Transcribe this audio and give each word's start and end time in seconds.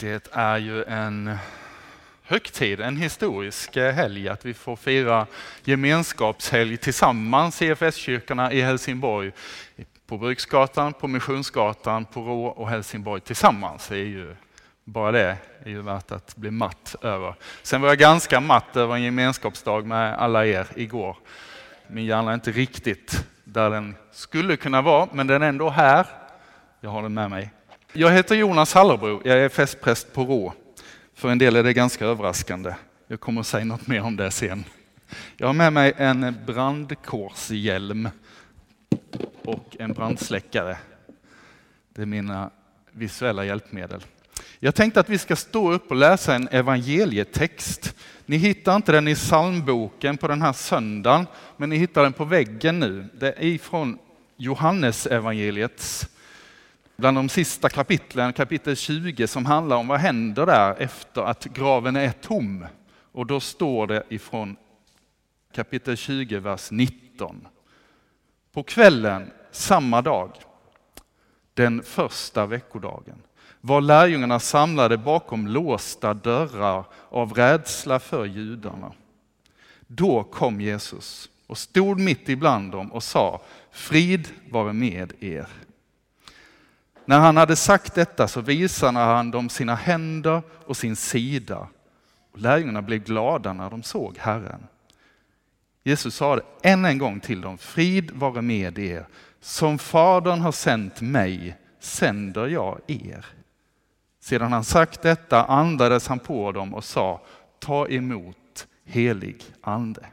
Det 0.00 0.28
är 0.32 0.58
ju 0.58 0.84
en 0.84 1.36
högtid, 2.22 2.80
en 2.80 2.96
historisk 2.96 3.76
eh, 3.76 3.94
helg 3.94 4.28
att 4.28 4.44
vi 4.44 4.54
får 4.54 4.76
fira 4.76 5.26
gemenskapshelg 5.64 6.76
tillsammans 6.76 7.56
CFS-kyrkorna 7.56 8.52
i 8.52 8.60
Helsingborg. 8.60 9.32
På 10.06 10.18
Bruksgatan, 10.18 10.92
på 10.92 11.08
Missionsgatan, 11.08 12.04
på 12.04 12.20
Rå 12.20 12.46
och 12.46 12.68
Helsingborg 12.68 13.20
tillsammans. 13.20 13.88
Det 13.88 13.96
är 13.96 14.04
ju, 14.04 14.36
bara 14.84 15.12
det 15.12 15.36
är 15.64 15.70
ju 15.70 15.82
värt 15.82 16.12
att 16.12 16.36
bli 16.36 16.50
matt 16.50 16.96
över. 17.02 17.34
Sen 17.62 17.80
var 17.80 17.88
jag 17.88 17.98
ganska 17.98 18.40
matt 18.40 18.76
över 18.76 18.94
en 18.94 19.02
gemenskapsdag 19.02 19.86
med 19.86 20.18
alla 20.18 20.46
er 20.46 20.66
igår. 20.76 21.16
Min 21.86 22.04
hjärna 22.04 22.30
är 22.30 22.34
inte 22.34 22.52
riktigt 22.52 23.26
där 23.44 23.70
den 23.70 23.94
skulle 24.12 24.56
kunna 24.56 24.82
vara, 24.82 25.08
men 25.12 25.26
den 25.26 25.42
är 25.42 25.48
ändå 25.48 25.70
här. 25.70 26.06
Jag 26.80 26.90
har 26.90 27.02
den 27.02 27.14
med 27.14 27.30
mig. 27.30 27.50
Jag 27.92 28.10
heter 28.10 28.34
Jonas 28.34 28.74
Hallerbro, 28.74 29.22
jag 29.24 29.38
är 29.38 29.48
festpräst 29.48 30.12
på 30.12 30.24
Rå. 30.24 30.52
För 31.14 31.28
en 31.28 31.38
del 31.38 31.56
är 31.56 31.62
det 31.62 31.72
ganska 31.72 32.06
överraskande. 32.06 32.74
Jag 33.06 33.20
kommer 33.20 33.40
att 33.40 33.46
säga 33.46 33.64
något 33.64 33.86
mer 33.86 34.02
om 34.02 34.16
det 34.16 34.30
sen. 34.30 34.64
Jag 35.36 35.46
har 35.46 35.54
med 35.54 35.72
mig 35.72 35.92
en 35.96 36.36
brandkårshjälm 36.46 38.08
och 39.44 39.76
en 39.78 39.92
brandsläckare. 39.92 40.76
Det 41.94 42.02
är 42.02 42.06
mina 42.06 42.50
visuella 42.92 43.44
hjälpmedel. 43.44 44.04
Jag 44.58 44.74
tänkte 44.74 45.00
att 45.00 45.08
vi 45.08 45.18
ska 45.18 45.36
stå 45.36 45.72
upp 45.72 45.90
och 45.90 45.96
läsa 45.96 46.34
en 46.34 46.48
evangelietext. 46.48 47.94
Ni 48.26 48.36
hittar 48.36 48.76
inte 48.76 48.92
den 48.92 49.08
i 49.08 49.14
psalmboken 49.14 50.16
på 50.16 50.28
den 50.28 50.42
här 50.42 50.52
söndagen, 50.52 51.26
men 51.56 51.70
ni 51.70 51.76
hittar 51.76 52.02
den 52.02 52.12
på 52.12 52.24
väggen 52.24 52.78
nu. 52.78 53.08
Det 53.14 53.32
är 53.32 53.44
ifrån 53.44 53.98
Johannes 54.36 55.06
evangeliets 55.06 56.08
bland 56.98 57.16
de 57.16 57.28
sista 57.28 57.68
kapitlen, 57.68 58.32
kapitel 58.32 58.76
20, 58.76 59.26
som 59.26 59.46
handlar 59.46 59.76
om 59.76 59.88
vad 59.88 60.00
händer 60.00 60.46
där 60.46 60.74
efter 60.78 61.22
att 61.22 61.44
graven 61.44 61.96
är 61.96 62.10
tom. 62.10 62.66
Och 63.12 63.26
då 63.26 63.40
står 63.40 63.86
det 63.86 64.02
ifrån 64.08 64.56
kapitel 65.54 65.96
20, 65.96 66.38
vers 66.38 66.70
19. 66.70 67.48
På 68.52 68.62
kvällen 68.62 69.30
samma 69.50 70.02
dag, 70.02 70.32
den 71.54 71.82
första 71.82 72.46
veckodagen, 72.46 73.22
var 73.60 73.80
lärjungarna 73.80 74.40
samlade 74.40 74.98
bakom 74.98 75.46
låsta 75.46 76.14
dörrar 76.14 76.84
av 77.08 77.32
rädsla 77.32 77.98
för 77.98 78.24
judarna. 78.24 78.92
Då 79.86 80.24
kom 80.24 80.60
Jesus 80.60 81.30
och 81.46 81.58
stod 81.58 82.00
mitt 82.00 82.28
ibland 82.28 82.72
dem 82.72 82.92
och 82.92 83.02
sa, 83.02 83.42
frid 83.70 84.28
vare 84.50 84.72
med 84.72 85.12
er. 85.20 85.48
När 87.08 87.18
han 87.18 87.36
hade 87.36 87.56
sagt 87.56 87.94
detta 87.94 88.28
så 88.28 88.40
visade 88.40 88.98
han 88.98 89.30
dem 89.30 89.48
sina 89.48 89.74
händer 89.74 90.42
och 90.66 90.76
sin 90.76 90.96
sida. 90.96 91.68
Och 92.32 92.40
lärjungarna 92.40 92.82
blev 92.82 93.04
glada 93.04 93.52
när 93.52 93.70
de 93.70 93.82
såg 93.82 94.18
Herren. 94.18 94.66
Jesus 95.84 96.14
sa 96.14 96.36
det 96.36 96.42
än 96.62 96.84
en 96.84 96.98
gång 96.98 97.20
till 97.20 97.40
dem, 97.40 97.58
frid 97.58 98.10
vare 98.10 98.42
med 98.42 98.78
er. 98.78 99.06
Som 99.40 99.78
Fadern 99.78 100.40
har 100.40 100.52
sänt 100.52 101.00
mig 101.00 101.56
sänder 101.80 102.46
jag 102.46 102.80
er. 102.86 103.26
Sedan 104.20 104.52
han 104.52 104.64
sagt 104.64 105.02
detta 105.02 105.44
andades 105.44 106.08
han 106.08 106.18
på 106.18 106.52
dem 106.52 106.74
och 106.74 106.84
sa, 106.84 107.20
ta 107.58 107.88
emot 107.88 108.66
helig 108.84 109.44
ande. 109.60 110.06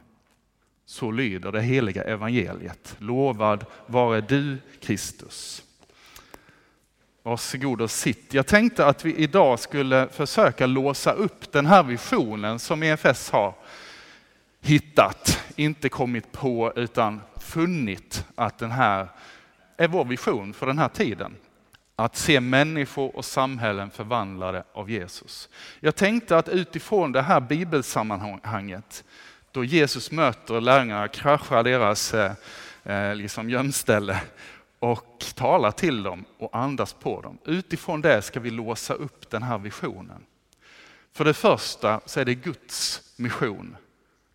Så 0.86 1.10
lyder 1.10 1.52
det 1.52 1.62
heliga 1.62 2.04
evangeliet. 2.04 2.96
Lovad 2.98 3.64
vare 3.86 4.20
du 4.20 4.58
Kristus. 4.80 5.65
Varsågod 7.26 7.80
och 7.80 7.90
sitt. 7.90 8.34
Jag 8.34 8.46
tänkte 8.46 8.86
att 8.86 9.04
vi 9.04 9.14
idag 9.16 9.58
skulle 9.58 10.08
försöka 10.08 10.66
låsa 10.66 11.12
upp 11.12 11.52
den 11.52 11.66
här 11.66 11.82
visionen 11.82 12.58
som 12.58 12.82
EFS 12.82 13.30
har 13.30 13.54
hittat, 14.60 15.44
inte 15.56 15.88
kommit 15.88 16.32
på 16.32 16.72
utan 16.76 17.20
funnit 17.40 18.24
att 18.34 18.58
den 18.58 18.70
här 18.70 19.08
är 19.76 19.88
vår 19.88 20.04
vision 20.04 20.52
för 20.54 20.66
den 20.66 20.78
här 20.78 20.88
tiden. 20.88 21.36
Att 21.96 22.16
se 22.16 22.40
människor 22.40 23.16
och 23.16 23.24
samhällen 23.24 23.90
förvandlade 23.90 24.64
av 24.72 24.90
Jesus. 24.90 25.48
Jag 25.80 25.96
tänkte 25.96 26.36
att 26.36 26.48
utifrån 26.48 27.12
det 27.12 27.22
här 27.22 27.40
bibelsammanhanget, 27.40 29.04
då 29.52 29.64
Jesus 29.64 30.10
möter 30.10 30.60
lärjungarna, 30.60 31.08
kraschar 31.08 31.62
deras 31.62 32.14
eh, 32.14 32.32
eh 32.84 33.14
liksom 33.14 33.50
gömställe 33.50 34.20
och 34.90 35.24
talar 35.34 35.70
till 35.70 36.02
dem 36.02 36.24
och 36.38 36.56
andas 36.56 36.92
på 36.92 37.20
dem. 37.20 37.38
Utifrån 37.44 38.00
det 38.00 38.22
ska 38.22 38.40
vi 38.40 38.50
låsa 38.50 38.94
upp 38.94 39.30
den 39.30 39.42
här 39.42 39.58
visionen. 39.58 40.26
För 41.12 41.24
det 41.24 41.34
första 41.34 42.00
så 42.06 42.20
är 42.20 42.24
det 42.24 42.34
Guds 42.34 43.02
mission. 43.16 43.76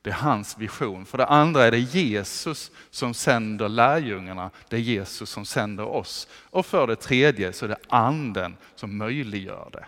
Det 0.01 0.09
är 0.09 0.13
hans 0.13 0.57
vision. 0.57 1.06
För 1.06 1.17
det 1.17 1.25
andra 1.25 1.63
är 1.63 1.72
det 1.72 1.79
Jesus 1.79 2.72
som 2.90 3.13
sänder 3.13 3.69
lärjungarna. 3.69 4.50
Det 4.69 4.75
är 4.75 4.79
Jesus 4.79 5.29
som 5.29 5.45
sänder 5.45 5.85
oss. 5.85 6.28
Och 6.34 6.66
för 6.66 6.88
det 6.88 6.95
tredje 6.95 7.53
så 7.53 7.66
är 7.66 7.69
det 7.69 7.79
anden 7.90 8.57
som 8.75 8.97
möjliggör 8.97 9.69
det. 9.72 9.85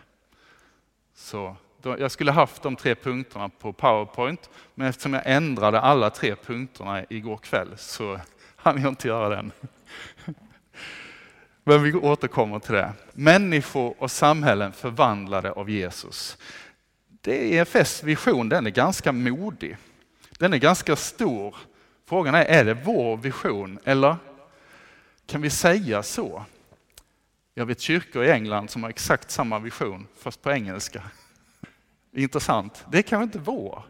Så 1.16 1.56
jag 1.84 2.12
skulle 2.12 2.32
haft 2.32 2.62
de 2.62 2.76
tre 2.76 2.96
punkterna 2.96 3.50
på 3.50 3.74
Powerpoint, 3.74 4.50
men 4.76 4.88
eftersom 4.88 5.14
jag 5.14 5.24
ändrade 5.26 5.80
alla 5.82 6.10
tre 6.10 6.36
punkterna 6.36 7.06
igår 7.10 7.38
kväll 7.38 7.70
så 7.78 8.20
hann 8.56 8.82
jag 8.82 8.92
inte 8.92 9.08
göra 9.08 9.30
den. 9.30 9.52
Men 11.64 11.84
vi 11.84 11.94
återkommer 11.94 12.60
till 12.60 12.74
det. 12.74 12.94
Människor 13.14 13.96
och 13.98 14.12
samhällen 14.12 14.74
förvandlade 14.74 15.52
av 15.52 15.70
Jesus. 15.70 16.38
Det 17.22 17.58
är 17.58 17.62
EFS 17.62 18.04
vision, 18.04 18.50
den 18.50 18.68
är 18.68 18.72
ganska 18.72 19.12
modig. 19.12 19.78
Den 20.40 20.54
är 20.54 20.58
ganska 20.58 20.96
stor. 20.96 21.56
Frågan 22.06 22.36
är, 22.36 22.46
är 22.46 22.66
det 22.66 22.74
vår 22.74 23.18
vision 23.18 23.80
eller 23.84 24.16
kan 25.26 25.42
vi 25.42 25.50
säga 25.50 26.04
så? 26.04 26.46
Jag 27.54 27.66
vet 27.66 27.80
kyrkor 27.80 28.24
i 28.24 28.32
England 28.32 28.70
som 28.70 28.84
har 28.84 28.90
exakt 28.90 29.32
samma 29.32 29.60
vision, 29.60 30.08
fast 30.18 30.42
på 30.42 30.52
engelska. 30.52 31.04
Intressant. 32.12 32.86
Det 32.92 32.98
är 32.98 33.02
kanske 33.02 33.24
inte 33.24 33.40
vår. 33.40 33.84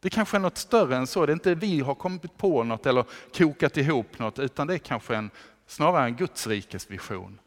Det 0.00 0.10
kanske 0.10 0.36
är 0.36 0.40
något 0.40 0.58
större 0.58 0.96
än 0.96 1.06
så. 1.06 1.26
Det 1.26 1.32
är 1.32 1.34
inte 1.34 1.54
vi 1.54 1.80
har 1.80 1.94
kommit 1.94 2.36
på 2.36 2.64
något 2.64 2.86
eller 2.86 3.04
kokat 3.36 3.76
ihop 3.76 4.18
något, 4.18 4.38
utan 4.38 4.66
det 4.66 4.74
är 4.74 4.78
kanske 4.78 5.16
en 5.16 5.30
snarare 5.66 6.04
en 6.04 6.16
Guds 6.16 6.46
rikes 6.46 6.90
vision. 6.90 7.38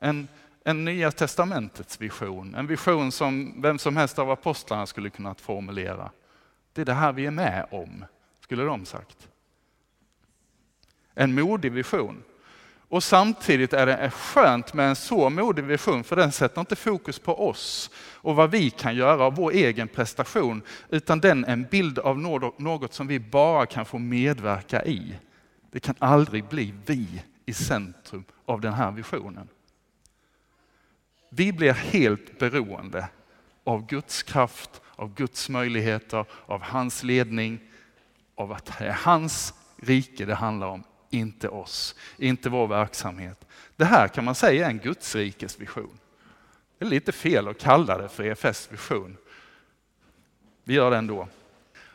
En, 0.00 0.28
en 0.64 0.84
Nya 0.84 1.10
Testamentets 1.10 2.00
vision, 2.00 2.54
en 2.54 2.66
vision 2.66 3.12
som 3.12 3.62
vem 3.62 3.78
som 3.78 3.96
helst 3.96 4.18
av 4.18 4.30
apostlarna 4.30 4.86
skulle 4.86 5.10
kunnat 5.10 5.40
formulera. 5.40 6.10
Det 6.72 6.80
är 6.80 6.84
det 6.84 6.92
här 6.92 7.12
vi 7.12 7.26
är 7.26 7.30
med 7.30 7.66
om, 7.70 8.04
skulle 8.40 8.62
de 8.62 8.84
sagt. 8.84 9.28
En 11.14 11.34
modig 11.34 11.72
vision. 11.72 12.22
Och 12.88 13.04
samtidigt 13.04 13.72
är 13.72 13.86
det 13.86 14.10
skönt 14.10 14.74
med 14.74 14.88
en 14.88 14.96
så 14.96 15.30
modig 15.30 15.64
vision, 15.64 16.04
för 16.04 16.16
den 16.16 16.32
sätter 16.32 16.60
inte 16.60 16.76
fokus 16.76 17.18
på 17.18 17.48
oss 17.48 17.90
och 18.14 18.36
vad 18.36 18.50
vi 18.50 18.70
kan 18.70 18.94
göra 18.94 19.24
av 19.24 19.34
vår 19.34 19.52
egen 19.52 19.88
prestation, 19.88 20.62
utan 20.88 21.20
den 21.20 21.44
är 21.44 21.52
en 21.52 21.66
bild 21.70 21.98
av 21.98 22.18
något 22.58 22.94
som 22.94 23.06
vi 23.06 23.20
bara 23.20 23.66
kan 23.66 23.84
få 23.84 23.98
medverka 23.98 24.84
i. 24.84 25.18
Det 25.70 25.80
kan 25.80 25.94
aldrig 25.98 26.44
bli 26.44 26.74
vi 26.86 27.22
i 27.46 27.52
centrum 27.52 28.24
av 28.46 28.60
den 28.60 28.72
här 28.72 28.90
visionen. 28.90 29.48
Vi 31.28 31.52
blir 31.52 31.72
helt 31.72 32.38
beroende 32.38 33.08
av 33.64 33.86
Guds 33.86 34.22
kraft, 34.22 34.80
av 34.96 35.14
Guds 35.14 35.48
möjligheter, 35.48 36.24
av 36.46 36.62
hans 36.62 37.02
ledning, 37.02 37.60
av 38.34 38.52
att 38.52 38.78
det 38.78 38.86
är 38.86 38.92
hans 38.92 39.54
rike 39.76 40.24
det 40.24 40.34
handlar 40.34 40.66
om, 40.66 40.84
inte 41.10 41.48
oss, 41.48 41.94
inte 42.16 42.50
vår 42.50 42.66
verksamhet. 42.66 43.46
Det 43.76 43.84
här 43.84 44.08
kan 44.08 44.24
man 44.24 44.34
säga 44.34 44.66
är 44.66 44.70
en 44.70 44.78
Guds 44.78 45.14
rikes 45.14 45.60
vision. 45.60 45.98
Det 46.78 46.84
är 46.84 46.88
lite 46.88 47.12
fel 47.12 47.48
att 47.48 47.58
kalla 47.58 47.98
det 47.98 48.08
för 48.08 48.24
EFS 48.24 48.72
vision. 48.72 49.16
Vi 50.64 50.74
gör 50.74 50.90
det 50.90 50.96
ändå. 50.96 51.28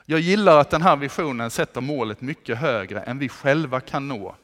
Jag 0.05 0.19
gillar 0.19 0.57
att 0.57 0.69
den 0.69 0.81
här 0.81 0.95
visionen 0.95 1.51
sätter 1.51 1.81
målet 1.81 2.21
mycket 2.21 2.57
högre 2.57 3.01
än 3.01 3.19
vi 3.19 3.29
själva 3.29 3.79
kan 3.79 4.07
nå. 4.07 4.35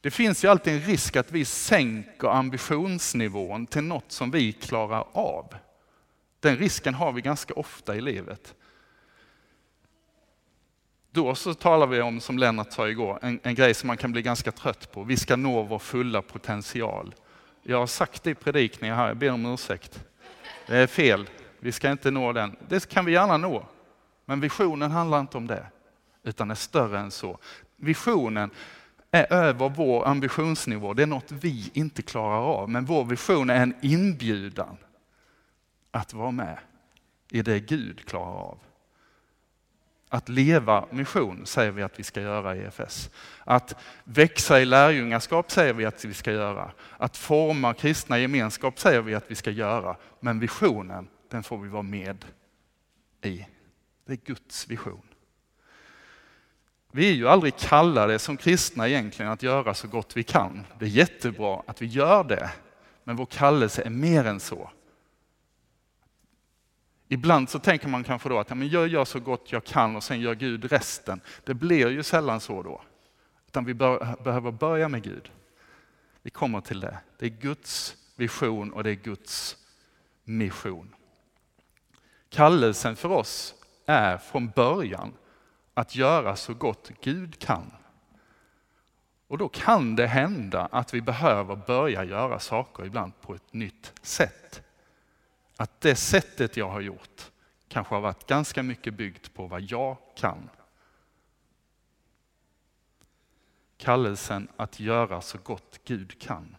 Det 0.00 0.10
finns 0.10 0.44
ju 0.44 0.48
alltid 0.48 0.74
en 0.74 0.80
risk 0.80 1.16
att 1.16 1.32
vi 1.32 1.44
sänker 1.44 2.28
ambitionsnivån 2.28 3.66
till 3.66 3.82
något 3.84 4.12
som 4.12 4.30
vi 4.30 4.52
klarar 4.52 5.04
av. 5.12 5.54
Den 6.40 6.56
risken 6.56 6.94
har 6.94 7.12
vi 7.12 7.20
ganska 7.20 7.54
ofta 7.54 7.96
i 7.96 8.00
livet. 8.00 8.54
Då 11.10 11.34
så 11.34 11.54
talar 11.54 11.86
vi 11.86 12.00
om, 12.00 12.20
som 12.20 12.38
Lennart 12.38 12.72
sa 12.72 12.88
igår, 12.88 13.18
en, 13.22 13.40
en 13.42 13.54
grej 13.54 13.74
som 13.74 13.86
man 13.86 13.96
kan 13.96 14.12
bli 14.12 14.22
ganska 14.22 14.52
trött 14.52 14.92
på. 14.92 15.02
Vi 15.04 15.16
ska 15.16 15.36
nå 15.36 15.62
vår 15.62 15.78
fulla 15.78 16.22
potential. 16.22 17.14
Jag 17.62 17.78
har 17.78 17.86
sagt 17.86 18.22
det 18.22 18.30
i 18.30 18.34
predikningar 18.34 18.96
här, 18.96 19.08
jag 19.08 19.16
ber 19.16 19.30
om 19.30 19.46
ursäkt. 19.46 20.04
Det 20.66 20.76
är 20.76 20.86
fel, 20.86 21.28
vi 21.58 21.72
ska 21.72 21.90
inte 21.90 22.10
nå 22.10 22.32
den. 22.32 22.56
Det 22.68 22.88
kan 22.88 23.04
vi 23.04 23.12
gärna 23.12 23.36
nå. 23.36 23.66
Men 24.24 24.40
visionen 24.40 24.90
handlar 24.90 25.20
inte 25.20 25.36
om 25.36 25.46
det, 25.46 25.66
utan 26.22 26.50
är 26.50 26.54
större 26.54 26.98
än 26.98 27.10
så. 27.10 27.38
Visionen 27.76 28.50
är 29.10 29.32
över 29.32 29.68
vår 29.68 30.08
ambitionsnivå. 30.08 30.94
Det 30.94 31.02
är 31.02 31.06
något 31.06 31.32
vi 31.32 31.70
inte 31.74 32.02
klarar 32.02 32.42
av. 32.42 32.70
Men 32.70 32.84
vår 32.84 33.04
vision 33.04 33.50
är 33.50 33.62
en 33.62 33.74
inbjudan 33.80 34.76
att 35.90 36.14
vara 36.14 36.30
med 36.30 36.58
i 37.30 37.42
det 37.42 37.60
Gud 37.60 38.04
klarar 38.06 38.34
av. 38.34 38.58
Att 40.08 40.28
leva 40.28 40.86
mission 40.90 41.46
säger 41.46 41.70
vi 41.70 41.82
att 41.82 41.98
vi 41.98 42.02
ska 42.02 42.20
göra 42.20 42.56
i 42.56 42.60
EFS. 42.60 43.10
Att 43.44 43.74
växa 44.04 44.60
i 44.60 44.64
lärjungaskap 44.64 45.50
säger 45.50 45.72
vi 45.72 45.84
att 45.84 46.04
vi 46.04 46.14
ska 46.14 46.32
göra. 46.32 46.72
Att 46.96 47.16
forma 47.16 47.74
kristna 47.74 48.18
gemenskap 48.18 48.78
säger 48.78 49.00
vi 49.00 49.14
att 49.14 49.30
vi 49.30 49.34
ska 49.34 49.50
göra. 49.50 49.96
Men 50.20 50.40
visionen, 50.40 51.08
den 51.28 51.42
får 51.42 51.58
vi 51.58 51.68
vara 51.68 51.82
med 51.82 52.24
i. 53.22 53.46
Det 54.06 54.12
är 54.12 54.16
Guds 54.16 54.68
vision. 54.68 55.09
Vi 56.92 57.10
är 57.10 57.14
ju 57.14 57.28
aldrig 57.28 57.56
kallade 57.56 58.18
som 58.18 58.36
kristna 58.36 58.88
egentligen 58.88 59.32
att 59.32 59.42
göra 59.42 59.74
så 59.74 59.88
gott 59.88 60.16
vi 60.16 60.22
kan. 60.22 60.66
Det 60.78 60.84
är 60.84 60.88
jättebra 60.88 61.62
att 61.66 61.82
vi 61.82 61.86
gör 61.86 62.24
det, 62.24 62.50
men 63.04 63.16
vår 63.16 63.26
kallelse 63.26 63.82
är 63.82 63.90
mer 63.90 64.24
än 64.24 64.40
så. 64.40 64.70
Ibland 67.08 67.50
så 67.50 67.58
tänker 67.58 67.88
man 67.88 68.04
kanske 68.04 68.28
då 68.28 68.38
att 68.38 68.48
ja, 68.48 68.54
men 68.54 68.68
jag 68.68 68.88
gör 68.88 69.04
så 69.04 69.20
gott 69.20 69.52
jag 69.52 69.64
kan 69.64 69.96
och 69.96 70.02
sen 70.02 70.20
gör 70.20 70.34
Gud 70.34 70.72
resten. 70.72 71.20
Det 71.44 71.54
blir 71.54 71.90
ju 71.90 72.02
sällan 72.02 72.40
så 72.40 72.62
då. 72.62 72.82
Utan 73.46 73.64
vi 73.64 73.74
bör, 73.74 74.16
behöver 74.24 74.50
börja 74.50 74.88
med 74.88 75.02
Gud. 75.02 75.30
Vi 76.22 76.30
kommer 76.30 76.60
till 76.60 76.80
det. 76.80 76.98
Det 77.18 77.26
är 77.26 77.30
Guds 77.30 77.96
vision 78.16 78.72
och 78.72 78.84
det 78.84 78.90
är 78.90 78.94
Guds 78.94 79.56
mission. 80.24 80.94
Kallelsen 82.28 82.96
för 82.96 83.08
oss 83.08 83.54
är 83.86 84.18
från 84.18 84.48
början 84.48 85.12
att 85.80 85.96
göra 85.96 86.36
så 86.36 86.54
gott 86.54 86.90
Gud 87.00 87.38
kan. 87.38 87.72
Och 89.26 89.38
då 89.38 89.48
kan 89.48 89.96
det 89.96 90.06
hända 90.06 90.68
att 90.72 90.94
vi 90.94 91.00
behöver 91.00 91.56
börja 91.56 92.04
göra 92.04 92.38
saker 92.38 92.84
ibland 92.84 93.20
på 93.20 93.34
ett 93.34 93.52
nytt 93.52 93.92
sätt. 94.02 94.62
Att 95.56 95.80
det 95.80 95.94
sättet 95.94 96.56
jag 96.56 96.68
har 96.68 96.80
gjort 96.80 97.30
kanske 97.68 97.94
har 97.94 98.00
varit 98.00 98.26
ganska 98.26 98.62
mycket 98.62 98.94
byggt 98.94 99.34
på 99.34 99.46
vad 99.46 99.60
jag 99.60 99.96
kan. 100.16 100.50
Kallelsen 103.76 104.48
att 104.56 104.80
göra 104.80 105.20
så 105.20 105.38
gott 105.38 105.80
Gud 105.84 106.20
kan. 106.20 106.56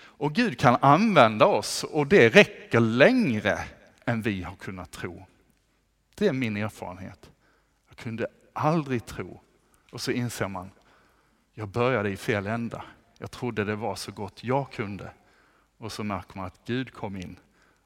Och 0.00 0.34
Gud 0.34 0.58
kan 0.58 0.76
använda 0.80 1.46
oss 1.46 1.84
och 1.84 2.06
det 2.06 2.28
räcker 2.28 2.80
längre 2.80 3.58
än 4.04 4.22
vi 4.22 4.42
har 4.42 4.56
kunnat 4.56 4.90
tro. 4.90 5.26
Det 6.14 6.26
är 6.26 6.32
min 6.32 6.56
erfarenhet. 6.56 7.30
Jag 7.88 7.96
kunde 7.96 8.26
aldrig 8.58 9.06
tro. 9.06 9.40
Och 9.92 10.00
så 10.00 10.10
inser 10.10 10.48
man, 10.48 10.70
jag 11.54 11.68
började 11.68 12.10
i 12.10 12.16
fel 12.16 12.46
ända. 12.46 12.84
Jag 13.18 13.30
trodde 13.30 13.64
det 13.64 13.76
var 13.76 13.94
så 13.94 14.12
gott 14.12 14.44
jag 14.44 14.72
kunde. 14.72 15.10
Och 15.78 15.92
så 15.92 16.04
märker 16.04 16.36
man 16.36 16.46
att 16.46 16.60
Gud 16.64 16.92
kom 16.92 17.16
in 17.16 17.36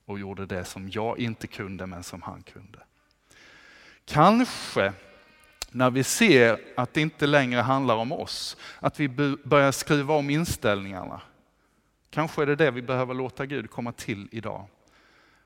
och 0.05 0.19
gjorde 0.19 0.47
det 0.47 0.65
som 0.65 0.91
jag 0.91 1.19
inte 1.19 1.47
kunde 1.47 1.87
men 1.87 2.03
som 2.03 2.23
han 2.23 2.43
kunde. 2.43 2.79
Kanske 4.05 4.93
när 5.71 5.91
vi 5.91 6.05
ser 6.05 6.61
att 6.77 6.95
det 6.95 7.01
inte 7.01 7.27
längre 7.27 7.61
handlar 7.61 7.97
om 7.97 8.13
oss, 8.13 8.57
att 8.81 9.01
vi 9.01 9.09
börjar 9.45 9.73
skriva 9.73 10.15
om 10.15 10.31
inställningarna. 10.31 11.21
Kanske 12.11 12.43
är 12.43 12.47
det 12.47 12.57
det 12.57 12.71
vi 12.71 12.83
behöver 12.83 13.15
låta 13.15 13.47
Gud 13.47 13.71
komma 13.71 13.93
till 13.93 14.29
idag. 14.33 14.67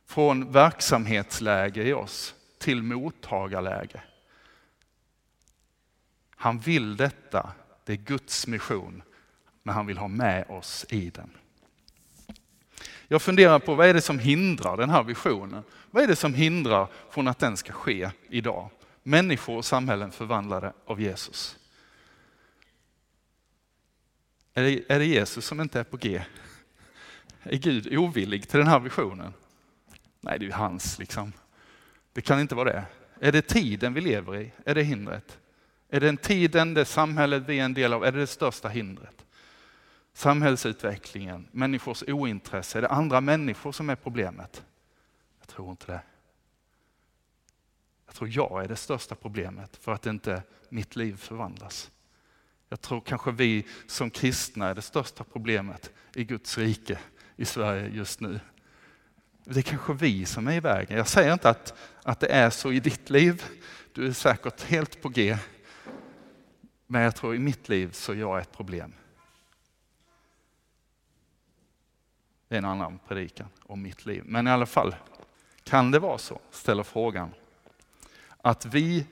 Från 0.06 0.52
verksamhetsläge 0.52 1.82
i 1.82 1.92
oss 1.92 2.34
till 2.58 2.82
mottagarläge. 2.82 4.02
Han 6.36 6.58
vill 6.58 6.96
detta, 6.96 7.52
det 7.84 7.92
är 7.92 7.96
Guds 7.96 8.46
mission, 8.46 9.02
men 9.62 9.74
han 9.74 9.86
vill 9.86 9.98
ha 9.98 10.08
med 10.08 10.50
oss 10.50 10.86
i 10.88 11.10
den. 11.10 11.30
Jag 13.08 13.22
funderar 13.22 13.58
på 13.58 13.74
vad 13.74 13.86
är 13.86 13.94
det 13.94 14.00
som 14.00 14.18
hindrar 14.18 14.76
den 14.76 14.90
här 14.90 15.02
visionen? 15.02 15.62
Vad 15.90 16.02
är 16.02 16.06
det 16.06 16.16
som 16.16 16.34
hindrar 16.34 16.88
från 17.10 17.28
att 17.28 17.38
den 17.38 17.56
ska 17.56 17.72
ske 17.72 18.10
idag? 18.28 18.70
Människor 19.02 19.56
och 19.56 19.64
samhällen 19.64 20.12
förvandlade 20.12 20.72
av 20.86 21.00
Jesus. 21.00 21.58
Är 24.54 24.62
det, 24.62 24.82
är 24.88 24.98
det 24.98 25.06
Jesus 25.06 25.46
som 25.46 25.60
inte 25.60 25.80
är 25.80 25.84
på 25.84 25.96
G? 25.96 26.22
Är 27.42 27.56
Gud 27.56 27.98
ovillig 27.98 28.48
till 28.48 28.58
den 28.58 28.68
här 28.68 28.80
visionen? 28.80 29.32
Nej, 30.20 30.38
det 30.38 30.44
är 30.44 30.46
ju 30.46 30.52
hans 30.52 30.98
liksom. 30.98 31.32
Det 32.12 32.20
kan 32.20 32.40
inte 32.40 32.54
vara 32.54 32.72
det. 32.72 32.84
Är 33.20 33.32
det 33.32 33.42
tiden 33.42 33.94
vi 33.94 34.00
lever 34.00 34.36
i? 34.36 34.52
Är 34.64 34.74
det 34.74 34.82
hindret? 34.82 35.38
Är 35.88 36.00
den 36.00 36.16
tiden, 36.16 36.74
det 36.74 36.84
samhället 36.84 37.42
vi 37.46 37.58
är 37.58 37.64
en 37.64 37.74
del 37.74 37.92
av, 37.92 38.04
är 38.04 38.12
det 38.12 38.18
det 38.18 38.26
största 38.26 38.68
hindret? 38.68 39.24
Samhällsutvecklingen, 40.12 41.48
människors 41.52 42.02
ointresse, 42.06 42.78
är 42.78 42.82
det 42.82 42.88
andra 42.88 43.20
människor 43.20 43.72
som 43.72 43.90
är 43.90 43.96
problemet? 43.96 44.64
Jag 45.38 45.48
tror 45.48 45.70
inte 45.70 45.86
det. 45.86 46.02
Jag 48.06 48.14
tror 48.14 48.30
jag 48.32 48.64
är 48.64 48.68
det 48.68 48.76
största 48.76 49.14
problemet 49.14 49.76
för 49.76 49.92
att 49.92 50.06
inte 50.06 50.42
mitt 50.68 50.96
liv 50.96 51.16
förvandlas. 51.16 51.90
Jag 52.68 52.80
tror 52.80 53.00
kanske 53.00 53.30
vi 53.30 53.66
som 53.86 54.10
kristna 54.10 54.68
är 54.68 54.74
det 54.74 54.82
största 54.82 55.24
problemet 55.24 55.92
i 56.14 56.24
Guds 56.24 56.58
rike 56.58 56.98
i 57.36 57.44
Sverige 57.44 57.88
just 57.88 58.20
nu. 58.20 58.40
Det 59.44 59.60
är 59.60 59.62
kanske 59.62 59.92
vi 59.92 60.24
som 60.26 60.48
är 60.48 60.52
i 60.52 60.60
vägen. 60.60 60.96
Jag 60.96 61.08
säger 61.08 61.32
inte 61.32 61.50
att, 61.50 61.74
att 62.02 62.20
det 62.20 62.26
är 62.26 62.50
så 62.50 62.72
i 62.72 62.80
ditt 62.80 63.10
liv. 63.10 63.44
Du 63.92 64.06
är 64.06 64.12
säkert 64.12 64.62
helt 64.62 65.02
på 65.02 65.08
G 65.08 65.38
men 66.86 67.02
jag 67.02 67.16
tror 67.16 67.34
i 67.34 67.38
mitt 67.38 67.68
liv 67.68 67.90
så 67.92 68.12
är 68.12 68.16
jag 68.16 68.40
ett 68.40 68.52
problem. 68.52 68.92
Det 72.48 72.54
är 72.54 72.58
en 72.58 72.64
annan 72.64 72.98
predikan 73.08 73.48
om 73.62 73.82
mitt 73.82 74.06
liv. 74.06 74.22
Men 74.26 74.46
i 74.46 74.50
alla 74.50 74.66
fall, 74.66 74.94
kan 75.64 75.90
det 75.90 75.98
vara 75.98 76.18
så, 76.18 76.40
ställer 76.50 76.82
frågan, 76.82 77.30
att 78.42 78.66
vi, 78.66 79.06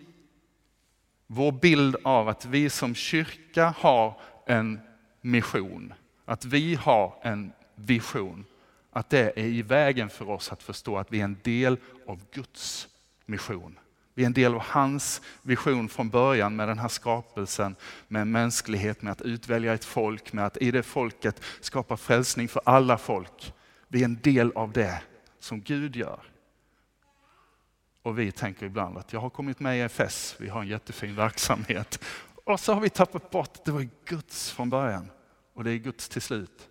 vår 1.26 1.53
bild 1.53 1.97
av 2.05 2.29
att 2.29 2.44
vi 2.44 2.71
som 2.71 2.94
kyrka 2.94 3.75
har 3.79 4.20
en 4.47 4.81
mission, 5.20 5.94
att 6.25 6.44
vi 6.44 6.75
har 6.75 7.19
en 7.23 7.53
vision, 7.75 8.44
att 8.91 9.11
det 9.11 9.38
är 9.38 9.47
i 9.47 9.62
vägen 9.62 10.11
för 10.11 10.31
oss 10.31 10.53
att 10.53 10.62
förstå 10.62 10.99
att 10.99 11.12
vi 11.12 11.20
är 11.20 11.25
en 11.25 11.38
del 11.43 11.79
av 12.06 12.20
Guds 12.32 12.88
mission. 13.27 13.79
Vi 14.14 14.22
är 14.22 14.26
en 14.26 14.32
del 14.32 14.55
av 14.55 14.61
hans 14.61 15.20
vision 15.43 15.88
från 15.88 16.11
början 16.11 16.56
med 16.56 16.69
den 16.69 16.78
här 16.78 16.88
skapelsen, 16.88 17.76
med 18.08 18.26
mänsklighet, 18.26 19.02
med 19.02 19.12
att 19.12 19.22
utvälja 19.22 19.75
ett 19.75 19.84
folk, 19.84 20.32
med 20.32 20.46
att 20.46 20.56
i 20.56 20.70
det 20.70 20.82
folket 20.82 21.40
skapa 21.61 21.96
frälsning 21.96 22.49
för 22.49 22.62
alla 22.64 22.99
folk. 22.99 23.52
Vi 23.88 24.00
är 24.00 24.05
en 24.05 24.20
del 24.22 24.52
av 24.55 24.72
det 24.72 25.02
som 25.38 25.61
Gud 25.61 25.96
gör. 25.96 26.20
Och 28.03 28.19
vi 28.19 28.32
tänker 28.32 28.67
ibland 28.67 28.98
att 28.98 29.12
jag 29.12 29.20
har 29.20 29.31
kommit 29.31 29.60
med 29.60 29.79
i 29.79 29.81
EFS, 29.81 30.36
vi 30.39 30.48
har 30.48 30.60
en 30.60 30.69
jättefin 30.69 31.17
verksamhet. 31.17 32.05
Och 32.44 32.60
så 32.60 32.74
har 32.74 32.81
vi 32.81 32.91
tappat 32.91 33.31
bort 33.31 33.65
det 33.65 33.70
var 33.70 33.89
Guds 34.05 34.50
från 34.50 34.70
början 34.70 35.10
och 35.55 35.65
det 35.65 35.70
är 35.70 35.77
Guds 35.77 36.08
till 36.08 36.22
slut. 36.22 36.69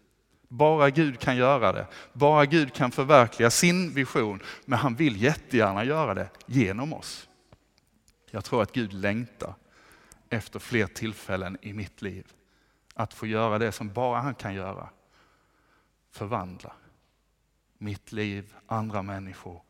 Bara 0.48 0.89
Gud 0.89 1.20
kan 1.20 1.36
göra 1.36 1.72
det. 1.72 1.88
Bara 2.13 2.46
Gud 2.46 2.74
kan 2.74 2.91
förverkliga 2.91 3.50
sin 3.50 3.94
vision, 3.94 4.39
men 4.65 4.79
han 4.79 4.96
vill 4.96 5.22
jättegärna 5.22 5.84
göra 5.84 6.13
det 6.13 6.29
genom 6.46 6.94
oss. 6.94 7.27
Jag 8.36 8.46
tror 8.46 8.62
att 8.62 8.72
Gud 8.72 8.94
längtar 8.94 9.56
efter 10.30 10.60
fler 10.60 10.88
tillfällen 10.88 11.58
i 11.62 11.74
mitt 11.74 12.02
liv. 12.02 12.34
Att 12.94 13.13
få 13.13 13.28
göra 13.28 13.60
det 13.60 13.72
som 13.72 13.94
bara 13.94 14.20
han 14.20 14.36
kan 14.36 14.54
göra. 14.54 14.90
Förvandla 16.12 16.74
mitt 17.78 18.12
liv, 18.12 18.56
andra 18.68 19.02
människor. 19.02 19.62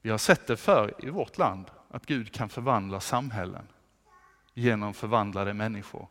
Vi 0.00 0.10
har 0.10 0.18
sett 0.18 0.46
det 0.46 0.56
för 0.56 1.04
i 1.04 1.10
vårt 1.10 1.38
land, 1.38 1.70
att 1.88 2.06
Gud 2.06 2.32
kan 2.32 2.48
förvandla 2.48 3.00
samhällen 3.00 3.66
genom 4.54 4.94
förvandlade 4.94 5.54
människor. 5.54 6.08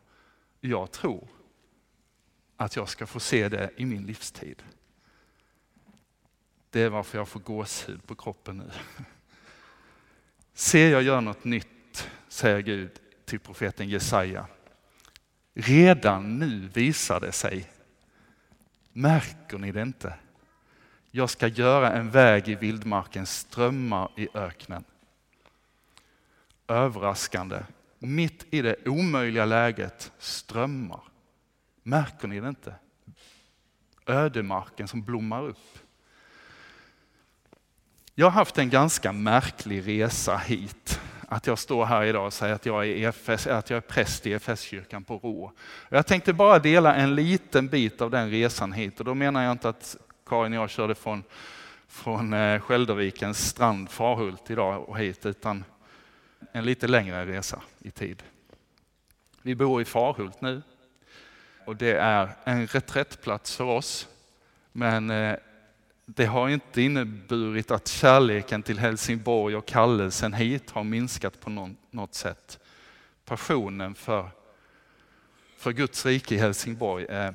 Jag 0.59 0.91
tror 0.91 1.27
att 2.57 2.75
jag 2.75 2.89
ska 2.89 3.07
få 3.07 3.19
se 3.19 3.49
det 3.49 3.71
i 3.77 3.85
min 3.85 4.05
livstid. 4.05 4.63
Det 6.69 6.81
är 6.81 6.89
varför 6.89 7.17
jag 7.17 7.27
får 7.27 7.39
gåshud 7.39 8.07
på 8.07 8.15
kroppen 8.15 8.57
nu. 8.57 8.71
Se, 10.59 10.89
jag 10.89 11.03
gör 11.03 11.21
något 11.21 11.43
nytt, 11.43 12.09
säger 12.27 12.59
Gud 12.59 12.91
till 13.25 13.39
profeten 13.39 13.89
Jesaja. 13.89 14.47
Redan 15.53 16.39
nu 16.39 16.69
visar 16.73 17.19
det 17.19 17.31
sig. 17.31 17.71
Märker 18.93 19.57
ni 19.57 19.71
det 19.71 19.81
inte? 19.81 20.13
Jag 21.11 21.29
ska 21.29 21.47
göra 21.47 21.91
en 21.91 22.09
väg 22.09 22.47
i 22.47 22.55
vildmarken, 22.55 23.25
strömmar 23.25 24.11
i 24.17 24.27
öknen. 24.33 24.83
Överraskande, 26.67 27.59
mitt 27.99 28.45
i 28.53 28.61
det 28.61 28.87
omöjliga 28.87 29.45
läget, 29.45 30.11
strömmar. 30.17 31.01
Märker 31.83 32.27
ni 32.27 32.39
det 32.39 32.49
inte? 32.49 32.75
Ödemarken 34.05 34.87
som 34.87 35.01
blommar 35.01 35.43
upp. 35.43 35.79
Jag 38.19 38.25
har 38.25 38.31
haft 38.31 38.57
en 38.57 38.69
ganska 38.69 39.11
märklig 39.11 39.87
resa 39.87 40.37
hit. 40.37 41.01
Att 41.27 41.47
jag 41.47 41.59
står 41.59 41.85
här 41.85 42.03
idag 42.03 42.25
och 42.25 42.33
säger 42.33 42.55
att 42.55 42.65
jag 42.65 42.87
är, 42.87 42.95
EFS, 42.95 43.47
att 43.47 43.69
jag 43.69 43.77
är 43.77 43.81
präst 43.81 44.27
i 44.27 44.31
EFS-kyrkan 44.31 45.03
på 45.03 45.17
Rå. 45.17 45.51
Jag 45.89 46.05
tänkte 46.05 46.33
bara 46.33 46.59
dela 46.59 46.95
en 46.95 47.15
liten 47.15 47.67
bit 47.67 48.01
av 48.01 48.11
den 48.11 48.29
resan 48.29 48.71
hit 48.71 48.99
och 48.99 49.05
då 49.05 49.13
menar 49.13 49.43
jag 49.43 49.51
inte 49.51 49.69
att 49.69 49.97
Karin 50.25 50.53
och 50.53 50.61
jag 50.61 50.69
körde 50.69 50.95
från, 50.95 51.23
från 51.87 52.33
eh, 52.33 52.59
Skäldervikens 52.61 53.47
strand 53.47 53.89
Farhult 53.89 54.51
idag 54.51 54.89
och 54.89 54.99
hit, 54.99 55.25
utan 55.25 55.63
en 56.51 56.65
lite 56.65 56.87
längre 56.87 57.25
resa 57.25 57.61
i 57.79 57.91
tid. 57.91 58.23
Vi 59.41 59.55
bor 59.55 59.81
i 59.81 59.85
Farhult 59.85 60.41
nu 60.41 60.61
och 61.65 61.75
det 61.75 61.93
är 61.93 62.29
en 62.43 62.67
reträttplats 62.67 63.55
för 63.55 63.63
oss. 63.63 64.07
Men 64.71 65.09
eh, 65.09 65.35
det 66.15 66.25
har 66.25 66.49
inte 66.49 66.81
inneburit 66.81 67.71
att 67.71 67.87
kärleken 67.87 68.63
till 68.63 68.79
Helsingborg 68.79 69.55
och 69.55 69.65
kallelsen 69.65 70.33
hit 70.33 70.71
har 70.71 70.83
minskat 70.83 71.39
på 71.39 71.75
något 71.91 72.13
sätt. 72.13 72.59
Passionen 73.25 73.95
för, 73.95 74.29
för 75.57 75.71
Guds 75.71 76.05
rike 76.05 76.35
i 76.35 76.37
Helsingborg 76.37 77.05
är, 77.09 77.33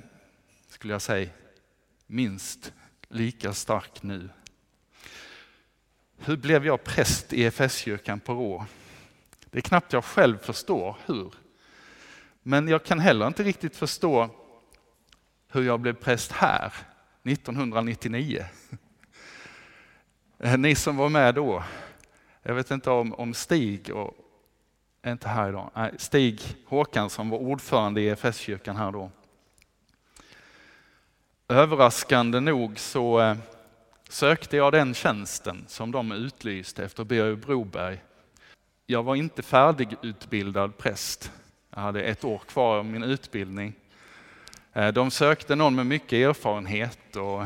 skulle 0.69 0.95
jag 0.95 1.02
säga, 1.02 1.31
minst 2.07 2.73
lika 3.09 3.52
stark 3.52 4.02
nu. 4.02 4.28
Hur 6.19 6.37
blev 6.37 6.66
jag 6.66 6.85
präst 6.85 7.33
i 7.33 7.43
EFS-kyrkan 7.43 8.21
på 8.21 8.33
Rå? 8.35 8.66
Det 9.50 9.59
är 9.59 9.62
knappt 9.62 9.93
jag 9.93 10.04
själv 10.04 10.38
förstår 10.38 10.97
hur. 11.07 11.35
Men 12.43 12.69
jag 12.69 12.85
kan 12.85 13.00
heller 13.00 13.26
inte 13.26 13.43
riktigt 13.43 13.76
förstå 13.76 14.31
hur 15.49 15.62
jag 15.62 15.81
blev 15.81 15.95
präst 15.95 16.33
här 16.33 16.73
1999. 17.25 18.45
Eh, 20.38 20.59
ni 20.59 20.75
som 20.75 20.97
var 20.97 21.09
med 21.09 21.35
då, 21.35 21.64
jag 22.43 22.54
vet 22.54 22.71
inte 22.71 22.90
om, 22.90 23.14
om 23.14 23.35
Stig, 23.35 23.90
och, 23.95 24.16
är 25.02 25.12
inte 25.12 25.28
här 25.28 25.49
idag, 25.49 25.71
Nej, 25.75 25.95
Stig 25.99 26.40
Håkansson 26.66 27.28
var 27.28 27.38
ordförande 27.38 28.00
i 28.00 28.09
EFS-kyrkan 28.09 28.76
här 28.76 28.93
då. 28.93 29.11
Överraskande 31.49 32.40
nog 32.40 32.78
så 32.78 33.21
eh, 33.21 33.37
sökte 34.09 34.57
jag 34.57 34.73
den 34.73 34.95
tjänsten 34.95 35.64
som 35.69 35.90
de 35.93 36.12
utlyste 36.12 36.85
efter 36.85 37.04
Birger 37.04 37.37
Broberg. 37.37 38.02
Jag 38.87 39.02
var 39.02 39.16
inte 39.16 39.43
färdigutbildad 39.43 40.78
präst. 40.78 41.33
Jag 41.71 41.81
hade 41.81 42.02
ett 42.02 42.25
år 42.25 42.38
kvar 42.38 42.78
av 42.78 42.85
min 42.85 43.02
utbildning. 43.02 43.75
Eh, 44.76 44.88
de 44.88 45.11
sökte 45.11 45.54
någon 45.57 45.75
med 45.75 45.87
mycket 45.87 46.12
erfarenhet 46.12 47.16
och 47.16 47.43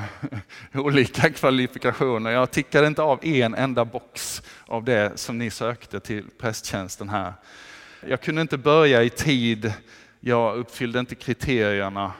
olika 0.74 1.30
kvalifikationer. 1.30 2.30
Jag 2.30 2.50
tickade 2.50 2.86
inte 2.86 3.02
av 3.02 3.24
en 3.24 3.54
enda 3.54 3.84
box 3.84 4.42
av 4.66 4.84
det 4.84 5.12
som 5.14 5.38
ni 5.38 5.50
sökte 5.50 6.00
till 6.00 6.24
prästtjänsten 6.38 7.08
här. 7.08 7.32
Jag 8.06 8.20
kunde 8.20 8.42
inte 8.42 8.58
börja 8.58 9.02
i 9.02 9.10
tid, 9.10 9.72
jag 10.20 10.56
uppfyllde 10.56 10.98
inte 10.98 11.14
kriterierna. 11.14 12.12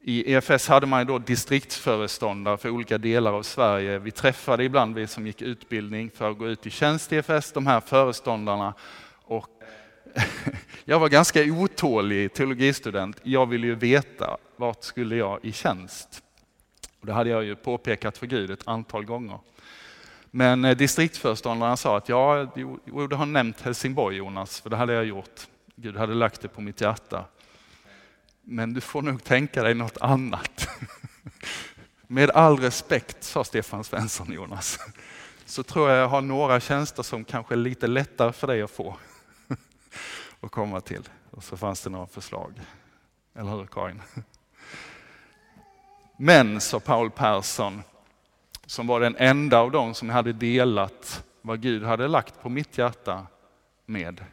I 0.00 0.34
EFS 0.34 0.68
hade 0.68 0.86
man 0.86 1.06
då 1.06 1.18
distriktsföreståndare 1.18 2.58
för 2.58 2.70
olika 2.70 2.98
delar 2.98 3.32
av 3.32 3.42
Sverige. 3.42 3.98
Vi 3.98 4.10
träffade 4.10 4.64
ibland 4.64 4.94
vi 4.94 5.06
som 5.06 5.26
gick 5.26 5.42
utbildning 5.42 6.10
för 6.14 6.30
att 6.30 6.38
gå 6.38 6.48
ut 6.48 6.66
i 6.66 6.70
tjänst 6.70 7.12
i 7.12 7.16
EFS, 7.16 7.52
de 7.52 7.66
här 7.66 7.80
föreståndarna. 7.80 8.74
Och 9.22 9.48
jag 10.84 10.98
var 10.98 11.08
ganska 11.08 11.42
otålig 11.42 12.32
teologistudent. 12.34 13.20
Jag 13.22 13.46
ville 13.46 13.66
ju 13.66 13.74
veta 13.74 14.36
vart 14.56 14.84
skulle 14.84 15.16
jag 15.16 15.38
i 15.42 15.52
tjänst. 15.52 16.22
Och 17.00 17.06
det 17.06 17.12
hade 17.12 17.30
jag 17.30 17.44
ju 17.44 17.56
påpekat 17.56 18.18
för 18.18 18.26
Gud 18.26 18.50
ett 18.50 18.68
antal 18.68 19.04
gånger. 19.04 19.38
Men 20.30 20.64
eh, 20.64 20.76
distriktsföreståndaren 20.76 21.76
sa 21.76 21.96
att 21.96 22.08
ja, 22.08 22.52
du 23.08 23.16
har 23.16 23.26
nämnt 23.26 23.60
Helsingborg 23.60 24.16
Jonas, 24.16 24.60
för 24.60 24.70
det 24.70 24.76
hade 24.76 24.92
jag 24.92 25.04
gjort. 25.04 25.46
Gud 25.76 25.96
hade 25.96 26.14
lagt 26.14 26.40
det 26.40 26.48
på 26.48 26.60
mitt 26.60 26.80
hjärta. 26.80 27.24
Men 28.42 28.74
du 28.74 28.80
får 28.80 29.02
nog 29.02 29.24
tänka 29.24 29.62
dig 29.62 29.74
något 29.74 29.96
annat. 30.00 30.68
Med 32.06 32.30
all 32.30 32.58
respekt, 32.58 33.24
sa 33.24 33.44
Stefan 33.44 33.84
Svensson 33.84 34.32
Jonas, 34.32 34.78
så 35.44 35.62
tror 35.62 35.90
jag 35.90 35.98
jag 35.98 36.08
har 36.08 36.20
några 36.20 36.60
tjänster 36.60 37.02
som 37.02 37.24
kanske 37.24 37.54
är 37.54 37.56
lite 37.56 37.86
lättare 37.86 38.32
för 38.32 38.46
dig 38.46 38.62
att 38.62 38.70
få 38.70 38.96
att 40.40 40.50
komma 40.50 40.80
till. 40.80 41.08
Och 41.30 41.44
så 41.44 41.56
fanns 41.56 41.82
det 41.82 41.90
några 41.90 42.06
förslag. 42.06 42.60
Eller 43.34 43.50
hur 43.50 43.66
Karin? 43.66 44.02
Men, 46.16 46.60
sa 46.60 46.80
Paul 46.80 47.10
Persson, 47.10 47.82
som 48.66 48.86
var 48.86 49.00
den 49.00 49.16
enda 49.16 49.58
av 49.58 49.70
dem 49.70 49.94
som 49.94 50.10
hade 50.10 50.32
delat 50.32 51.24
vad 51.42 51.60
Gud 51.60 51.84
hade 51.84 52.08
lagt 52.08 52.42
på 52.42 52.48
mitt 52.48 52.78
hjärta 52.78 53.26
med. 53.86 54.24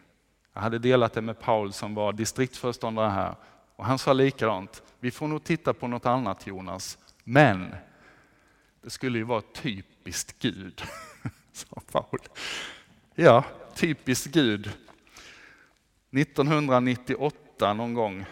Jag 0.54 0.62
hade 0.62 0.80
delat 0.80 1.14
det 1.14 1.22
med 1.22 1.40
Paul 1.40 1.74
som 1.74 1.96
var 1.96 2.14
distriktsföreståndare 2.14 3.10
här 3.10 3.36
och 3.76 3.86
han 3.86 4.00
sa 4.00 4.14
likadant. 4.14 4.84
Vi 5.00 5.12
får 5.12 5.28
nog 5.28 5.44
titta 5.44 5.74
på 5.74 5.88
något 5.88 6.06
annat 6.06 6.48
Jonas, 6.48 6.98
men 7.24 7.76
det 8.82 8.90
skulle 8.90 9.18
ju 9.18 9.24
vara 9.24 9.42
typiskt 9.42 10.40
Gud, 10.40 10.82
sa 11.52 11.82
Paul. 11.92 12.20
Ja, 13.16 13.44
typiskt 13.76 14.28
Gud 14.34 14.72
1998 16.12 17.74
någon 17.74 17.94
gång 17.94 18.26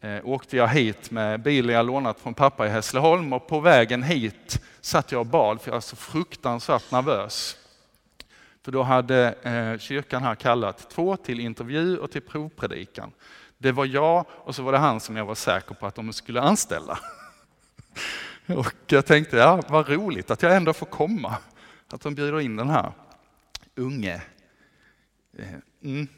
eh, 0.00 0.20
åkte 0.24 0.56
jag 0.56 0.68
hit 0.68 1.10
med 1.10 1.42
bilen 1.42 1.74
jag 1.74 1.86
lånat 1.86 2.20
från 2.20 2.34
pappa 2.34 2.66
i 2.66 2.70
Hässleholm 2.70 3.32
och 3.32 3.48
på 3.48 3.60
vägen 3.60 4.02
hit 4.02 4.62
satt 4.80 5.12
jag 5.12 5.20
och 5.20 5.26
bad 5.26 5.60
för 5.60 5.68
jag 5.68 5.74
var 5.74 5.80
så 5.80 5.96
fruktansvärt 5.96 6.90
nervös. 6.90 7.56
För 8.64 8.72
då 8.72 8.82
hade 8.82 9.34
eh, 9.42 9.78
kyrkan 9.78 10.22
här 10.22 10.34
kallat 10.34 10.90
två 10.90 11.16
till 11.16 11.40
intervju 11.40 11.98
och 11.98 12.10
till 12.10 12.22
provpredikan. 12.22 13.12
Det 13.58 13.72
var 13.72 13.84
jag 13.84 14.24
och 14.28 14.54
så 14.54 14.62
var 14.62 14.72
det 14.72 14.78
han 14.78 15.00
som 15.00 15.16
jag 15.16 15.24
var 15.24 15.34
säker 15.34 15.74
på 15.74 15.86
att 15.86 15.94
de 15.94 16.12
skulle 16.12 16.40
anställa. 16.40 16.98
Och 18.46 18.74
jag 18.86 19.06
tänkte, 19.06 19.36
ja 19.36 19.62
vad 19.68 19.88
roligt 19.88 20.30
att 20.30 20.42
jag 20.42 20.56
ändå 20.56 20.72
får 20.72 20.86
komma. 20.86 21.36
Att 21.88 22.00
de 22.00 22.14
bjuder 22.14 22.40
in 22.40 22.56
den 22.56 22.70
här 22.70 22.92
unge. 23.74 24.22
Eh, 25.38 25.54
mm 25.82 26.08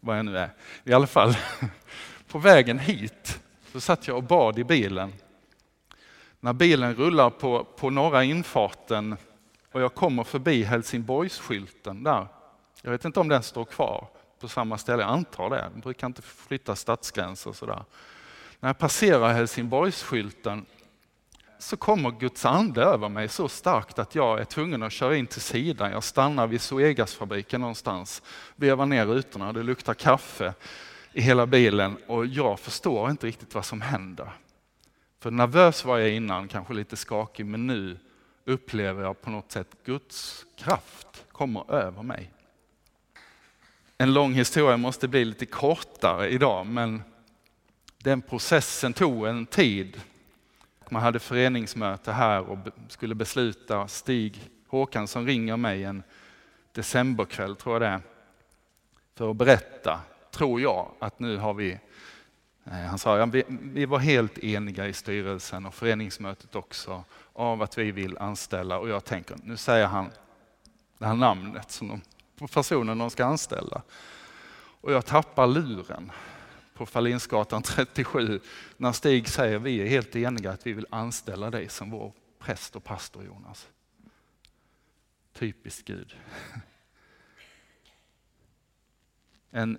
vad 0.00 0.18
jag 0.18 0.24
nu 0.24 0.38
är. 0.38 0.50
I 0.84 0.92
alla 0.92 1.06
fall, 1.06 1.36
på 2.28 2.38
vägen 2.38 2.78
hit 2.78 3.40
så 3.72 3.80
satt 3.80 4.08
jag 4.08 4.16
och 4.16 4.22
bad 4.22 4.58
i 4.58 4.64
bilen. 4.64 5.12
När 6.40 6.52
bilen 6.52 6.94
rullar 6.94 7.30
på, 7.30 7.64
på 7.64 7.90
norra 7.90 8.24
infarten 8.24 9.16
och 9.72 9.80
jag 9.80 9.94
kommer 9.94 10.24
förbi 10.24 10.62
Helsingborgsskylten 10.62 12.02
där. 12.02 12.26
Jag 12.82 12.90
vet 12.90 13.04
inte 13.04 13.20
om 13.20 13.28
den 13.28 13.42
står 13.42 13.64
kvar 13.64 14.08
på 14.40 14.48
samma 14.48 14.78
ställe, 14.78 15.02
jag 15.02 15.10
antar 15.10 15.50
det. 15.50 15.70
Den 15.72 15.80
brukar 15.80 16.06
inte 16.06 16.22
flytta 16.22 16.76
stadsgränser 16.76 17.52
sådär. 17.52 17.84
När 18.60 18.68
jag 18.68 18.78
passerar 18.78 19.32
Helsingborgsskylten 19.32 20.66
så 21.62 21.76
kommer 21.76 22.10
Guds 22.10 22.44
ande 22.44 22.82
över 22.82 23.08
mig 23.08 23.28
så 23.28 23.48
starkt 23.48 23.98
att 23.98 24.14
jag 24.14 24.40
är 24.40 24.44
tvungen 24.44 24.82
att 24.82 24.92
köra 24.92 25.16
in 25.16 25.26
till 25.26 25.40
sidan. 25.40 25.90
Jag 25.90 26.04
stannar 26.04 26.46
vid 26.46 26.60
Zoegasfabriken 26.60 27.60
någonstans, 27.60 28.22
vevar 28.56 28.86
ner 28.86 29.06
rutorna, 29.06 29.52
det 29.52 29.62
luktar 29.62 29.94
kaffe 29.94 30.54
i 31.12 31.20
hela 31.20 31.46
bilen 31.46 31.96
och 32.06 32.26
jag 32.26 32.60
förstår 32.60 33.10
inte 33.10 33.26
riktigt 33.26 33.54
vad 33.54 33.64
som 33.64 33.80
händer. 33.80 34.32
För 35.20 35.30
nervös 35.30 35.84
var 35.84 35.98
jag 35.98 36.10
innan, 36.10 36.48
kanske 36.48 36.74
lite 36.74 36.96
skakig, 36.96 37.46
men 37.46 37.66
nu 37.66 37.98
upplever 38.44 39.02
jag 39.02 39.20
på 39.20 39.30
något 39.30 39.52
sätt 39.52 39.68
Guds 39.84 40.44
kraft 40.56 41.24
kommer 41.32 41.72
över 41.72 42.02
mig. 42.02 42.30
En 43.98 44.14
lång 44.14 44.32
historia 44.32 44.76
måste 44.76 45.08
bli 45.08 45.24
lite 45.24 45.46
kortare 45.46 46.28
idag, 46.28 46.66
men 46.66 47.02
den 47.98 48.22
processen 48.22 48.92
tog 48.92 49.26
en 49.26 49.46
tid 49.46 50.00
man 50.90 51.02
hade 51.02 51.18
föreningsmöte 51.18 52.12
här 52.12 52.40
och 52.50 52.58
skulle 52.88 53.14
besluta. 53.14 53.88
Stig 53.88 54.50
Håkansson 54.68 55.26
ringer 55.26 55.56
mig 55.56 55.84
en 55.84 56.02
decemberkväll, 56.72 57.56
tror 57.56 57.74
jag 57.74 57.82
det 57.82 57.86
är, 57.86 58.00
för 59.14 59.30
att 59.30 59.36
berätta, 59.36 60.00
tror 60.30 60.60
jag, 60.60 60.90
att 60.98 61.18
nu 61.18 61.36
har 61.36 61.54
vi 61.54 61.78
eh, 62.64 62.72
han 62.72 62.98
sa 62.98 63.18
ja, 63.18 63.26
vi, 63.26 63.44
vi 63.48 63.86
var 63.86 63.98
helt 63.98 64.38
eniga 64.38 64.86
i 64.86 64.92
styrelsen 64.92 65.66
och 65.66 65.74
föreningsmötet 65.74 66.54
också 66.54 67.04
av 67.32 67.62
att 67.62 67.78
vi 67.78 67.90
vill 67.90 68.18
anställa 68.18 68.78
och 68.78 68.88
jag 68.88 69.04
tänker, 69.04 69.36
nu 69.44 69.56
säger 69.56 69.86
han 69.86 70.10
det 70.98 71.06
här 71.06 71.14
namnet 71.14 71.70
som 71.70 71.88
de, 71.88 72.00
på 72.38 72.48
personen 72.48 72.98
de 72.98 73.10
ska 73.10 73.24
anställa. 73.24 73.82
Och 74.80 74.92
jag 74.92 75.06
tappar 75.06 75.46
luren 75.46 76.12
på 76.80 76.86
Fallinsgatan 76.86 77.62
37 77.62 78.40
när 78.76 78.92
Stig 78.92 79.28
säger 79.28 79.58
vi 79.58 79.80
är 79.80 79.86
helt 79.86 80.16
eniga 80.16 80.50
att 80.50 80.66
vi 80.66 80.72
vill 80.72 80.86
anställa 80.90 81.50
dig 81.50 81.68
som 81.68 81.90
vår 81.90 82.12
präst 82.38 82.76
och 82.76 82.84
pastor 82.84 83.24
Jonas. 83.24 83.68
Typiskt 85.32 85.86
Gud. 85.86 86.16
En 89.50 89.78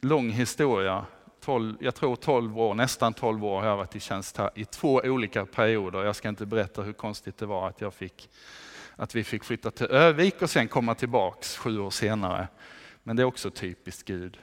lång 0.00 0.30
historia, 0.30 1.06
12, 1.40 1.76
jag 1.80 1.94
tror 1.94 2.16
12 2.16 2.58
år, 2.58 2.74
nästan 2.74 3.14
12 3.14 3.44
år 3.44 3.60
har 3.60 3.68
jag 3.68 3.76
varit 3.76 3.96
i 3.96 4.00
tjänst 4.00 4.36
här 4.36 4.50
i 4.54 4.64
två 4.64 5.00
olika 5.04 5.46
perioder. 5.46 6.04
Jag 6.04 6.16
ska 6.16 6.28
inte 6.28 6.46
berätta 6.46 6.82
hur 6.82 6.92
konstigt 6.92 7.38
det 7.38 7.46
var 7.46 7.68
att, 7.68 7.80
jag 7.80 7.94
fick, 7.94 8.30
att 8.96 9.14
vi 9.14 9.24
fick 9.24 9.44
flytta 9.44 9.70
till 9.70 9.86
Övik 9.86 10.42
och 10.42 10.50
sen 10.50 10.68
komma 10.68 10.94
tillbaks 10.94 11.56
sju 11.56 11.78
år 11.78 11.90
senare. 11.90 12.48
Men 13.02 13.16
det 13.16 13.22
är 13.22 13.26
också 13.26 13.50
typiskt 13.50 14.08
Gud. 14.08 14.38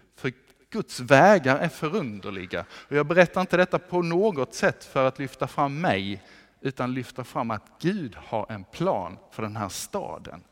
Guds 0.71 0.99
vägar 0.99 1.57
är 1.57 1.69
förunderliga. 1.69 2.65
Och 2.71 2.95
jag 2.95 3.07
berättar 3.07 3.41
inte 3.41 3.57
detta 3.57 3.79
på 3.79 4.01
något 4.01 4.53
sätt 4.53 4.83
för 4.85 5.05
att 5.05 5.19
lyfta 5.19 5.47
fram 5.47 5.81
mig 5.81 6.23
utan 6.61 6.93
lyfta 6.93 7.23
fram 7.23 7.51
att 7.51 7.71
Gud 7.79 8.15
har 8.15 8.51
en 8.51 8.63
plan 8.63 9.17
för 9.31 9.43
den 9.43 9.55
här 9.55 9.69
staden. 9.69 10.43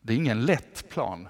Det 0.00 0.12
är 0.12 0.16
ingen 0.16 0.44
lätt 0.44 0.88
plan. 0.88 1.28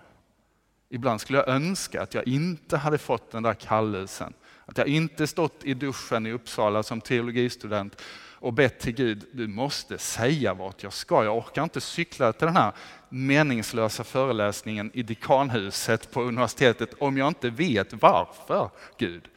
Ibland 0.89 1.21
skulle 1.21 1.39
jag 1.39 1.49
önska 1.49 2.03
att 2.03 2.15
jag 2.15 2.29
inte 2.29 2.77
hade 2.77 2.99
fått 2.99 3.31
den 3.31 3.43
där 3.43 3.55
kallelsen. 3.55 4.33
Att 4.67 4.79
jag 4.79 4.87
inte 4.87 5.27
stått 5.27 5.65
i 5.65 5.75
duschen 5.75 6.27
i 6.27 6.33
Uppsala 6.33 6.83
som 6.83 7.01
teologistudent 7.01 8.03
och 8.41 8.53
bett 8.53 8.79
till 8.79 8.93
Gud, 8.95 9.25
du 9.33 9.47
måste 9.47 9.99
säga 9.99 10.55
vart 10.55 10.83
jag 10.83 10.93
ska. 10.93 11.25
Jag 11.25 11.37
orkar 11.37 11.63
inte 11.63 11.81
cykla 11.81 12.33
till 12.33 12.47
den 12.47 12.57
här 12.57 12.73
meningslösa 13.09 14.05
föreläsningen 14.05 14.91
i 14.95 15.03
dekanhuset 15.03 16.11
på 16.11 16.23
universitetet 16.23 16.95
om 16.99 17.17
jag 17.17 17.29
inte 17.29 17.51
vet 17.51 17.93
varför, 17.93 18.71
Gud. 18.99 19.29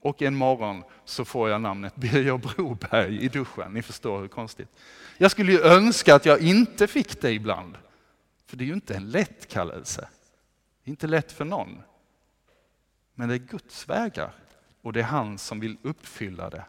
Och 0.00 0.22
en 0.22 0.34
morgon 0.34 0.82
så 1.04 1.24
får 1.24 1.50
jag 1.50 1.60
namnet 1.60 1.96
Birger 1.96 2.38
Broberg 2.38 3.20
i 3.20 3.28
duschen. 3.28 3.72
Ni 3.72 3.82
förstår 3.82 4.20
hur 4.20 4.28
konstigt. 4.28 4.68
Jag 5.18 5.30
skulle 5.30 5.52
ju 5.52 5.60
önska 5.60 6.14
att 6.14 6.26
jag 6.26 6.40
inte 6.40 6.86
fick 6.86 7.20
det 7.20 7.32
ibland. 7.32 7.78
För 8.46 8.56
det 8.56 8.64
är 8.64 8.66
ju 8.66 8.74
inte 8.74 8.94
en 8.94 9.10
lätt 9.10 9.48
kallelse. 9.48 10.08
Inte 10.84 11.06
lätt 11.06 11.32
för 11.32 11.44
någon. 11.44 11.82
Men 13.14 13.28
det 13.28 13.34
är 13.34 13.38
Guds 13.38 13.88
vägar 13.88 14.32
och 14.82 14.92
det 14.92 15.00
är 15.00 15.04
han 15.04 15.38
som 15.38 15.60
vill 15.60 15.76
uppfylla 15.82 16.50
det. 16.50 16.64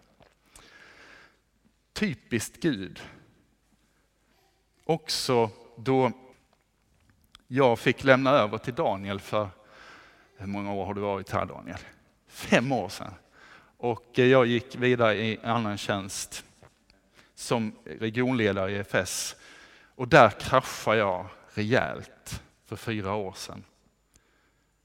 Typiskt 1.98 2.62
Gud. 2.62 3.02
Också 4.84 5.50
då 5.78 6.12
jag 7.48 7.80
fick 7.80 8.04
lämna 8.04 8.32
över 8.32 8.58
till 8.58 8.74
Daniel 8.74 9.20
för, 9.20 9.50
hur 10.38 10.48
många 10.48 10.74
år 10.74 10.86
har 10.86 10.94
du 10.94 11.02
varit 11.02 11.30
här 11.30 11.46
Daniel? 11.46 11.78
Fem 12.28 12.72
år 12.72 12.90
sedan. 12.90 13.14
Och 13.78 14.20
eh, 14.20 14.26
jag 14.26 14.46
gick 14.46 14.76
vidare 14.76 15.16
i 15.16 15.40
annan 15.44 15.78
tjänst 15.78 16.46
som 17.36 17.76
regionledare 18.00 18.72
i 18.72 18.76
EFS. 18.76 19.36
Och 19.96 20.08
där 20.08 20.30
kraschade 20.30 20.98
jag 20.98 21.26
rejält 21.54 22.42
för 22.66 22.76
fyra 22.76 23.14
år 23.14 23.34
sedan. 23.34 23.64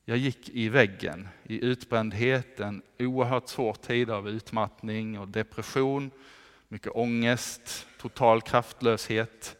Jag 0.04 0.18
gick 0.18 0.48
i 0.48 0.68
väggen 0.68 1.28
i 1.42 1.64
utbrändhet, 1.64 2.60
en 2.60 2.82
oerhört 2.98 3.48
svår 3.48 3.74
tid 3.74 4.10
av 4.10 4.28
utmattning 4.28 5.18
och 5.18 5.28
depression, 5.28 6.10
mycket 6.72 6.92
ångest, 6.94 7.86
total 7.98 8.42
kraftlöshet. 8.42 9.56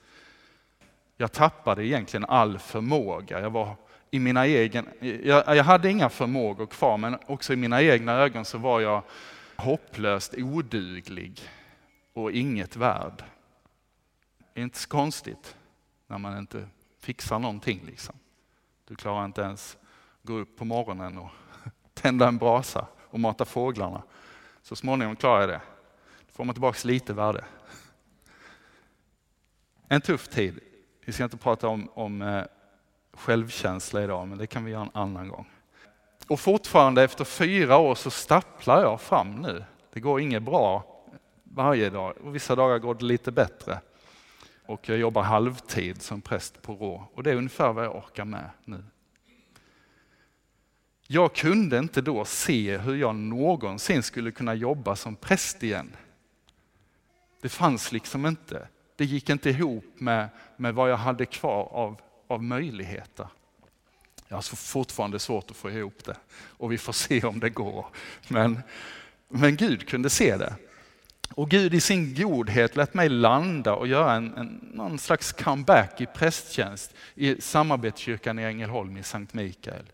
Jag 1.16 1.32
tappade 1.32 1.86
egentligen 1.86 2.24
all 2.24 2.58
förmåga. 2.58 3.40
Jag, 3.40 3.50
var 3.50 3.76
i 4.10 4.18
mina 4.18 4.46
egen, 4.46 4.88
jag, 5.00 5.56
jag 5.56 5.64
hade 5.64 5.90
inga 5.90 6.08
förmågor 6.08 6.66
kvar, 6.66 6.98
men 6.98 7.18
också 7.26 7.52
i 7.52 7.56
mina 7.56 7.82
egna 7.82 8.12
ögon 8.12 8.44
så 8.44 8.58
var 8.58 8.80
jag 8.80 9.02
hopplöst 9.56 10.34
oduglig 10.36 11.40
och 12.12 12.32
inget 12.32 12.76
värd. 12.76 13.24
Det 14.54 14.60
är 14.60 14.64
inte 14.64 14.78
så 14.78 14.88
konstigt 14.88 15.56
när 16.06 16.18
man 16.18 16.38
inte 16.38 16.68
fixar 17.00 17.38
någonting. 17.38 17.80
Liksom. 17.86 18.14
Du 18.88 18.96
klarar 18.96 19.24
inte 19.24 19.40
ens 19.40 19.76
gå 20.22 20.32
upp 20.32 20.56
på 20.56 20.64
morgonen 20.64 21.18
och 21.18 21.30
tända 21.94 22.28
en 22.28 22.38
brasa 22.38 22.86
och 23.10 23.20
mata 23.20 23.44
fåglarna. 23.44 24.02
Så 24.62 24.76
småningom 24.76 25.16
klarar 25.16 25.40
jag 25.40 25.48
det. 25.48 25.60
Får 26.32 26.44
man 26.44 26.54
tillbaka 26.54 26.88
lite 26.88 27.12
värde. 27.12 27.44
En 29.88 30.00
tuff 30.00 30.28
tid. 30.28 30.60
Vi 31.04 31.12
ska 31.12 31.24
inte 31.24 31.36
prata 31.36 31.68
om, 31.68 31.88
om 31.94 32.22
eh, 32.22 32.44
självkänsla 33.12 34.04
idag, 34.04 34.28
men 34.28 34.38
det 34.38 34.46
kan 34.46 34.64
vi 34.64 34.70
göra 34.70 34.82
en 34.82 34.90
annan 34.94 35.28
gång. 35.28 35.50
Och 36.28 36.40
fortfarande 36.40 37.02
efter 37.02 37.24
fyra 37.24 37.76
år 37.76 37.94
så 37.94 38.10
stapplar 38.10 38.82
jag 38.82 39.00
fram 39.00 39.34
nu. 39.34 39.64
Det 39.92 40.00
går 40.00 40.20
inget 40.20 40.42
bra 40.42 40.84
varje 41.44 41.90
dag 41.90 42.16
och 42.24 42.34
vissa 42.34 42.56
dagar 42.56 42.78
går 42.78 42.94
det 42.94 43.04
lite 43.04 43.32
bättre. 43.32 43.80
Och 44.66 44.88
jag 44.88 44.98
jobbar 44.98 45.22
halvtid 45.22 46.02
som 46.02 46.20
präst 46.20 46.62
på 46.62 46.74
Rå 46.74 47.08
och 47.14 47.22
det 47.22 47.30
är 47.30 47.34
ungefär 47.34 47.72
vad 47.72 47.84
jag 47.84 47.96
orkar 47.96 48.24
med 48.24 48.50
nu. 48.64 48.84
Jag 51.06 51.34
kunde 51.34 51.78
inte 51.78 52.00
då 52.00 52.24
se 52.24 52.78
hur 52.78 52.96
jag 52.96 53.14
någonsin 53.14 54.02
skulle 54.02 54.30
kunna 54.30 54.54
jobba 54.54 54.96
som 54.96 55.16
präst 55.16 55.62
igen. 55.62 55.96
Det 57.42 57.48
fanns 57.48 57.92
liksom 57.92 58.26
inte. 58.26 58.68
Det 58.96 59.04
gick 59.04 59.30
inte 59.30 59.50
ihop 59.50 59.84
med, 59.94 60.28
med 60.56 60.74
vad 60.74 60.90
jag 60.90 60.96
hade 60.96 61.26
kvar 61.26 61.68
av, 61.72 62.00
av 62.26 62.42
möjligheter. 62.42 63.26
Jag 64.28 64.36
har 64.36 64.42
fortfarande 64.42 65.18
svårt 65.18 65.50
att 65.50 65.56
få 65.56 65.70
ihop 65.70 66.04
det 66.04 66.16
och 66.32 66.72
vi 66.72 66.78
får 66.78 66.92
se 66.92 67.22
om 67.22 67.40
det 67.40 67.50
går. 67.50 67.86
Men, 68.28 68.62
men 69.28 69.56
Gud 69.56 69.88
kunde 69.88 70.10
se 70.10 70.36
det. 70.36 70.54
Och 71.30 71.50
Gud 71.50 71.74
i 71.74 71.80
sin 71.80 72.14
godhet 72.14 72.76
lät 72.76 72.94
mig 72.94 73.08
landa 73.08 73.74
och 73.74 73.86
göra 73.86 74.12
en, 74.12 74.34
en, 74.36 74.70
någon 74.74 74.98
slags 74.98 75.32
comeback 75.32 76.00
i 76.00 76.06
prästtjänst 76.06 76.94
i 77.14 77.40
samarbetskyrkan 77.40 78.38
i 78.38 78.42
Ängelholm 78.42 78.96
i 78.96 79.02
Sankt 79.02 79.34
Mikael 79.34 79.84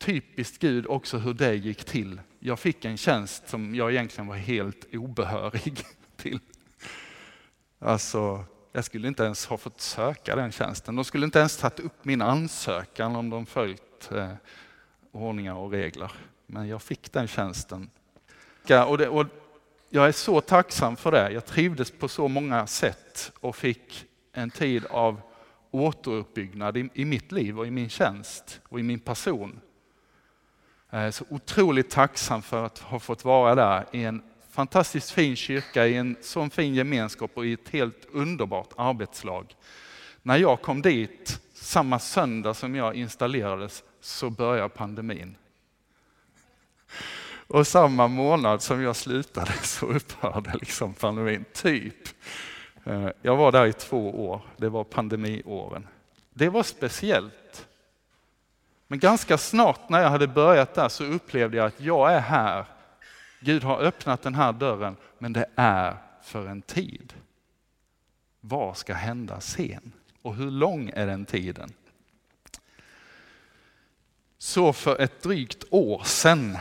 typiskt 0.00 0.58
Gud 0.58 0.86
också 0.86 1.18
hur 1.18 1.34
det 1.34 1.54
gick 1.54 1.84
till. 1.84 2.20
Jag 2.38 2.58
fick 2.58 2.84
en 2.84 2.96
tjänst 2.96 3.48
som 3.48 3.74
jag 3.74 3.90
egentligen 3.90 4.26
var 4.26 4.36
helt 4.36 4.94
obehörig 4.94 5.84
till. 6.20 6.40
Alltså, 7.78 8.44
jag 8.72 8.84
skulle 8.84 9.08
inte 9.08 9.22
ens 9.22 9.46
ha 9.46 9.56
fått 9.56 9.80
söka 9.80 10.36
den 10.36 10.52
tjänsten. 10.52 10.96
De 10.96 11.04
skulle 11.04 11.24
inte 11.24 11.38
ens 11.38 11.56
tagit 11.56 11.80
upp 11.80 12.04
min 12.04 12.22
ansökan 12.22 13.16
om 13.16 13.30
de 13.30 13.46
följt 13.46 14.10
eh, 14.12 14.32
ordningar 15.12 15.54
och 15.54 15.70
regler. 15.70 16.12
Men 16.46 16.68
jag 16.68 16.82
fick 16.82 17.12
den 17.12 17.28
tjänsten. 17.28 17.90
Och, 18.86 18.98
det, 18.98 19.08
och 19.08 19.26
jag 19.90 20.08
är 20.08 20.12
så 20.12 20.40
tacksam 20.40 20.96
för 20.96 21.12
det. 21.12 21.30
Jag 21.30 21.46
trivdes 21.46 21.90
på 21.90 22.08
så 22.08 22.28
många 22.28 22.66
sätt 22.66 23.32
och 23.40 23.56
fick 23.56 24.06
en 24.32 24.50
tid 24.50 24.86
av 24.86 25.20
återuppbyggnad 25.70 26.76
i, 26.76 26.88
i 26.94 27.04
mitt 27.04 27.32
liv 27.32 27.58
och 27.58 27.66
i 27.66 27.70
min 27.70 27.88
tjänst 27.88 28.60
och 28.68 28.80
i 28.80 28.82
min 28.82 29.00
person. 29.00 29.60
Jag 30.90 31.02
är 31.02 31.10
så 31.10 31.24
otroligt 31.28 31.90
tacksam 31.90 32.42
för 32.42 32.66
att 32.66 32.78
ha 32.78 32.98
fått 32.98 33.24
vara 33.24 33.54
där 33.54 33.86
i 33.92 34.04
en 34.04 34.22
fantastiskt 34.50 35.10
fin 35.10 35.36
kyrka, 35.36 35.86
i 35.86 35.96
en 35.96 36.16
sån 36.20 36.50
fin 36.50 36.74
gemenskap 36.74 37.30
och 37.34 37.46
i 37.46 37.52
ett 37.52 37.68
helt 37.68 38.06
underbart 38.12 38.70
arbetslag. 38.76 39.56
När 40.22 40.36
jag 40.36 40.62
kom 40.62 40.82
dit, 40.82 41.40
samma 41.54 41.98
söndag 41.98 42.54
som 42.54 42.74
jag 42.74 42.94
installerades, 42.94 43.82
så 44.00 44.30
började 44.30 44.68
pandemin. 44.68 45.36
Och 47.46 47.66
samma 47.66 48.08
månad 48.08 48.62
som 48.62 48.82
jag 48.82 48.96
slutade 48.96 49.52
så 49.52 49.86
upphörde 49.86 50.56
liksom 50.60 50.94
pandemin, 50.94 51.44
typ. 51.52 52.08
Eh, 52.84 53.08
jag 53.22 53.36
var 53.36 53.52
där 53.52 53.66
i 53.66 53.72
två 53.72 54.28
år, 54.28 54.42
det 54.56 54.68
var 54.68 54.84
pandemiåren. 54.84 55.86
Det 56.34 56.48
var 56.48 56.62
speciellt. 56.62 57.66
Men 58.86 58.98
ganska 58.98 59.38
snart 59.38 59.88
när 59.88 60.02
jag 60.02 60.10
hade 60.10 60.26
börjat 60.26 60.74
där 60.74 60.88
så 60.88 61.04
upplevde 61.04 61.56
jag 61.56 61.66
att 61.66 61.80
jag 61.80 62.12
är 62.12 62.20
här. 62.20 62.64
Gud 63.40 63.64
har 63.64 63.78
öppnat 63.78 64.22
den 64.22 64.34
här 64.34 64.52
dörren, 64.52 64.96
men 65.18 65.32
det 65.32 65.46
är 65.54 65.96
för 66.22 66.46
en 66.46 66.62
tid. 66.62 67.14
Vad 68.40 68.76
ska 68.76 68.94
hända 68.94 69.40
sen? 69.40 69.92
Och 70.22 70.34
hur 70.34 70.50
lång 70.50 70.90
är 70.94 71.06
den 71.06 71.26
tiden? 71.26 71.72
Så 74.38 74.72
för 74.72 75.00
ett 75.00 75.22
drygt 75.22 75.64
år 75.70 76.02
sedan, 76.04 76.58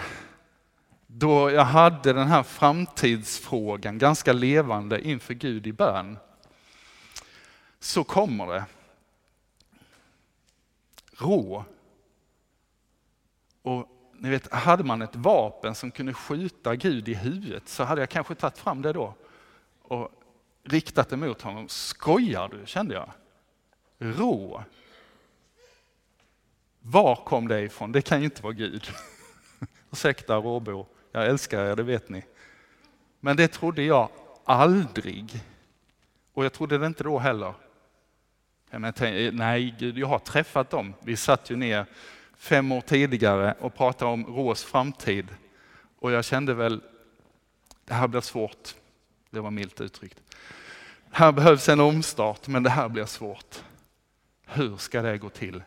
då 1.08 1.52
jag 1.52 1.66
hade 1.66 2.14
den 2.14 2.28
här 2.28 2.44
framtidsfrågan 2.44 3.98
ganska 3.98 4.34
levande 4.34 5.02
inför 5.02 5.34
Gud 5.34 5.68
i 5.68 5.74
bön, 5.74 6.18
så 7.80 8.04
kommer 8.04 8.48
det. 8.48 8.66
Rå 11.18 11.66
och 13.62 13.99
ni 14.22 14.30
vet, 14.30 14.54
hade 14.54 14.84
man 14.84 15.02
ett 15.02 15.16
vapen 15.16 15.76
som 15.76 15.92
kunde 15.92 16.14
skjuta 16.14 16.76
Gud 16.76 17.10
i 17.10 17.14
huvudet 17.14 17.70
så 17.70 17.84
hade 17.84 18.02
jag 18.02 18.10
kanske 18.10 18.36
tagit 18.36 18.58
fram 18.58 18.82
det 18.82 18.94
då 18.94 19.14
och 19.82 20.12
riktat 20.64 21.10
det 21.10 21.18
mot 21.18 21.42
honom. 21.42 21.70
Skojar 21.70 22.50
du, 22.50 22.66
kände 22.66 22.94
jag. 22.94 23.12
Rå. 23.98 24.64
Var 26.80 27.16
kom 27.16 27.48
det 27.48 27.62
ifrån? 27.62 27.92
Det 27.92 28.02
kan 28.02 28.20
ju 28.20 28.26
inte 28.26 28.44
vara 28.44 28.54
Gud. 28.54 28.88
Ursäkta 29.92 30.36
råbor, 30.36 30.86
jag 31.12 31.26
älskar 31.26 31.66
er, 31.66 31.76
det 31.76 31.84
vet 31.84 32.10
ni. 32.10 32.26
Men 33.20 33.38
det 33.38 33.48
trodde 33.48 33.84
jag 33.84 34.10
aldrig. 34.44 35.44
Och 36.34 36.46
jag 36.46 36.54
trodde 36.54 36.78
det 36.78 36.86
inte 36.86 37.04
då 37.04 37.20
heller. 37.20 37.54
Jag 38.70 38.82
tänkte, 38.96 39.32
nej, 39.34 39.76
Gud, 39.80 39.98
jag 39.98 40.08
har 40.08 40.20
träffat 40.20 40.70
dem. 40.70 40.94
Vi 41.00 41.16
satt 41.16 41.50
ju 41.50 41.56
ner 41.56 41.86
fem 42.40 42.72
år 42.72 42.82
tidigare 42.82 43.56
och 43.60 43.76
pratade 43.76 44.12
om 44.12 44.26
Rås 44.26 44.64
framtid. 44.64 45.28
Och 46.00 46.12
jag 46.12 46.26
kände 46.26 46.54
väl, 46.54 46.82
det 47.86 47.94
här 47.94 48.08
blir 48.08 48.22
svårt. 48.22 48.76
Det 49.30 49.40
var 49.40 49.52
milt 49.52 49.82
uttryckt. 49.82 50.22
Här 51.12 51.32
behövs 51.32 51.70
en 51.70 51.80
omstart, 51.80 52.48
men 52.48 52.64
det 52.64 52.70
här 52.70 52.90
blir 52.90 53.06
svårt. 53.06 53.64
Hur 54.46 54.78
ska 54.78 55.02
det 55.02 55.18
gå 55.18 55.30
till? 55.30 55.64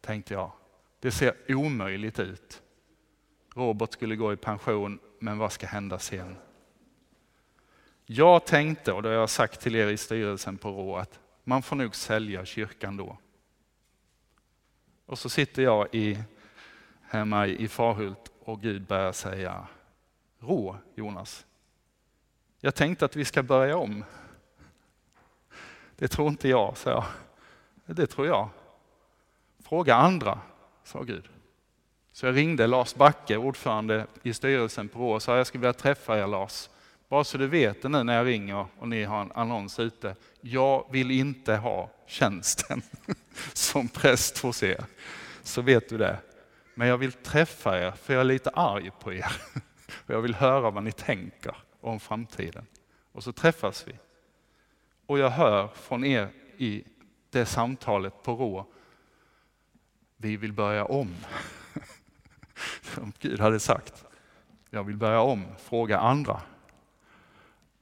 Tänkte 0.00 0.34
jag. 0.34 0.52
Det 1.00 1.10
ser 1.10 1.34
omöjligt 1.48 2.18
ut. 2.18 2.62
Robert 3.54 3.92
skulle 3.92 4.16
gå 4.16 4.32
i 4.32 4.36
pension, 4.36 4.98
men 5.18 5.38
vad 5.38 5.52
ska 5.52 5.66
hända 5.66 5.98
sen? 5.98 6.36
Jag 8.06 8.46
tänkte, 8.46 8.92
och 8.92 9.02
det 9.02 9.08
har 9.08 9.16
jag 9.16 9.30
sagt 9.30 9.60
till 9.60 9.76
er 9.76 9.88
i 9.88 9.96
styrelsen 9.96 10.58
på 10.58 10.70
Rå, 10.70 10.96
att 10.96 11.18
man 11.44 11.62
får 11.62 11.76
nog 11.76 11.94
sälja 11.94 12.44
kyrkan 12.44 12.96
då. 12.96 13.18
Och 15.10 15.18
så 15.18 15.28
sitter 15.28 15.62
jag 15.62 15.94
i, 15.94 16.18
hemma 17.02 17.46
i 17.46 17.68
Farhult 17.68 18.32
och 18.40 18.60
Gud 18.60 18.86
börjar 18.86 19.12
säga, 19.12 19.66
Rå 20.38 20.76
Jonas, 20.94 21.46
jag 22.60 22.74
tänkte 22.74 23.04
att 23.04 23.16
vi 23.16 23.24
ska 23.24 23.42
börja 23.42 23.76
om. 23.76 24.04
Det 25.96 26.08
tror 26.08 26.28
inte 26.28 26.48
jag, 26.48 26.76
sa 26.76 26.90
jag. 26.90 27.04
Det 27.96 28.06
tror 28.06 28.26
jag. 28.26 28.48
Fråga 29.58 29.94
andra, 29.94 30.38
sa 30.84 31.02
Gud. 31.02 31.28
Så 32.12 32.26
jag 32.26 32.36
ringde 32.36 32.66
Lars 32.66 32.94
Backe, 32.94 33.36
ordförande 33.36 34.06
i 34.22 34.34
styrelsen 34.34 34.88
på 34.88 34.98
Rå 34.98 35.12
och 35.12 35.22
sa 35.22 35.36
jag 35.36 35.46
skulle 35.46 35.60
vilja 35.60 35.72
träffa 35.72 36.18
er 36.18 36.26
Lars. 36.26 36.70
Bara 37.08 37.24
så 37.24 37.38
du 37.38 37.46
vet 37.46 37.82
det 37.82 37.88
nu 37.88 38.02
när 38.02 38.16
jag 38.16 38.26
ringer 38.26 38.66
och 38.78 38.88
ni 38.88 39.04
har 39.04 39.20
en 39.20 39.32
annons 39.32 39.78
ute. 39.78 40.16
Jag 40.40 40.86
vill 40.90 41.10
inte 41.10 41.56
ha 41.56 41.90
tjänsten 42.06 42.82
som 43.52 43.88
präst 43.88 44.38
hos 44.38 44.62
er. 44.62 44.84
Så 45.42 45.62
vet 45.62 45.88
du 45.88 45.98
det. 45.98 46.18
Men 46.74 46.88
jag 46.88 46.98
vill 46.98 47.12
träffa 47.12 47.80
er 47.80 47.90
för 47.90 48.12
jag 48.12 48.20
är 48.20 48.24
lite 48.24 48.50
arg 48.50 48.90
på 49.00 49.12
er. 49.12 49.32
Och 50.06 50.14
jag 50.14 50.20
vill 50.20 50.34
höra 50.34 50.70
vad 50.70 50.84
ni 50.84 50.92
tänker 50.92 51.56
om 51.80 52.00
framtiden. 52.00 52.66
Och 53.12 53.24
så 53.24 53.32
träffas 53.32 53.88
vi. 53.88 53.92
Och 55.06 55.18
jag 55.18 55.30
hör 55.30 55.68
från 55.68 56.04
er 56.04 56.28
i 56.56 56.84
det 57.30 57.46
samtalet 57.46 58.22
på 58.22 58.32
Rå. 58.34 58.66
Vi 60.16 60.36
vill 60.36 60.52
börja 60.52 60.84
om. 60.84 61.14
Som 62.82 63.12
Gud 63.18 63.40
hade 63.40 63.60
sagt. 63.60 64.04
Jag 64.70 64.84
vill 64.84 64.96
börja 64.96 65.20
om, 65.20 65.44
fråga 65.58 65.98
andra. 65.98 66.40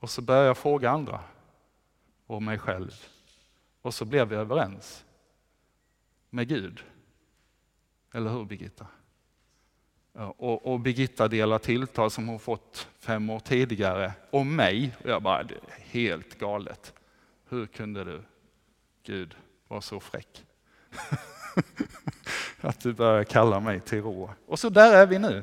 Och 0.00 0.10
så 0.10 0.22
börjar 0.22 0.44
jag 0.44 0.58
fråga 0.58 0.90
andra 0.90 1.20
och 2.28 2.42
mig 2.42 2.58
själv. 2.58 3.04
Och 3.82 3.94
så 3.94 4.04
blev 4.04 4.28
vi 4.28 4.36
överens 4.36 5.04
med 6.30 6.48
Gud. 6.48 6.84
Eller 8.14 8.30
hur 8.30 8.44
Birgitta? 8.44 8.86
Och, 10.12 10.66
och 10.66 10.80
Birgitta 10.80 11.28
delar 11.28 11.58
tilltal 11.58 12.10
som 12.10 12.28
hon 12.28 12.38
fått 12.38 12.88
fem 12.98 13.30
år 13.30 13.40
tidigare 13.40 14.12
om 14.30 14.56
mig. 14.56 14.96
Och 15.04 15.10
jag 15.10 15.22
bara, 15.22 15.42
det 15.42 15.54
är 15.54 15.80
helt 15.80 16.38
galet. 16.38 16.94
Hur 17.48 17.66
kunde 17.66 18.04
du, 18.04 18.22
Gud, 19.02 19.36
vara 19.68 19.80
så 19.80 20.00
fräck? 20.00 20.44
att 22.60 22.80
du 22.80 22.92
börjar 22.92 23.24
kalla 23.24 23.60
mig 23.60 23.80
till 23.80 24.02
rå. 24.02 24.30
Och 24.46 24.58
så 24.58 24.68
där 24.68 24.94
är 24.94 25.06
vi 25.06 25.18
nu. 25.18 25.42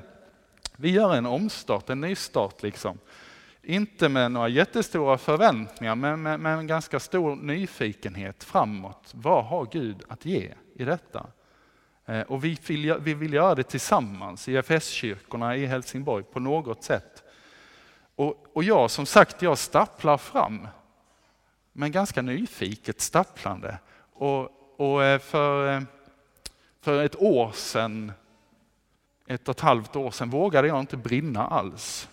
Vi 0.76 0.90
gör 0.90 1.16
en 1.16 1.26
omstart, 1.26 1.90
en 1.90 2.02
nystart 2.02 2.64
liksom. 2.64 3.00
Inte 3.68 4.10
med 4.10 4.32
några 4.32 4.48
jättestora 4.48 5.18
förväntningar, 5.18 5.96
men 5.96 6.22
med, 6.22 6.40
med, 6.40 6.58
en 6.58 6.68
ganska 6.68 7.00
stor 7.00 7.36
nyfikenhet 7.36 8.44
framåt. 8.44 9.12
Vad 9.12 9.46
har 9.46 9.68
Gud 9.72 10.04
att 10.08 10.26
ge 10.26 10.54
i 10.76 10.84
detta? 10.84 11.28
Eh, 12.06 12.22
och 12.22 12.44
vi 12.44 12.60
vill, 12.68 12.94
vi 13.00 13.14
vill 13.14 13.34
göra 13.34 13.56
det 13.56 13.64
tillsammans 13.64 14.48
i 14.50 14.58
FS-kyrkorna 14.58 15.56
i 15.56 15.66
Helsingborg 15.66 16.24
på 16.24 16.40
något 16.40 16.84
sätt. 16.84 17.24
Och, 18.16 18.46
och 18.54 18.64
jag 18.64 18.92
som 18.92 19.06
sagt, 19.06 19.42
jag 19.42 19.58
stapplar 19.58 20.18
fram. 20.18 20.68
Men 21.74 21.92
ganska 21.92 22.22
nyfiket 22.22 23.02
stapplande. 23.02 23.78
Och, 24.14 24.50
och 24.78 25.04
eh, 25.04 25.20
för, 25.20 25.74
eh, 25.74 25.82
för 26.82 27.04
ett 27.04 27.16
år 27.16 27.52
sedan, 27.52 28.12
ett 29.28 29.50
och 29.50 29.56
ett 29.56 29.62
halvt 29.62 29.96
år 29.96 30.12
sedan 30.12 30.30
vågade 30.30 30.68
jag 30.68 30.80
inte 30.80 30.98
brinna 30.98 31.48
alls. 31.48 32.10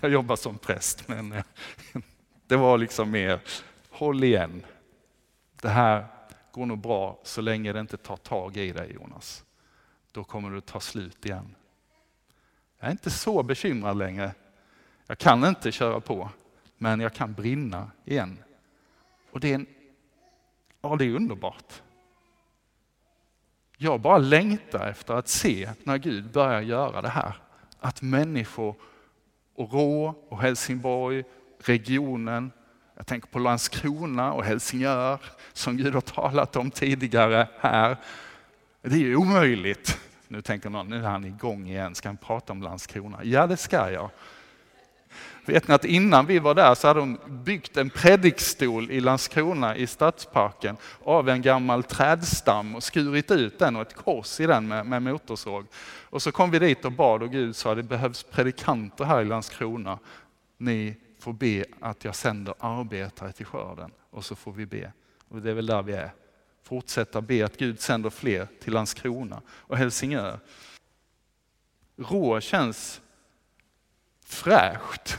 Jag 0.00 0.10
jobbar 0.10 0.36
som 0.36 0.58
präst, 0.58 1.08
men 1.08 1.32
eh, 1.32 1.44
det 2.46 2.56
var 2.56 2.78
liksom 2.78 3.10
mer, 3.10 3.40
håll 3.90 4.24
igen. 4.24 4.66
Det 5.60 5.68
här 5.68 6.06
går 6.52 6.66
nog 6.66 6.78
bra 6.78 7.18
så 7.22 7.40
länge 7.40 7.72
det 7.72 7.80
inte 7.80 7.96
tar 7.96 8.16
tag 8.16 8.56
i 8.56 8.72
dig 8.72 8.92
Jonas. 8.92 9.44
Då 10.12 10.24
kommer 10.24 10.50
det 10.50 10.60
ta 10.60 10.80
slut 10.80 11.26
igen. 11.26 11.54
Jag 12.78 12.86
är 12.86 12.92
inte 12.92 13.10
så 13.10 13.42
bekymrad 13.42 13.98
längre. 13.98 14.34
Jag 15.06 15.18
kan 15.18 15.44
inte 15.44 15.72
köra 15.72 16.00
på, 16.00 16.30
men 16.78 17.00
jag 17.00 17.14
kan 17.14 17.32
brinna 17.32 17.90
igen. 18.04 18.38
Och 19.30 19.40
det 19.40 19.50
är, 19.50 19.54
en, 19.54 19.66
ja, 20.80 20.96
det 20.96 21.04
är 21.04 21.14
underbart. 21.14 21.82
Jag 23.76 24.00
bara 24.00 24.18
längtar 24.18 24.88
efter 24.88 25.14
att 25.14 25.28
se 25.28 25.70
när 25.84 25.98
Gud 25.98 26.30
börjar 26.30 26.60
göra 26.60 27.02
det 27.02 27.08
här. 27.08 27.34
Att 27.80 28.02
människor 28.02 28.74
och 29.60 29.72
Rå 29.72 30.14
och 30.28 30.40
Helsingborg, 30.40 31.24
regionen, 31.64 32.52
jag 32.96 33.06
tänker 33.06 33.28
på 33.28 33.38
Landskrona 33.38 34.32
och 34.32 34.44
Helsingör 34.44 35.20
som 35.52 35.76
Gud 35.76 35.94
har 35.94 36.00
talat 36.00 36.56
om 36.56 36.70
tidigare 36.70 37.48
här. 37.58 37.96
Det 38.82 38.94
är 38.94 38.98
ju 38.98 39.16
omöjligt. 39.16 40.00
Nu 40.28 40.42
tänker 40.42 40.70
någon, 40.70 40.88
nu 40.88 40.96
är 40.96 41.08
han 41.08 41.24
igång 41.24 41.68
igen, 41.68 41.94
ska 41.94 42.08
han 42.08 42.16
prata 42.16 42.52
om 42.52 42.62
Landskrona? 42.62 43.20
Ja, 43.24 43.46
det 43.46 43.56
ska 43.56 43.90
jag. 43.90 44.10
Vet 45.44 45.68
ni 45.68 45.74
att 45.74 45.84
innan 45.84 46.26
vi 46.26 46.38
var 46.38 46.54
där 46.54 46.74
så 46.74 46.88
hade 46.88 47.00
de 47.00 47.18
byggt 47.28 47.76
en 47.76 47.90
predikstol 47.90 48.90
i 48.90 49.00
Landskrona 49.00 49.76
i 49.76 49.86
stadsparken 49.86 50.76
av 51.04 51.28
en 51.28 51.42
gammal 51.42 51.82
trädstam 51.82 52.74
och 52.74 52.82
skurit 52.82 53.30
ut 53.30 53.58
den 53.58 53.76
och 53.76 53.82
ett 53.82 53.94
kors 53.94 54.40
i 54.40 54.46
den 54.46 54.68
med, 54.68 54.86
med 54.86 55.02
motorsåg. 55.02 55.66
Och 56.10 56.22
så 56.22 56.32
kom 56.32 56.50
vi 56.50 56.58
dit 56.58 56.84
och 56.84 56.92
bad 56.92 57.22
och 57.22 57.30
Gud 57.30 57.56
sa 57.56 57.74
det 57.74 57.82
behövs 57.82 58.22
predikanter 58.22 59.04
här 59.04 59.22
i 59.22 59.24
Landskrona. 59.24 59.98
Ni 60.58 60.96
får 61.18 61.32
be 61.32 61.64
att 61.80 62.04
jag 62.04 62.14
sänder 62.14 62.54
arbetare 62.58 63.32
till 63.32 63.46
skörden 63.46 63.90
och 64.10 64.24
så 64.24 64.36
får 64.36 64.52
vi 64.52 64.66
be. 64.66 64.92
Och 65.28 65.42
det 65.42 65.50
är 65.50 65.54
väl 65.54 65.66
där 65.66 65.82
vi 65.82 65.92
är. 65.92 66.10
Fortsätta 66.62 67.20
be 67.20 67.44
att 67.44 67.56
Gud 67.56 67.80
sänder 67.80 68.10
fler 68.10 68.48
till 68.62 68.72
Landskrona 68.72 69.42
och 69.48 69.76
Helsingör. 69.76 70.38
Rå 71.96 72.40
känns 72.40 73.00
fräscht. 74.24 75.18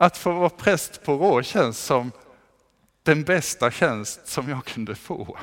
Att 0.00 0.16
få 0.16 0.32
vara 0.32 0.50
präst 0.50 1.04
på 1.04 1.14
Rå 1.14 1.42
känns 1.42 1.78
som 1.78 2.12
den 3.02 3.24
bästa 3.24 3.70
tjänst 3.70 4.26
som 4.26 4.48
jag 4.48 4.64
kunde 4.64 4.94
få. 4.94 5.38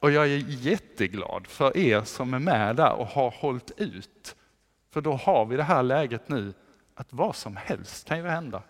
Och 0.00 0.10
jag 0.10 0.24
är 0.24 0.36
jätteglad 0.48 1.46
för 1.46 1.76
er 1.76 2.02
som 2.02 2.34
är 2.34 2.38
med 2.38 2.76
där 2.76 2.92
och 2.92 3.06
har 3.06 3.30
hållit 3.30 3.70
ut. 3.76 4.36
För 4.90 5.00
då 5.00 5.12
har 5.12 5.46
vi 5.46 5.56
det 5.56 5.62
här 5.62 5.82
läget 5.82 6.28
nu 6.28 6.54
att 6.94 7.12
vad 7.12 7.36
som 7.36 7.56
helst 7.56 8.08
kan 8.08 8.18
ju 8.18 8.26
hända. 8.28 8.62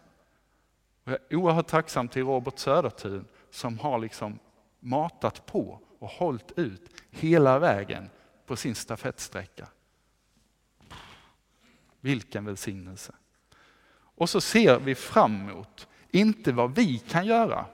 Och 1.04 1.12
jag 1.12 1.18
är 1.28 1.36
oerhört 1.36 1.68
tacksam 1.68 2.08
till 2.08 2.24
Robert 2.24 2.58
Södertun 2.58 3.24
som 3.50 3.78
har 3.78 3.98
liksom 3.98 4.38
matat 4.80 5.46
på 5.46 5.80
och 5.98 6.08
hållit 6.08 6.58
ut 6.58 7.02
hela 7.10 7.58
vägen 7.58 8.10
på 8.46 8.56
sin 8.56 8.74
stafettsträcka. 8.74 9.68
Vilken 12.00 12.44
välsignelse. 12.44 13.12
Och 14.18 14.30
så 14.30 14.40
ser 14.40 14.78
vi 14.78 14.94
fram 14.94 15.48
emot, 15.48 15.86
inte 16.10 16.52
vad 16.52 16.74
vi 16.74 16.98
kan 16.98 17.26
göra. 17.26 17.64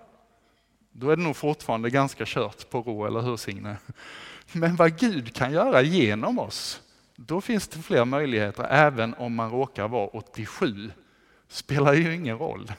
Då 0.93 1.11
är 1.11 1.17
det 1.17 1.23
nog 1.23 1.37
fortfarande 1.37 1.91
ganska 1.91 2.25
kört 2.27 2.71
på 2.71 2.81
rå, 2.81 3.07
eller 3.07 3.21
hur 3.21 3.37
Signe? 3.37 3.77
Men 4.53 4.77
vad 4.77 4.99
Gud 4.99 5.35
kan 5.35 5.53
göra 5.53 5.83
genom 5.83 6.39
oss. 6.39 6.83
Då 7.17 7.41
finns 7.41 7.69
det 7.69 7.83
fler 7.83 8.05
möjligheter, 8.05 8.67
även 8.71 9.15
om 9.15 9.35
man 9.35 9.51
råkar 9.51 9.89
vara 9.89 10.07
87. 10.07 10.91
Spelar 11.49 11.95
ju 11.95 12.15
ingen 12.15 12.39
roll. 12.39 12.73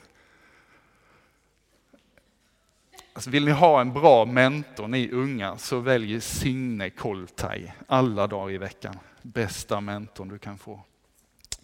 Alltså 3.14 3.30
vill 3.30 3.46
ni 3.46 3.52
ha 3.52 3.82
en 3.82 3.94
bra 3.94 4.26
mentor, 4.26 4.88
ni 4.88 5.12
unga, 5.12 5.58
så 5.58 5.80
välj 5.80 6.22
Signe 6.22 6.90
Koltaj 6.90 7.76
alla 7.88 8.28
dagar 8.28 8.52
i 8.52 8.58
veckan. 8.58 9.00
Bästa 9.22 9.82
mentorn 9.82 10.30
du 10.30 10.40
kan 10.40 10.58
få. 10.58 10.82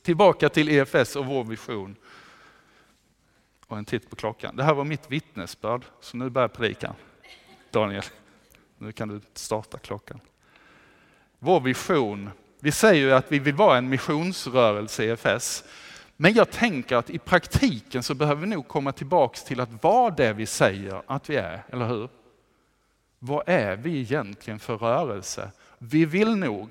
Tillbaka 0.01 0.49
till 0.49 0.69
EFS 0.69 1.15
och 1.15 1.25
vår 1.25 1.43
vision. 1.43 1.95
Och 3.67 3.77
en 3.77 3.85
titt 3.85 4.09
på 4.09 4.15
klockan. 4.15 4.55
Det 4.55 4.63
här 4.63 4.73
var 4.73 4.83
mitt 4.83 5.11
vittnesbörd, 5.11 5.85
så 5.99 6.17
nu 6.17 6.29
börjar 6.29 6.47
predikan. 6.47 6.93
Daniel, 7.71 8.03
nu 8.77 8.91
kan 8.91 9.07
du 9.07 9.21
starta 9.33 9.77
klockan. 9.77 10.19
Vår 11.39 11.59
vision. 11.59 12.29
Vi 12.59 12.71
säger 12.71 13.05
ju 13.05 13.13
att 13.13 13.31
vi 13.31 13.39
vill 13.39 13.55
vara 13.55 13.77
en 13.77 13.89
missionsrörelse 13.89 15.05
EFS. 15.05 15.63
Men 16.17 16.33
jag 16.33 16.51
tänker 16.51 16.95
att 16.95 17.09
i 17.09 17.19
praktiken 17.19 18.03
så 18.03 18.13
behöver 18.13 18.41
vi 18.41 18.47
nog 18.47 18.67
komma 18.67 18.91
tillbaks 18.91 19.43
till 19.43 19.59
att 19.59 19.83
vara 19.83 20.09
det 20.09 20.33
vi 20.33 20.45
säger 20.45 21.01
att 21.07 21.29
vi 21.29 21.35
är, 21.35 21.63
eller 21.69 21.87
hur? 21.87 22.09
Vad 23.19 23.43
är 23.45 23.75
vi 23.75 23.99
egentligen 23.99 24.59
för 24.59 24.77
rörelse? 24.77 25.51
Vi 25.77 26.05
vill 26.05 26.35
nog 26.35 26.69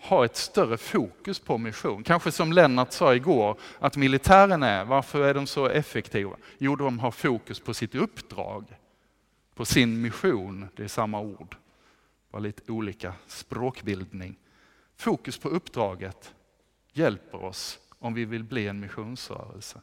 ha 0.00 0.24
ett 0.24 0.36
större 0.36 0.76
fokus 0.76 1.38
på 1.38 1.58
mission. 1.58 2.04
Kanske 2.04 2.32
som 2.32 2.52
Lennart 2.52 2.92
sa 2.92 3.14
igår, 3.14 3.58
att 3.78 3.96
militären 3.96 4.62
är, 4.62 4.84
varför 4.84 5.24
är 5.24 5.34
de 5.34 5.46
så 5.46 5.66
effektiva? 5.66 6.36
Jo, 6.58 6.76
de 6.76 6.98
har 6.98 7.10
fokus 7.10 7.60
på 7.60 7.74
sitt 7.74 7.94
uppdrag, 7.94 8.76
på 9.54 9.64
sin 9.64 10.02
mission, 10.02 10.68
det 10.76 10.84
är 10.84 10.88
samma 10.88 11.20
ord, 11.20 11.56
bara 12.30 12.38
lite 12.38 12.72
olika 12.72 13.14
språkbildning. 13.26 14.36
Fokus 14.96 15.38
på 15.38 15.48
uppdraget 15.48 16.34
hjälper 16.92 17.44
oss 17.44 17.78
om 17.98 18.14
vi 18.14 18.24
vill 18.24 18.44
bli 18.44 18.68
en 18.68 18.80
missionsrörelse. 18.80 19.80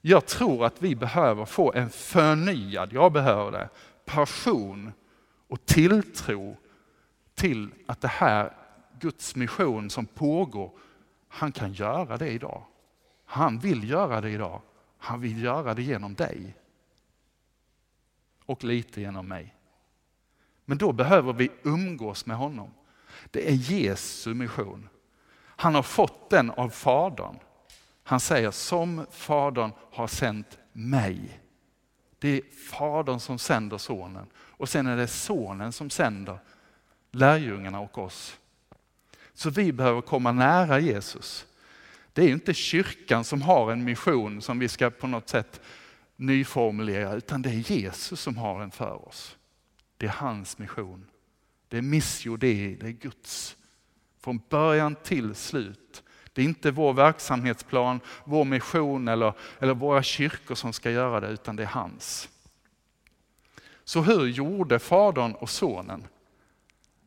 Jag 0.00 0.26
tror 0.26 0.64
att 0.64 0.82
vi 0.82 0.96
behöver 0.96 1.44
få 1.44 1.72
en 1.72 1.90
förnyad, 1.90 2.92
jag 2.92 3.12
behöver 3.12 3.52
det, 3.52 3.68
passion 4.04 4.92
och 5.48 5.66
tilltro 5.66 6.56
till 7.34 7.70
att 7.86 8.00
det 8.00 8.08
här 8.08 8.52
Guds 9.00 9.36
mission 9.36 9.90
som 9.90 10.06
pågår, 10.06 10.78
han 11.28 11.52
kan 11.52 11.72
göra 11.72 12.16
det 12.16 12.30
idag. 12.30 12.64
Han 13.24 13.58
vill 13.58 13.90
göra 13.90 14.20
det 14.20 14.30
idag. 14.30 14.62
Han 14.98 15.20
vill 15.20 15.42
göra 15.42 15.74
det 15.74 15.82
genom 15.82 16.14
dig. 16.14 16.56
Och 18.44 18.64
lite 18.64 19.00
genom 19.00 19.28
mig. 19.28 19.54
Men 20.64 20.78
då 20.78 20.92
behöver 20.92 21.32
vi 21.32 21.50
umgås 21.62 22.26
med 22.26 22.36
honom. 22.36 22.70
Det 23.30 23.50
är 23.50 23.54
Jesu 23.54 24.34
mission. 24.34 24.88
Han 25.38 25.74
har 25.74 25.82
fått 25.82 26.30
den 26.30 26.50
av 26.50 26.68
Fadern. 26.68 27.38
Han 28.02 28.20
säger 28.20 28.50
som 28.50 29.06
Fadern 29.10 29.72
har 29.92 30.06
sänt 30.06 30.58
mig. 30.72 31.40
Det 32.18 32.28
är 32.28 32.42
Fadern 32.70 33.20
som 33.20 33.38
sänder 33.38 33.78
Sonen 33.78 34.26
och 34.34 34.68
sen 34.68 34.86
är 34.86 34.96
det 34.96 35.08
Sonen 35.08 35.72
som 35.72 35.90
sänder 35.90 36.38
lärjungarna 37.10 37.80
och 37.80 37.98
oss. 37.98 38.38
Så 39.38 39.50
vi 39.50 39.72
behöver 39.72 40.00
komma 40.00 40.32
nära 40.32 40.80
Jesus. 40.80 41.46
Det 42.12 42.22
är 42.22 42.28
inte 42.28 42.54
kyrkan 42.54 43.24
som 43.24 43.42
har 43.42 43.72
en 43.72 43.84
mission 43.84 44.42
som 44.42 44.58
vi 44.58 44.68
ska 44.68 44.90
på 44.90 45.06
något 45.06 45.28
sätt 45.28 45.60
nyformulera, 46.16 47.14
utan 47.14 47.42
det 47.42 47.48
är 47.48 47.72
Jesus 47.72 48.20
som 48.20 48.36
har 48.36 48.60
den 48.60 48.70
för 48.70 49.08
oss. 49.08 49.36
Det 49.96 50.06
är 50.06 50.10
hans 50.10 50.58
mission. 50.58 51.06
Det 51.68 51.78
är 51.78 51.82
missio 51.82 52.36
det, 52.36 52.76
det 52.80 52.86
är 52.86 52.90
Guds. 52.90 53.56
Från 54.20 54.40
början 54.48 54.94
till 54.94 55.34
slut. 55.34 56.02
Det 56.32 56.42
är 56.42 56.44
inte 56.44 56.70
vår 56.70 56.92
verksamhetsplan, 56.92 58.00
vår 58.24 58.44
mission 58.44 59.08
eller, 59.08 59.32
eller 59.58 59.74
våra 59.74 60.02
kyrkor 60.02 60.54
som 60.54 60.72
ska 60.72 60.90
göra 60.90 61.20
det, 61.20 61.28
utan 61.28 61.56
det 61.56 61.62
är 61.62 61.66
hans. 61.66 62.28
Så 63.84 64.02
hur 64.02 64.26
gjorde 64.26 64.78
Fadern 64.78 65.32
och 65.32 65.50
Sonen? 65.50 66.04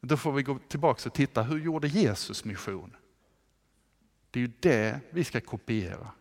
Då 0.01 0.17
får 0.17 0.31
vi 0.31 0.43
gå 0.43 0.59
tillbaka 0.67 1.09
och 1.09 1.13
titta, 1.13 1.43
hur 1.43 1.59
gjorde 1.59 1.87
Jesus 1.87 2.45
mission? 2.45 2.95
Det 4.31 4.39
är 4.39 4.41
ju 4.41 4.51
det 4.59 4.99
vi 5.09 5.23
ska 5.23 5.41
kopiera. 5.41 6.11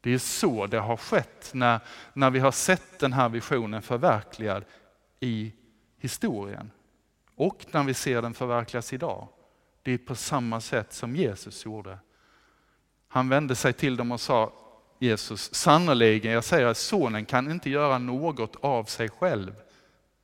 Det 0.00 0.10
är 0.10 0.18
så 0.18 0.66
det 0.66 0.78
har 0.78 0.96
skett 0.96 1.50
när, 1.54 1.80
när 2.12 2.30
vi 2.30 2.38
har 2.38 2.52
sett 2.52 2.98
den 2.98 3.12
här 3.12 3.28
visionen 3.28 3.82
förverkligad 3.82 4.64
i 5.20 5.52
historien. 5.98 6.70
Och 7.34 7.66
när 7.70 7.82
vi 7.82 7.94
ser 7.94 8.22
den 8.22 8.34
förverkligas 8.34 8.92
idag. 8.92 9.28
Det 9.82 9.92
är 9.92 9.98
på 9.98 10.14
samma 10.14 10.60
sätt 10.60 10.92
som 10.92 11.16
Jesus 11.16 11.64
gjorde. 11.64 11.98
Han 13.08 13.28
vände 13.28 13.54
sig 13.54 13.72
till 13.72 13.96
dem 13.96 14.12
och 14.12 14.20
sa, 14.20 14.52
Jesus, 14.98 15.54
sannerligen, 15.54 16.32
jag 16.32 16.44
säger 16.44 16.66
att 16.66 16.76
sonen 16.76 17.24
kan 17.24 17.50
inte 17.50 17.70
göra 17.70 17.98
något 17.98 18.56
av 18.56 18.84
sig 18.84 19.08
själv, 19.08 19.54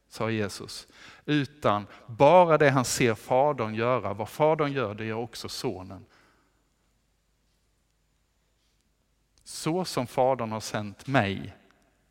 sa 0.08 0.30
Jesus. 0.30 0.88
Utan 1.24 1.86
bara 2.06 2.58
det 2.58 2.70
han 2.70 2.84
ser 2.84 3.14
fadern 3.14 3.74
göra, 3.74 4.12
vad 4.12 4.28
fadern 4.28 4.72
gör, 4.72 4.94
det 4.94 5.04
gör 5.04 5.16
också 5.16 5.48
sonen. 5.48 6.04
Så 9.44 9.84
som 9.84 10.06
Fadern 10.06 10.52
har 10.52 10.60
sänt 10.60 11.06
mig 11.06 11.56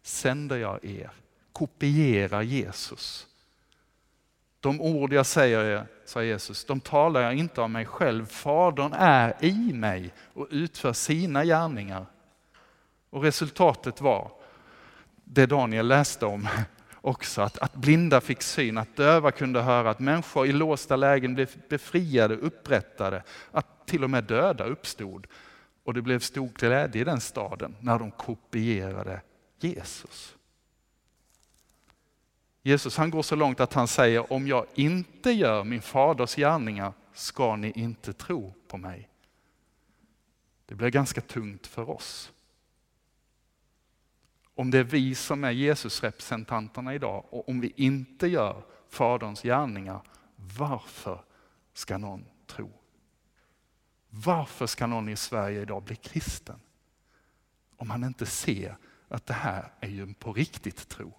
sänder 0.02 0.58
jag 0.58 0.86
er. 0.86 1.12
Kopiera 1.52 2.44
Jesus. 2.44 3.28
De 4.60 4.82
ord 4.82 5.14
jag 5.14 5.26
säger 5.26 5.64
er, 5.64 5.88
sa 6.06 6.24
Jesus, 6.24 6.66
de 6.66 6.80
talar 6.80 7.22
jag 7.22 7.36
inte 7.36 7.62
av 7.62 7.70
mig 7.70 7.86
själv. 7.86 8.26
Fadern 8.26 8.94
är 8.94 9.46
i 9.46 9.74
mig 9.74 10.14
och 10.34 10.48
utför 10.52 10.94
sina 10.94 11.46
gärningar. 11.46 12.06
Och 13.10 13.24
resultatet 13.24 14.02
var 14.02 14.32
det 15.24 15.46
Daniel 15.46 15.88
läste 15.88 16.26
om 16.26 16.48
också, 17.02 17.42
att, 17.42 17.58
att 17.58 17.76
blinda 17.76 18.22
fick 18.22 18.42
syn, 18.42 18.78
att 18.78 18.96
döva 18.96 19.32
kunde 19.32 19.62
höra, 19.62 19.90
att 19.90 20.00
människor 20.00 20.48
i 20.48 20.52
låsta 20.52 20.96
lägen 20.96 21.36
blev 21.36 21.50
befriade, 21.70 22.36
upprättade, 22.36 23.24
att 23.52 23.88
till 23.88 24.04
och 24.04 24.10
med 24.10 24.24
döda 24.24 24.64
uppstod. 24.64 25.28
Och 25.84 25.94
det 25.94 26.02
blev 26.02 26.20
stor 26.20 26.50
glädje 26.50 27.02
i 27.02 27.04
den 27.04 27.22
staden 27.22 27.76
när 27.80 28.00
de 28.00 28.12
kopierade 28.12 29.22
Jesus. 29.60 30.36
Jesus 32.64 32.98
han 32.98 33.10
går 33.10 33.22
så 33.22 33.36
långt 33.36 33.60
att 33.60 33.74
han 33.74 33.88
säger, 33.88 34.34
om 34.34 34.48
jag 34.48 34.66
inte 34.74 35.32
gör 35.32 35.64
min 35.64 35.82
faders 35.82 36.36
gärningar 36.36 36.94
ska 37.14 37.56
ni 37.56 37.72
inte 37.76 38.14
tro 38.14 38.54
på 38.68 38.78
mig. 38.78 39.10
Det 40.66 40.76
blir 40.76 40.90
ganska 40.90 41.22
tungt 41.22 41.68
för 41.68 41.90
oss. 41.90 42.32
Om 44.56 44.72
det 44.72 44.78
är 44.78 44.84
vi 44.84 45.16
som 45.16 45.44
är 45.44 45.52
Jesusrepresentanterna 45.52 46.96
idag 46.96 47.26
och 47.30 47.50
om 47.50 47.62
vi 47.62 47.74
inte 47.76 48.28
gör 48.28 48.64
Faderns 48.90 49.42
gärningar, 49.42 50.02
varför 50.36 51.24
ska 51.74 51.98
någon 51.98 52.26
tro? 52.48 52.72
Varför 54.10 54.68
ska 54.68 54.88
någon 54.88 55.10
i 55.10 55.16
Sverige 55.16 55.62
idag 55.62 55.84
bli 55.84 55.96
kristen? 55.96 56.60
Om 57.78 57.90
han 57.90 58.04
inte 58.04 58.26
ser 58.26 58.78
att 59.08 59.26
det 59.26 59.34
här 59.34 59.72
är 59.80 59.90
ju 59.90 60.02
en 60.02 60.14
på 60.14 60.34
riktigt 60.34 60.90
tro. 60.90 61.14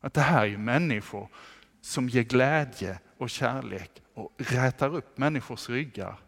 Att 0.00 0.14
det 0.14 0.20
här 0.20 0.42
är 0.42 0.46
ju 0.46 0.58
människor 0.58 1.28
som 1.80 2.08
ger 2.08 2.22
glädje 2.22 2.98
och 3.18 3.30
kärlek 3.30 4.02
och 4.14 4.32
rätar 4.38 4.94
upp 4.94 5.18
människors 5.18 5.68
ryggar. 5.68 6.20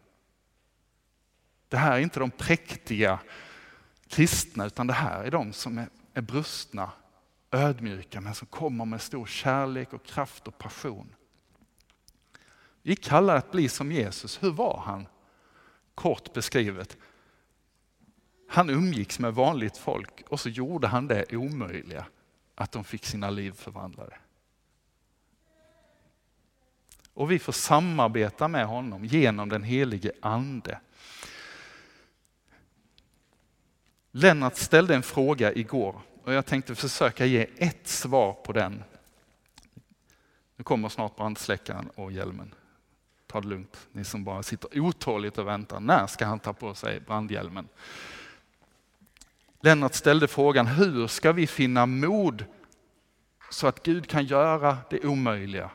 Det 1.69 1.77
här 1.77 1.97
är 1.97 2.01
inte 2.01 2.21
de 2.21 2.31
präktiga 2.31 3.19
kristna 4.09 4.67
utan 4.67 4.87
det 4.87 4.93
här 4.93 5.25
är 5.25 5.31
de 5.31 5.53
som 5.53 5.79
är, 5.79 5.89
är 6.15 6.21
brustna, 6.23 6.91
ödmjuka 7.51 8.21
men 8.21 8.35
som 8.35 8.47
kommer 8.47 8.85
med 8.85 9.03
stor 9.03 9.27
kärlek 9.27 9.93
och 9.93 10.05
kraft 10.05 10.49
och 10.49 10.59
passion. 10.59 11.15
Vi 12.83 12.97
kallar 12.97 13.37
att 13.37 13.51
bli 13.51 13.69
som 13.69 13.93
Jesus. 13.93 14.43
Hur 14.43 14.51
var 14.51 14.83
han? 14.87 15.07
kort 15.95 16.33
beskrivet. 16.33 16.97
Han 18.49 18.71
umgicks 18.71 19.19
med 19.19 19.35
vanligt 19.35 19.77
folk 19.77 20.23
och 20.29 20.41
så 20.41 20.49
gjorde 20.49 20.87
han 20.87 21.07
det 21.07 21.37
omöjliga, 21.37 22.07
att 22.55 22.73
de 22.73 22.85
fick 22.85 23.07
sina 23.07 23.31
liv 23.31 23.53
förvandlade. 23.53 24.17
Och 27.15 27.31
vi 27.31 27.39
får 27.39 27.53
samarbeta 27.53 28.49
med 28.49 28.67
honom 28.67 29.05
genom 29.05 29.49
den 29.49 29.63
helige 29.63 30.13
ande. 30.23 30.81
Lennart 34.13 34.57
ställde 34.57 34.95
en 34.95 35.03
fråga 35.03 35.53
igår 35.55 36.01
och 36.25 36.33
jag 36.33 36.47
tänkte 36.47 36.75
försöka 36.75 37.27
ge 37.27 37.47
ett 37.57 37.89
svar 37.89 38.33
på 38.33 38.53
den. 38.53 38.85
Nu 40.57 40.65
kommer 40.65 40.89
snart 40.89 41.17
brandsläckaren 41.17 41.91
och 41.95 42.13
hjälmen 42.13 42.55
ta 43.33 43.41
det 43.41 43.49
lugnt, 43.49 43.89
ni 43.93 44.05
som 44.05 44.25
bara 44.25 44.43
sitter 44.43 44.81
otåligt 44.81 45.39
och 45.39 45.47
väntar. 45.47 45.81
När 45.81 46.07
ska 46.07 46.27
han 46.27 46.39
ta 46.39 46.53
på 46.53 46.75
sig 46.75 47.01
brandhjälmen? 47.01 47.69
Lennart 49.61 49.95
ställde 49.95 50.29
frågan, 50.29 50.67
hur 50.67 51.07
ska 51.07 51.33
vi 51.33 51.47
finna 51.47 51.87
mod 51.87 52.45
så 53.51 53.67
att 53.67 53.83
Gud 53.83 54.07
kan 54.07 54.25
göra 54.25 54.79
det 54.91 55.07
omöjliga 55.07 55.71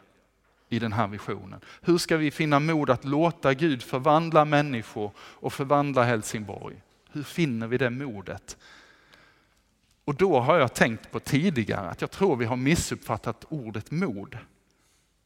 i 0.69 0.79
den 0.79 0.93
här 0.93 1.07
visionen? 1.07 1.61
Hur 1.81 1.97
ska 1.97 2.17
vi 2.17 2.31
finna 2.31 2.59
mod 2.59 2.89
att 2.89 3.05
låta 3.05 3.53
Gud 3.53 3.83
förvandla 3.83 4.45
människor 4.45 5.11
och 5.17 5.53
förvandla 5.53 6.03
Helsingborg? 6.03 6.81
Hur 7.17 7.23
finner 7.23 7.67
vi 7.67 7.77
det 7.77 7.89
modet? 7.89 8.57
Och 10.05 10.15
då 10.15 10.39
har 10.39 10.59
jag 10.59 10.73
tänkt 10.73 11.11
på 11.11 11.19
tidigare 11.19 11.89
att 11.89 12.01
jag 12.01 12.11
tror 12.11 12.35
vi 12.35 12.45
har 12.45 12.55
missuppfattat 12.55 13.45
ordet 13.49 13.91
mod. 13.91 14.37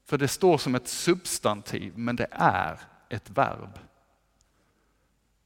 För 0.06 0.18
det 0.18 0.28
står 0.28 0.58
som 0.58 0.76
ett 0.76 0.88
substantiv, 0.88 1.98
men 1.98 2.16
det 2.16 2.28
är 2.32 2.80
ett 3.10 3.30
verb. 3.30 3.80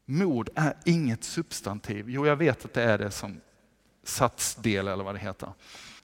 Mod 0.05 0.49
är 0.55 0.73
inget 0.85 1.23
substantiv. 1.23 2.09
Jo, 2.09 2.27
jag 2.27 2.35
vet 2.35 2.65
att 2.65 2.73
det 2.73 2.83
är 2.83 2.97
det 2.97 3.11
som 3.11 3.41
satsdel 4.03 4.87
eller 4.87 5.03
vad 5.03 5.15
det 5.15 5.19
heter. 5.19 5.49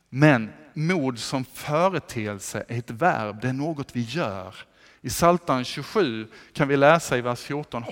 Men 0.10 0.52
mod 0.74 1.20
som 1.20 1.46
företeelse 1.46 2.66
är 2.68 2.78
ett 2.78 2.92
verb, 2.92 3.42
det 3.42 3.50
är 3.50 3.54
något 3.54 3.96
vi 3.96 4.02
gör. 4.02 4.56
I 5.02 5.10
Psaltaren 5.10 5.64
27 5.64 6.28
kan 6.54 6.68
vi 6.68 6.78
läsa 6.78 7.18
i 7.18 7.22
vers 7.22 7.40
14, 7.40 7.84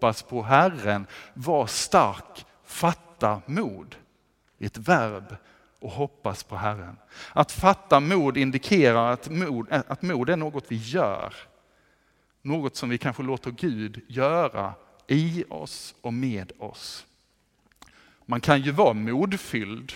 hoppas 0.00 0.22
på 0.22 0.42
Herren, 0.42 1.06
var 1.34 1.66
stark, 1.66 2.46
fatta 2.64 3.42
mod. 3.46 3.96
Ett 4.58 4.76
verb 4.76 5.36
och 5.80 5.90
hoppas 5.90 6.42
på 6.42 6.56
Herren. 6.56 6.96
Att 7.32 7.52
fatta 7.52 8.00
mod 8.00 8.36
indikerar 8.36 9.12
att 9.12 9.30
mod, 9.30 9.66
att 9.70 10.02
mod 10.02 10.30
är 10.30 10.36
något 10.36 10.64
vi 10.68 10.76
gör. 10.76 11.34
Något 12.42 12.76
som 12.76 12.88
vi 12.88 12.98
kanske 12.98 13.22
låter 13.22 13.50
Gud 13.50 14.00
göra 14.08 14.74
i 15.06 15.44
oss 15.48 15.94
och 16.00 16.14
med 16.14 16.52
oss. 16.58 17.06
Man 18.26 18.40
kan 18.40 18.62
ju 18.62 18.70
vara 18.70 18.92
modfylld 18.92 19.92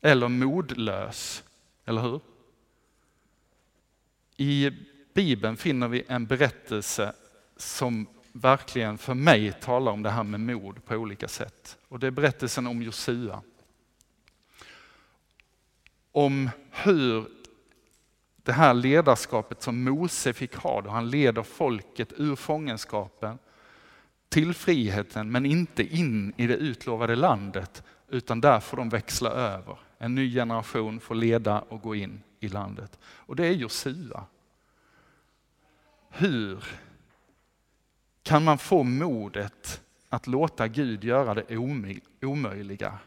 eller 0.00 0.28
modlös, 0.28 1.42
eller 1.84 2.00
hur? 2.00 2.20
I 4.36 4.70
Bibeln 5.14 5.56
finner 5.56 5.88
vi 5.88 6.04
en 6.08 6.26
berättelse 6.26 7.12
som 7.56 8.06
verkligen 8.32 8.98
för 8.98 9.14
mig 9.14 9.52
talar 9.52 9.92
om 9.92 10.02
det 10.02 10.10
här 10.10 10.22
med 10.22 10.40
mod 10.40 10.84
på 10.84 10.94
olika 10.94 11.28
sätt. 11.28 11.78
Och 11.88 11.98
det 11.98 12.06
är 12.06 12.10
berättelsen 12.10 12.66
om 12.66 12.82
Josua. 12.82 13.42
Om 16.12 16.50
hur 16.70 17.28
det 18.36 18.52
här 18.52 18.74
ledarskapet 18.74 19.62
som 19.62 19.84
Mose 19.84 20.32
fick 20.32 20.56
ha 20.56 20.80
då 20.80 20.90
han 20.90 21.10
leder 21.10 21.42
folket 21.42 22.12
ur 22.16 22.36
fångenskapen 22.36 23.38
till 24.28 24.54
friheten 24.54 25.30
men 25.30 25.46
inte 25.46 25.82
in 25.82 26.32
i 26.36 26.46
det 26.46 26.56
utlovade 26.56 27.16
landet 27.16 27.82
utan 28.08 28.40
där 28.40 28.60
får 28.60 28.76
de 28.76 28.88
växla 28.88 29.30
över. 29.30 29.78
En 29.98 30.14
ny 30.14 30.34
generation 30.34 31.00
får 31.00 31.14
leda 31.14 31.60
och 31.60 31.82
gå 31.82 31.94
in 31.94 32.22
i 32.40 32.48
landet. 32.48 32.98
Och 33.04 33.36
det 33.36 33.46
är 33.46 33.52
Josua. 33.52 34.24
Hur 36.10 36.64
kan 38.22 38.44
man 38.44 38.58
få 38.58 38.82
modet 38.82 39.80
att 40.08 40.26
låta 40.26 40.68
Gud 40.68 41.04
göra 41.04 41.34
det 41.34 41.56
omöjliga? 42.22 42.98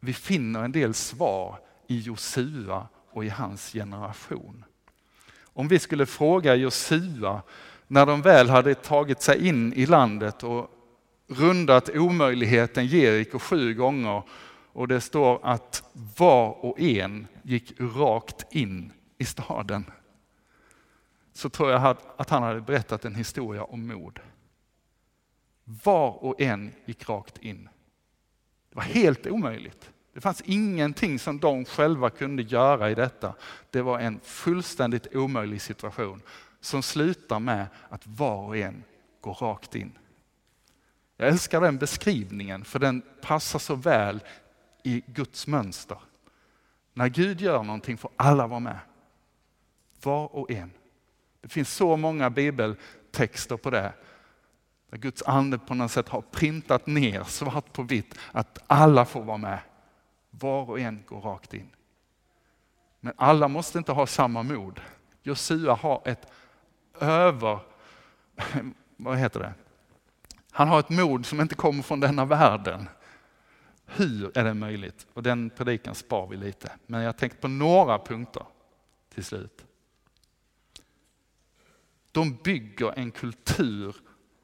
Vi 0.00 0.12
finner 0.12 0.64
en 0.64 0.72
del 0.72 0.94
svar 0.94 1.58
i 1.86 1.98
Josua 1.98 2.88
och 3.10 3.24
i 3.24 3.28
hans 3.28 3.72
generation. 3.72 4.64
Om 5.42 5.68
vi 5.68 5.78
skulle 5.78 6.06
fråga 6.06 6.54
Josua 6.54 7.42
när 7.86 8.06
de 8.06 8.22
väl 8.22 8.50
hade 8.50 8.74
tagit 8.74 9.22
sig 9.22 9.48
in 9.48 9.72
i 9.72 9.86
landet 9.86 10.42
och 10.42 10.70
rundat 11.28 11.88
omöjligheten 11.88 12.86
Jeriko 12.86 13.38
sju 13.38 13.74
gånger 13.74 14.22
och 14.72 14.88
det 14.88 15.00
står 15.00 15.40
att 15.42 15.82
var 16.16 16.64
och 16.64 16.80
en 16.80 17.26
gick 17.42 17.72
rakt 17.78 18.46
in 18.50 18.92
i 19.18 19.24
staden. 19.24 19.84
Så 21.34 21.48
tror 21.48 21.70
jag 21.70 21.96
att 22.16 22.30
han 22.30 22.42
hade 22.42 22.60
berättat 22.60 23.04
en 23.04 23.14
historia 23.14 23.64
om 23.64 23.86
mod. 23.86 24.20
Var 25.64 26.24
och 26.24 26.40
en 26.40 26.72
gick 26.84 27.08
rakt 27.08 27.38
in. 27.38 27.68
Det 28.70 28.76
var 28.76 28.82
helt 28.82 29.26
omöjligt. 29.26 29.90
Det 30.12 30.20
fanns 30.20 30.40
ingenting 30.40 31.18
som 31.18 31.38
de 31.38 31.64
själva 31.64 32.10
kunde 32.10 32.42
göra 32.42 32.90
i 32.90 32.94
detta. 32.94 33.34
Det 33.70 33.82
var 33.82 33.98
en 34.00 34.20
fullständigt 34.20 35.14
omöjlig 35.14 35.62
situation 35.62 36.22
som 36.60 36.82
slutar 36.82 37.38
med 37.38 37.66
att 37.88 38.06
var 38.06 38.46
och 38.46 38.56
en 38.56 38.84
går 39.20 39.34
rakt 39.34 39.74
in. 39.74 39.98
Jag 41.16 41.28
älskar 41.28 41.60
den 41.60 41.78
beskrivningen 41.78 42.64
för 42.64 42.78
den 42.78 43.02
passar 43.22 43.58
så 43.58 43.74
väl 43.74 44.20
i 44.82 45.02
Guds 45.06 45.46
mönster. 45.46 45.98
När 46.92 47.08
Gud 47.08 47.40
gör 47.40 47.62
någonting 47.62 47.98
får 47.98 48.10
alla 48.16 48.46
vara 48.46 48.60
med. 48.60 48.78
Var 50.02 50.36
och 50.36 50.50
en. 50.50 50.70
Det 51.44 51.50
finns 51.50 51.74
så 51.74 51.96
många 51.96 52.30
bibeltexter 52.30 53.56
på 53.56 53.70
det. 53.70 53.92
Där 54.90 54.98
Guds 54.98 55.22
ande 55.22 55.58
på 55.58 55.74
något 55.74 55.90
sätt 55.90 56.08
har 56.08 56.20
printat 56.20 56.86
ner 56.86 57.24
svart 57.24 57.72
på 57.72 57.82
vitt 57.82 58.18
att 58.32 58.58
alla 58.66 59.04
får 59.04 59.22
vara 59.22 59.36
med. 59.36 59.58
Var 60.30 60.70
och 60.70 60.80
en 60.80 61.02
går 61.06 61.20
rakt 61.20 61.54
in. 61.54 61.70
Men 63.00 63.12
alla 63.16 63.48
måste 63.48 63.78
inte 63.78 63.92
ha 63.92 64.06
samma 64.06 64.42
mod. 64.42 64.80
Josua 65.22 65.74
har 65.74 66.02
ett 66.04 66.26
över, 67.00 67.58
vad 68.96 69.18
heter 69.18 69.40
det? 69.40 69.54
Han 70.50 70.68
har 70.68 70.80
ett 70.80 70.90
mod 70.90 71.26
som 71.26 71.40
inte 71.40 71.54
kommer 71.54 71.82
från 71.82 72.00
denna 72.00 72.24
världen. 72.24 72.88
Hur 73.86 74.38
är 74.38 74.44
det 74.44 74.54
möjligt? 74.54 75.06
Och 75.14 75.22
den 75.22 75.50
predikan 75.50 75.94
spar 75.94 76.26
vi 76.26 76.36
lite. 76.36 76.72
Men 76.86 77.00
jag 77.00 77.08
har 77.08 77.12
tänkt 77.12 77.40
på 77.40 77.48
några 77.48 77.98
punkter 77.98 78.46
till 79.14 79.24
slut. 79.24 79.64
De 82.14 82.36
bygger 82.42 82.98
en 82.98 83.10
kultur 83.10 83.96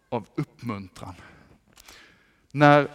av 0.09 0.27
uppmuntran. 0.35 1.15
När 2.53 2.89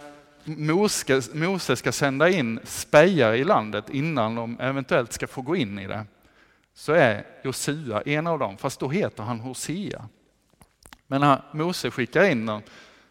Mose 1.34 1.76
ska 1.76 1.92
sända 1.92 2.28
in 2.28 2.60
spejare 2.64 3.36
i 3.36 3.44
landet 3.44 3.90
innan 3.90 4.34
de 4.34 4.60
eventuellt 4.60 5.12
ska 5.12 5.26
få 5.26 5.42
gå 5.42 5.56
in 5.56 5.78
i 5.78 5.86
det, 5.86 6.06
så 6.74 6.92
är 6.92 7.26
Josua 7.42 8.02
en 8.02 8.26
av 8.26 8.38
dem, 8.38 8.56
fast 8.56 8.80
då 8.80 8.88
heter 8.88 9.22
han 9.22 9.40
Hosea. 9.40 10.08
Men 11.06 11.20
när 11.20 11.42
Mose 11.52 11.90
skickar 11.90 12.24
in 12.24 12.46
dem 12.46 12.62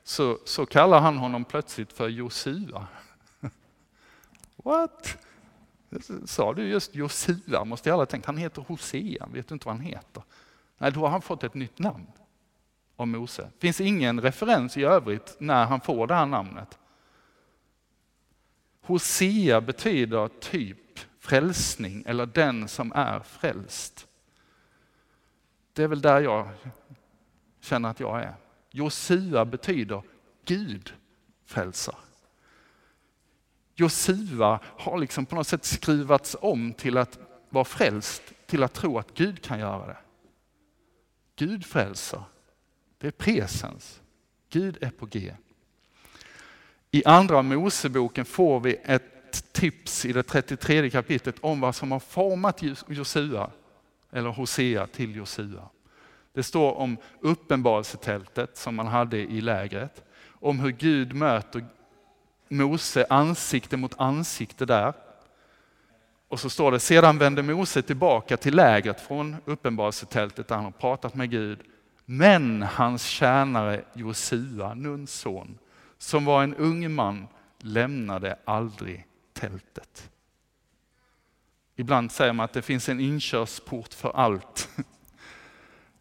så, 0.04 0.40
så 0.46 0.66
kallar 0.66 1.00
han 1.00 1.18
honom 1.18 1.46
plötsligt 1.46 1.94
för 1.94 2.08
Josua. 2.08 2.88
What? 4.56 5.18
Sa 6.26 6.54
du 6.54 6.68
just 6.68 6.96
Josua? 6.96 7.66
Måste 7.66 7.90
jag 7.90 7.94
alla 7.94 8.06
tänkt. 8.06 8.26
Han 8.26 8.38
heter 8.38 8.62
Hosea, 8.62 9.28
vet 9.34 9.48
du 9.48 9.54
inte 9.54 9.66
vad 9.66 9.76
han 9.76 9.86
heter? 9.86 10.24
Nej, 10.78 10.92
då 10.92 11.00
har 11.00 11.10
han 11.10 11.22
fått 11.22 11.44
ett 11.44 11.54
nytt 11.54 11.80
namn 11.80 12.08
av 12.96 13.08
Mose. 13.08 13.42
Det 13.42 13.60
finns 13.60 13.82
ingen 13.82 14.22
referens 14.22 14.78
i 14.78 14.84
övrigt 14.84 15.36
när 15.40 15.66
han 15.66 15.82
får 15.82 16.08
det 16.08 16.16
här 16.16 16.26
namnet. 16.26 16.80
Hosea 18.82 19.62
betyder 19.62 20.28
typ 20.28 21.00
frälsning 21.20 22.04
eller 22.06 22.26
den 22.26 22.68
som 22.68 22.92
är 22.96 23.20
frälst. 23.20 24.08
Det 25.74 25.84
är 25.84 25.88
väl 25.88 26.02
där 26.02 26.22
jag 26.22 26.50
känner 27.62 27.90
att 27.90 28.00
jag 28.00 28.22
är. 28.22 28.36
Josua 28.72 29.46
betyder 29.46 30.04
Gud 30.46 30.94
frälsar. 31.46 31.96
Josua 33.76 34.60
har 34.64 34.98
liksom 34.98 35.26
på 35.26 35.36
något 35.36 35.48
sätt 35.48 35.66
skruvats 35.66 36.36
om 36.42 36.74
till 36.74 36.98
att 36.98 37.20
vara 37.50 37.66
frälst, 37.66 38.24
till 38.46 38.64
att 38.64 38.74
tro 38.74 38.98
att 38.98 39.14
Gud 39.14 39.42
kan 39.42 39.60
göra 39.60 39.88
det. 39.88 39.98
Gud 41.36 41.66
frälser. 41.66 42.24
Det 42.98 43.08
är 43.08 43.12
presens. 43.12 44.02
Gud 44.50 44.78
är 44.82 44.90
på 44.90 45.06
G. 45.06 45.34
I 46.92 47.06
andra 47.06 47.42
Moseboken 47.42 48.26
får 48.26 48.60
vi 48.60 48.76
ett 48.84 49.54
tips 49.54 50.06
i 50.06 50.14
det 50.14 50.24
33 50.24 50.90
kapitlet 50.90 51.36
om 51.42 51.60
vad 51.60 51.76
som 51.76 51.92
har 51.92 52.00
format 52.00 52.62
Josua, 52.88 53.52
eller 54.12 54.30
Hosea 54.30 54.88
till 54.88 55.16
Josua. 55.16 55.70
Det 56.34 56.44
står 56.44 56.74
om 56.74 56.98
uppenbarelsetältet 57.20 58.58
som 58.58 58.76
man 58.76 58.88
hade 58.88 59.18
i 59.18 59.42
lägret, 59.42 60.04
om 60.28 60.60
hur 60.60 60.72
Gud 60.72 61.14
möter 61.16 61.66
Mose 62.50 63.06
ansikte 63.10 63.78
mot 63.78 64.00
ansikte 64.00 64.66
där. 64.66 64.94
Och 66.28 66.40
så 66.40 66.50
står 66.50 66.72
det, 66.72 66.80
sedan 66.80 67.18
vände 67.18 67.44
Mose 67.44 67.82
tillbaka 67.82 68.38
till 68.38 68.56
lägret 68.56 69.02
från 69.02 69.36
uppenbarelsetältet 69.46 70.48
där 70.48 70.56
han 70.56 70.66
har 70.66 70.72
pratat 70.72 71.16
med 71.16 71.32
Gud. 71.32 71.60
Men 72.06 72.62
hans 72.62 73.04
tjänare 73.04 73.84
Josua, 73.94 74.74
Nuns 74.74 75.14
son, 75.14 75.58
som 75.98 76.26
var 76.26 76.44
en 76.44 76.56
ung 76.56 76.92
man, 76.92 77.28
lämnade 77.60 78.40
aldrig 78.46 79.06
tältet. 79.34 80.10
Ibland 81.76 82.12
säger 82.12 82.34
man 82.34 82.44
att 82.44 82.54
det 82.54 82.62
finns 82.62 82.90
en 82.90 83.00
inkörsport 83.00 83.94
för 83.94 84.10
allt. 84.10 84.70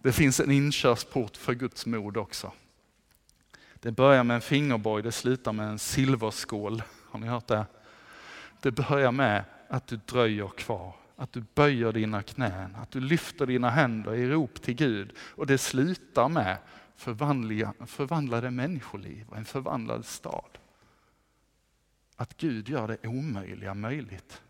Det 0.03 0.13
finns 0.13 0.41
en 0.41 0.51
inkörsport 0.51 1.37
för 1.37 1.55
Guds 1.55 1.87
mod 1.87 2.17
också. 2.17 2.53
Det 3.75 3.93
börjar 3.93 4.25
med 4.25 4.35
en 4.35 4.41
fingerboj, 4.41 5.03
det 5.03 5.13
slutar 5.13 5.53
med 5.53 5.69
en 5.69 5.79
silverskål. 5.79 6.83
Har 7.11 7.21
ni 7.21 7.27
hört 7.27 7.47
det? 7.47 7.67
Det 8.61 8.71
börjar 8.71 9.13
med 9.13 9.45
att 9.75 9.87
du 9.87 9.97
dröjer 9.97 10.49
kvar, 10.49 10.97
att 11.17 11.33
du 11.33 11.45
böjer 11.55 11.93
dina 11.93 12.23
knän, 12.23 12.77
att 12.77 12.91
du 12.91 13.01
lyfter 13.01 13.47
dina 13.47 13.71
händer 13.71 14.15
i 14.15 14.29
rop 14.29 14.63
till 14.63 14.75
Gud. 14.75 15.13
Och 15.19 15.47
det 15.47 15.59
slutar 15.59 16.29
med 16.29 16.59
förvandlade 17.87 18.51
människoliv 18.51 19.29
och 19.29 19.37
en 19.37 19.45
förvandlad 19.45 20.05
stad. 20.05 20.59
Att 22.17 22.37
Gud 22.37 22.69
gör 22.69 22.89
det 22.89 23.09
omöjliga 23.09 23.75
möjligt. 23.75 24.43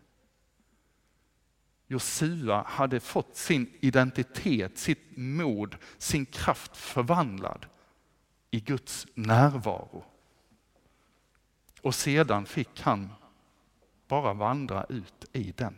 Josua 1.87 2.63
hade 2.67 2.99
fått 2.99 3.35
sin 3.35 3.73
identitet, 3.79 4.77
sitt 4.77 5.17
mod, 5.17 5.75
sin 5.97 6.25
kraft 6.25 6.77
förvandlad 6.77 7.65
i 8.51 8.59
Guds 8.59 9.07
närvaro. 9.13 10.03
Och 11.81 11.95
sedan 11.95 12.45
fick 12.45 12.81
han 12.81 13.09
bara 14.07 14.33
vandra 14.33 14.83
ut 14.83 15.25
i 15.33 15.51
den. 15.51 15.75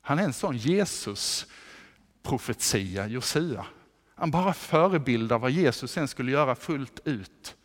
Han 0.00 0.18
är 0.18 0.22
en 0.22 0.32
sån 0.32 0.56
Jesus-profetia, 0.56 3.06
Josua. 3.06 3.66
Han 4.14 4.30
bara 4.30 4.52
förebildar 4.52 5.38
vad 5.38 5.50
Jesus 5.50 5.92
sen 5.92 6.08
skulle 6.08 6.32
göra 6.32 6.54
fullt 6.54 7.00
ut. 7.04 7.56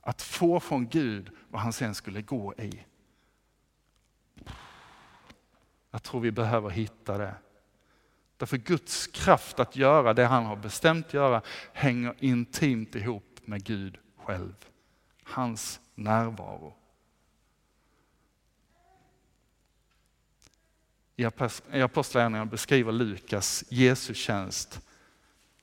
Att 0.00 0.22
få 0.22 0.60
från 0.60 0.88
Gud 0.88 1.30
vad 1.48 1.62
han 1.62 1.72
sen 1.72 1.94
skulle 1.94 2.22
gå 2.22 2.54
i. 2.54 2.84
Jag 5.90 6.02
tror 6.02 6.20
vi 6.20 6.30
behöver 6.30 6.70
hitta 6.70 7.18
det. 7.18 7.34
Därför 8.36 8.56
Guds 8.56 9.06
kraft 9.06 9.60
att 9.60 9.76
göra 9.76 10.14
det 10.14 10.24
han 10.24 10.44
har 10.44 10.56
bestämt 10.56 11.14
göra 11.14 11.42
hänger 11.72 12.14
intimt 12.18 12.94
ihop 12.94 13.40
med 13.44 13.64
Gud 13.64 13.98
själv. 14.16 14.54
Hans 15.22 15.80
närvaro. 15.94 16.74
I 21.16 21.24
Apostlagärningarna 21.82 22.46
beskriver 22.46 22.92
Lukas 22.92 23.64
Jesu 23.68 24.14
tjänst. 24.14 24.80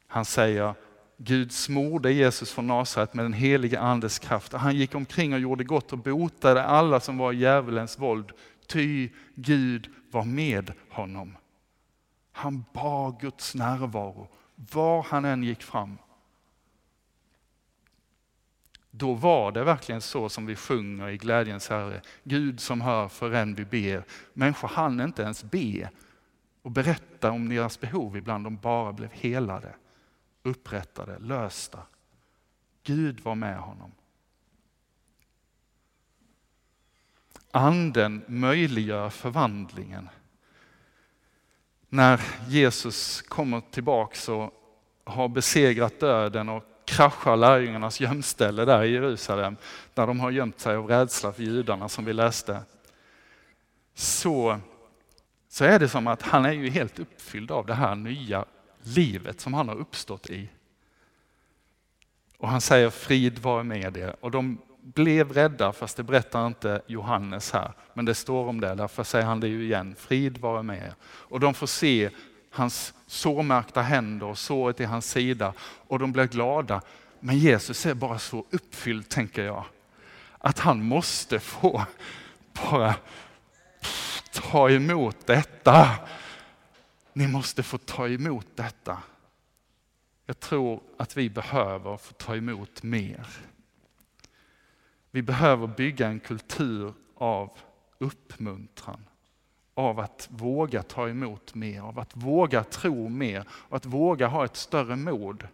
Han 0.08 0.26
säger, 0.26 0.74
Gud 1.18 1.52
smorde 1.52 2.12
Jesus 2.12 2.52
från 2.52 2.68
Nasaret 2.68 3.14
med 3.14 3.26
den 3.26 3.34
helige 3.34 3.80
andes 3.80 4.20
kraft. 4.20 4.54
Han 4.54 4.76
gick 4.76 4.95
omkring 4.95 5.34
och 5.34 5.39
gjorde 5.39 5.64
gott 5.64 5.91
och 5.91 5.97
botade 5.97 6.64
alla 6.64 7.00
som 7.00 7.18
var 7.18 7.34
i 7.34 7.38
djävulens 7.38 8.00
våld, 8.00 8.32
ty 8.68 9.10
Gud 9.36 9.89
var 10.12 10.24
med 10.24 10.72
honom. 10.89 11.38
Han 12.32 12.66
bar 12.74 13.20
Guds 13.22 13.56
närvaro 13.56 14.28
var 14.72 15.04
han 15.04 15.26
än 15.26 15.43
gick 15.43 15.64
fram. 15.64 15.97
Då 19.00 19.14
var 19.14 19.52
det 19.52 19.64
verkligen 19.64 20.02
så 20.02 20.30
som 20.30 20.45
vi 20.45 20.56
sjunger 20.56 21.10
i 21.10 21.18
Glädjens 21.18 21.70
Herre. 21.70 22.02
Gud 22.24 22.60
som 22.60 22.82
hör 22.82 23.08
förrän 23.08 23.56
vi 23.56 23.66
ber. 23.66 24.04
Människor 24.34 24.68
hann 24.68 25.02
inte 25.02 25.22
ens 25.22 25.43
be 25.43 25.89
och 26.62 26.72
berätta 26.72 27.32
om 27.32 27.50
deras 27.50 27.80
behov 27.80 28.18
ibland. 28.18 28.43
De 28.43 28.58
bara 28.58 28.93
blev 28.93 29.12
helade, 29.12 29.76
upprättade, 30.43 31.20
lösta. 31.20 31.80
Gud 32.84 33.20
var 33.20 33.36
med 33.36 33.58
honom. 33.58 33.91
Anden 37.52 38.22
möjliggör 38.28 39.10
förvandlingen. 39.10 40.10
När 41.89 42.22
Jesus 42.47 43.22
kommer 43.22 43.62
tillbaks 43.62 44.30
och 44.30 44.54
har 45.04 45.28
besegrat 45.28 46.00
döden 46.00 46.50
och 46.50 46.68
kraschar 46.89 47.37
lärjungarnas 47.37 47.99
gömställe 47.99 48.65
där 48.65 48.83
i 48.83 48.91
Jerusalem, 48.91 49.57
där 49.93 50.07
de 50.07 50.19
har 50.19 50.31
gömt 50.31 50.59
sig 50.59 50.75
av 50.75 50.87
rädsla 50.87 51.31
för 51.33 51.43
judarna 51.43 51.89
som 51.89 52.05
vi 52.05 52.13
läste. 52.13 52.61
Så, 53.93 54.59
så 55.49 55.65
är 55.65 55.79
det 55.79 55.89
som 55.89 56.07
att 56.07 56.21
han 56.21 56.45
är 56.45 56.51
ju 56.51 56.69
helt 56.69 56.99
uppfylld 56.99 57.51
av 57.51 57.65
det 57.65 57.73
här 57.73 57.95
nya 57.95 58.45
livet 58.83 59.41
som 59.41 59.53
han 59.53 59.69
har 59.69 59.75
uppstått 59.75 60.29
i. 60.29 60.49
Och 62.37 62.49
han 62.49 62.61
säger 62.61 62.89
frid 62.89 63.39
vare 63.39 63.63
med 63.63 63.97
er. 63.97 64.15
Och 64.19 64.31
de 64.31 64.57
blev 64.81 65.33
rädda, 65.33 65.73
fast 65.73 65.97
det 65.97 66.03
berättar 66.03 66.47
inte 66.47 66.81
Johannes 66.87 67.51
här. 67.51 67.73
Men 67.93 68.05
det 68.05 68.15
står 68.15 68.45
om 68.47 68.61
det, 68.61 68.75
därför 68.75 69.03
säger 69.03 69.25
han 69.25 69.39
det 69.39 69.47
ju 69.47 69.63
igen. 69.63 69.95
Frid 69.95 70.37
vare 70.37 70.63
med 70.63 70.77
er. 70.77 70.93
Och 71.03 71.39
de 71.39 71.53
får 71.53 71.67
se 71.67 72.09
hans 72.50 72.93
sårmärkta 73.08 73.82
händer 73.82 74.26
och 74.26 74.38
såret 74.38 74.80
i 74.80 74.86
hans 74.86 75.12
sida 75.12 75.54
och 75.60 76.00
de 76.00 76.12
blir 76.12 76.28
glada. 76.28 76.82
Men 77.20 77.38
Jesus 77.38 77.86
är 77.86 77.93
bara 77.93 78.20
så 78.20 78.45
uppfylld, 78.50 79.10
tänker 79.10 79.43
jag, 79.43 79.66
att 80.38 80.60
han 80.60 80.84
måste 80.84 81.39
få 81.39 81.86
bara 82.54 82.95
ta 84.32 84.70
emot 84.70 85.28
detta. 85.28 85.89
Ni 87.14 87.28
måste 87.28 87.64
få 87.64 87.78
ta 87.78 88.08
emot 88.08 88.47
detta. 88.56 88.97
Jag 90.26 90.39
tror 90.39 90.82
att 90.97 91.18
vi 91.18 91.30
behöver 91.30 91.97
få 91.97 92.14
ta 92.14 92.36
emot 92.36 92.84
mer. 92.84 93.28
Vi 95.12 95.22
behöver 95.22 95.68
bygga 95.68 96.08
en 96.08 96.20
kultur 96.20 96.93
av 97.16 97.58
uppmuntran 97.97 99.09
av 99.80 99.99
att 99.99 100.27
våga 100.32 100.84
ta 100.84 101.09
emot 101.09 101.55
mer, 101.55 101.82
av 101.82 101.99
att 101.99 102.11
våga 102.13 102.63
tro 102.63 103.09
mer 103.09 103.43
och 103.51 103.77
att 103.77 103.86
våga 103.86 104.27
ha 104.27 104.45
ett 104.45 104.55
större 104.55 104.95
mod. 104.95 105.47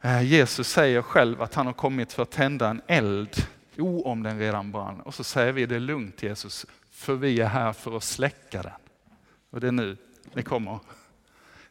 Eh, 0.00 0.22
Jesus 0.22 0.68
säger 0.68 1.02
själv 1.02 1.42
att 1.42 1.54
han 1.54 1.66
har 1.66 1.72
kommit 1.72 2.12
för 2.12 2.22
att 2.22 2.30
tända 2.30 2.68
en 2.68 2.82
eld, 2.86 3.46
o 3.78 4.02
om 4.02 4.22
den 4.22 4.38
redan 4.38 4.72
brann. 4.72 5.00
Och 5.00 5.14
så 5.14 5.24
säger 5.24 5.52
vi 5.52 5.66
det 5.66 5.76
är 5.76 5.80
lugnt 5.80 6.22
Jesus, 6.22 6.66
för 6.90 7.14
vi 7.14 7.40
är 7.40 7.46
här 7.46 7.72
för 7.72 7.96
att 7.96 8.04
släcka 8.04 8.62
den. 8.62 8.72
Och 9.50 9.60
det 9.60 9.68
är 9.68 9.72
nu 9.72 9.96
det 10.32 10.42
kommer. 10.42 10.78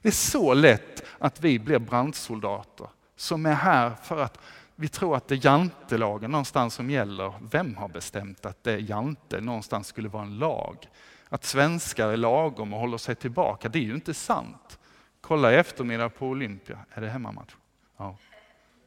Det 0.02 0.08
är 0.08 0.12
så 0.12 0.54
lätt 0.54 1.04
att 1.20 1.42
vi 1.42 1.60
blir 1.60 1.80
brandsoldater 1.80 2.88
som 3.16 3.46
är 3.46 3.54
här 3.54 3.92
för 4.04 4.22
att 4.22 4.40
vi 4.76 4.88
tror 4.88 5.16
att 5.16 5.28
det 5.28 5.36
är 5.36 5.46
jantelagen 5.46 6.32
någonstans 6.32 6.74
som 6.74 6.90
gäller. 6.90 7.34
Vem 7.52 7.76
har 7.76 7.88
bestämt 7.88 8.46
att 8.46 8.64
det 8.64 8.74
är 8.74 8.78
jante 8.78 9.42
någonstans 9.42 9.88
skulle 9.88 10.10
vara 10.10 10.24
en 10.24 10.38
lag? 10.38 10.90
Att 11.30 11.44
svenskar 11.44 12.10
är 12.10 12.18
lagom 12.18 12.74
och 12.74 12.80
håller 12.80 12.98
sig 12.98 13.16
tillbaka, 13.16 13.70
det 13.70 13.80
är 13.80 13.84
ju 13.84 13.96
inte 13.96 14.14
sant. 14.14 14.80
Kolla 15.22 15.54
i 15.54 15.56
eftermiddag 15.56 16.10
på 16.10 16.28
Olympia. 16.28 16.80
Är 16.94 17.02
det 17.02 17.10
hemmamatch? 17.10 17.56
Ja. 17.98 18.18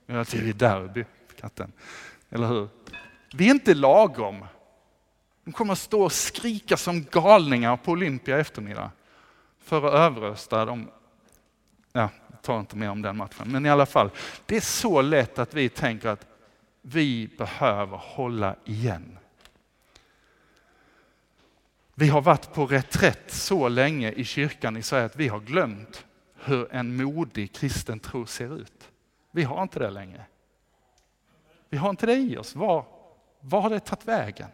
Ja, 0.06 0.14
det 0.14 0.34
är 0.34 0.52
derby, 0.52 1.04
katten. 1.40 1.72
Eller 2.30 2.46
hur? 2.46 2.68
Vi 3.34 3.46
är 3.46 3.50
inte 3.50 3.74
lagom. 3.74 4.44
De 5.44 5.52
kommer 5.52 5.72
att 5.72 5.78
stå 5.78 6.02
och 6.02 6.12
skrika 6.12 6.76
som 6.76 7.04
galningar 7.04 7.76
på 7.76 7.92
Olympia 7.92 8.36
i 8.36 8.40
eftermiddag 8.40 8.90
för 9.58 9.86
att 9.86 9.94
överrösta 9.94 10.64
de 10.64 10.90
ja, 11.92 12.08
tar 12.42 12.60
inte 12.60 12.76
mer 12.76 12.90
om 12.90 13.02
den 13.02 13.16
matchen. 13.16 13.52
Men 13.52 13.66
i 13.66 13.70
alla 13.70 13.86
fall, 13.86 14.10
det 14.46 14.56
är 14.56 14.60
så 14.60 15.02
lätt 15.02 15.38
att 15.38 15.54
vi 15.54 15.68
tänker 15.68 16.08
att 16.08 16.26
vi 16.82 17.30
behöver 17.38 17.96
hålla 17.96 18.56
igen. 18.64 19.18
Vi 21.94 22.08
har 22.08 22.20
varit 22.20 22.52
på 22.52 22.66
reträtt 22.66 23.32
så 23.32 23.68
länge 23.68 24.12
i 24.12 24.24
kyrkan 24.24 24.76
i 24.76 24.82
Sverige 24.82 25.04
att 25.04 25.16
vi 25.16 25.28
har 25.28 25.40
glömt 25.40 26.06
hur 26.34 26.72
en 26.72 26.96
modig 26.96 27.52
kristen 27.52 28.00
tro 28.00 28.26
ser 28.26 28.60
ut. 28.60 28.90
Vi 29.30 29.42
har 29.42 29.62
inte 29.62 29.78
det 29.78 29.90
längre. 29.90 30.24
Vi 31.68 31.76
har 31.76 31.90
inte 31.90 32.06
det 32.06 32.14
i 32.14 32.36
oss. 32.36 32.54
Var, 32.54 32.84
var 33.40 33.60
har 33.60 33.70
det 33.70 33.80
tagit 33.80 34.08
vägen? 34.08 34.48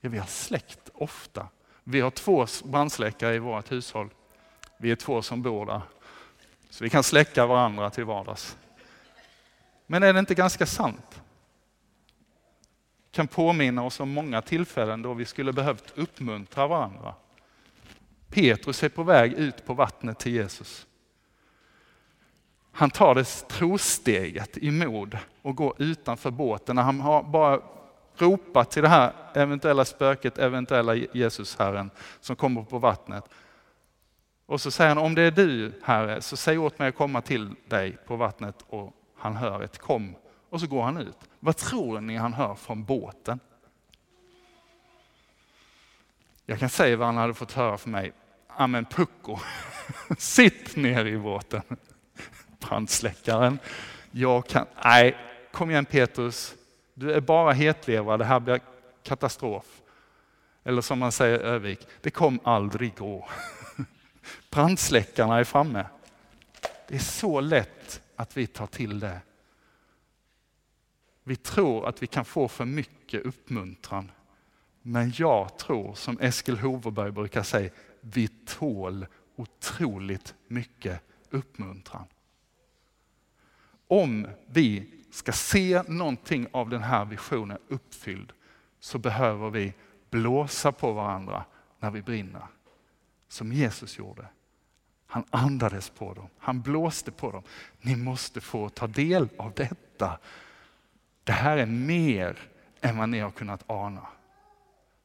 Ja, 0.00 0.10
vi 0.10 0.18
har 0.18 0.26
släckt 0.26 0.90
ofta. 0.94 1.48
Vi 1.84 2.00
har 2.00 2.10
två 2.10 2.46
brandsläckare 2.64 3.34
i 3.34 3.38
vårt 3.38 3.72
hushåll. 3.72 4.08
Vi 4.76 4.90
är 4.90 4.96
två 4.96 5.22
som 5.22 5.42
bor 5.42 5.66
där. 5.66 5.80
Så 6.72 6.84
vi 6.84 6.90
kan 6.90 7.02
släcka 7.02 7.46
varandra 7.46 7.90
till 7.90 8.04
vardags. 8.04 8.56
Men 9.86 10.02
är 10.02 10.12
det 10.12 10.18
inte 10.18 10.34
ganska 10.34 10.66
sant? 10.66 11.22
Kan 13.10 13.28
påminna 13.28 13.82
oss 13.82 14.00
om 14.00 14.10
många 14.10 14.42
tillfällen 14.42 15.02
då 15.02 15.14
vi 15.14 15.24
skulle 15.24 15.52
behövt 15.52 15.92
uppmuntra 15.98 16.66
varandra. 16.66 17.14
Petrus 18.28 18.82
är 18.82 18.88
på 18.88 19.02
väg 19.02 19.32
ut 19.32 19.66
på 19.66 19.74
vattnet 19.74 20.18
till 20.18 20.32
Jesus. 20.32 20.86
Han 22.72 22.90
tar 22.90 23.14
det 23.14 23.48
trosteget 23.48 24.58
i 24.58 24.70
mod 24.70 25.18
och 25.42 25.56
går 25.56 25.74
utanför 25.78 26.30
båten 26.30 26.76
när 26.76 26.82
han 26.82 27.00
har 27.00 27.22
bara 27.22 27.60
ropat 28.16 28.70
till 28.70 28.82
det 28.82 28.88
här 28.88 29.12
eventuella 29.34 29.84
spöket, 29.84 30.38
eventuella 30.38 30.94
Jesus-herren 30.94 31.90
som 32.20 32.36
kommer 32.36 32.62
på 32.62 32.78
vattnet. 32.78 33.24
Och 34.46 34.60
så 34.60 34.70
säger 34.70 34.88
han, 34.88 34.98
om 34.98 35.14
det 35.14 35.22
är 35.22 35.30
du 35.30 35.72
Herre, 35.84 36.22
så 36.22 36.36
säg 36.36 36.58
åt 36.58 36.78
mig 36.78 36.88
att 36.88 36.96
komma 36.96 37.20
till 37.20 37.54
dig 37.68 37.96
på 38.06 38.16
vattnet 38.16 38.64
och 38.68 38.92
han 39.16 39.36
hör 39.36 39.62
ett 39.62 39.78
kom. 39.78 40.16
Och 40.50 40.60
så 40.60 40.66
går 40.66 40.82
han 40.82 40.96
ut. 40.96 41.18
Vad 41.40 41.56
tror 41.56 42.00
ni 42.00 42.16
han 42.16 42.32
hör 42.32 42.54
från 42.54 42.84
båten? 42.84 43.40
Jag 46.46 46.58
kan 46.58 46.68
säga 46.68 46.96
vad 46.96 47.06
han 47.06 47.16
hade 47.16 47.34
fått 47.34 47.52
höra 47.52 47.78
från 47.78 47.92
mig. 47.92 48.12
Amen 48.48 48.84
pucko, 48.84 49.38
sitt 50.18 50.76
ner 50.76 51.04
i 51.04 51.18
båten. 51.18 51.62
Brandsläckaren. 52.58 53.58
Jag 54.10 54.46
kan, 54.46 54.66
nej, 54.84 55.16
kom 55.52 55.70
igen 55.70 55.84
Petrus, 55.84 56.54
du 56.94 57.12
är 57.12 57.20
bara 57.20 57.52
hetlevrad, 57.52 58.20
det 58.20 58.24
här 58.24 58.40
blir 58.40 58.60
katastrof. 59.02 59.82
Eller 60.64 60.82
som 60.82 60.98
man 60.98 61.12
säger 61.12 61.38
i 61.38 61.42
Övik, 61.42 61.86
det 62.00 62.10
kom 62.10 62.40
aldrig 62.44 62.96
gå. 62.96 63.28
Brandsläckarna 64.52 65.38
är 65.38 65.44
framme. 65.44 65.86
Det 66.88 66.94
är 66.94 66.98
så 66.98 67.40
lätt 67.40 68.02
att 68.16 68.36
vi 68.36 68.46
tar 68.46 68.66
till 68.66 69.00
det. 69.00 69.20
Vi 71.24 71.36
tror 71.36 71.88
att 71.88 72.02
vi 72.02 72.06
kan 72.06 72.24
få 72.24 72.48
för 72.48 72.64
mycket 72.64 73.26
uppmuntran. 73.26 74.10
Men 74.82 75.12
jag 75.16 75.58
tror, 75.58 75.94
som 75.94 76.20
Eskil 76.20 76.58
Hoverberg 76.58 77.10
brukar 77.10 77.42
säga, 77.42 77.70
vi 78.00 78.28
tål 78.28 79.06
otroligt 79.36 80.34
mycket 80.46 81.02
uppmuntran. 81.30 82.06
Om 83.88 84.28
vi 84.46 84.90
ska 85.10 85.32
se 85.32 85.82
någonting 85.82 86.46
av 86.52 86.68
den 86.68 86.82
här 86.82 87.04
visionen 87.04 87.58
uppfylld 87.68 88.32
så 88.80 88.98
behöver 88.98 89.50
vi 89.50 89.74
blåsa 90.10 90.72
på 90.72 90.92
varandra 90.92 91.44
när 91.78 91.90
vi 91.90 92.02
brinner. 92.02 92.46
Som 93.28 93.52
Jesus 93.52 93.98
gjorde. 93.98 94.26
Han 95.12 95.24
andades 95.30 95.90
på 95.90 96.14
dem, 96.14 96.28
han 96.38 96.60
blåste 96.60 97.12
på 97.12 97.30
dem. 97.30 97.42
Ni 97.80 97.96
måste 97.96 98.40
få 98.40 98.68
ta 98.68 98.86
del 98.86 99.28
av 99.36 99.52
detta. 99.54 100.18
Det 101.24 101.32
här 101.32 101.56
är 101.56 101.66
mer 101.66 102.38
än 102.80 102.96
vad 102.96 103.08
ni 103.08 103.18
har 103.18 103.30
kunnat 103.30 103.64
ana. 103.66 104.06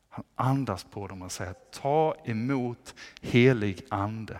Han 0.09 0.23
andas 0.35 0.83
på 0.83 1.07
dem 1.07 1.21
och 1.21 1.31
säger 1.31 1.53
ta 1.71 2.15
emot 2.25 2.95
helig 3.21 3.85
ande. 3.89 4.39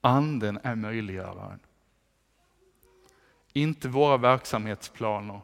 Anden 0.00 0.58
är 0.62 0.74
möjliggöraren. 0.74 1.60
Inte 3.52 3.88
våra 3.88 4.16
verksamhetsplaner, 4.16 5.40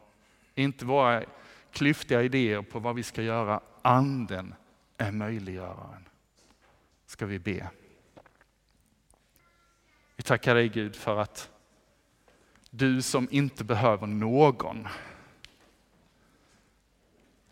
inte 0.55 0.85
våra 0.85 1.23
klyftiga 1.71 2.21
idéer 2.21 2.61
på 2.61 2.79
vad 2.79 2.95
vi 2.95 3.03
ska 3.03 3.21
göra. 3.21 3.61
Anden 3.81 4.55
är 4.97 5.11
möjliggöraren. 5.11 6.05
Ska 7.05 7.25
vi 7.25 7.39
be. 7.39 7.69
Vi 10.27 10.29
tackar 10.29 10.55
dig 10.55 10.69
Gud 10.69 10.95
för 10.95 11.17
att 11.17 11.49
du 12.69 13.01
som 13.01 13.27
inte 13.31 13.63
behöver 13.63 14.07
någon, 14.07 14.87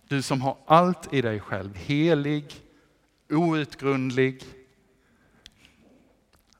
du 0.07 0.21
som 0.21 0.41
har 0.41 0.57
allt 0.65 1.13
i 1.13 1.21
dig 1.21 1.39
själv, 1.39 1.75
helig, 1.75 2.53
outgrundlig. 3.29 4.43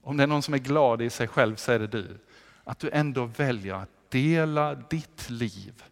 Om 0.01 0.17
det 0.17 0.23
är 0.23 0.27
någon 0.27 0.41
som 0.41 0.53
är 0.53 0.57
glad 0.57 1.01
i 1.01 1.09
sig 1.09 1.27
själv 1.27 1.55
så 1.55 1.71
är 1.71 1.79
det 1.79 1.87
du. 1.87 2.17
Att 2.63 2.79
du 2.79 2.89
ändå 2.89 3.25
väljer 3.25 3.73
att 3.73 4.11
dela 4.11 4.75
ditt 4.75 5.29
liv, 5.29 5.83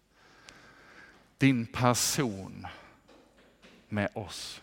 din 1.38 1.66
person 1.66 2.68
med 3.90 4.10
oss. 4.14 4.62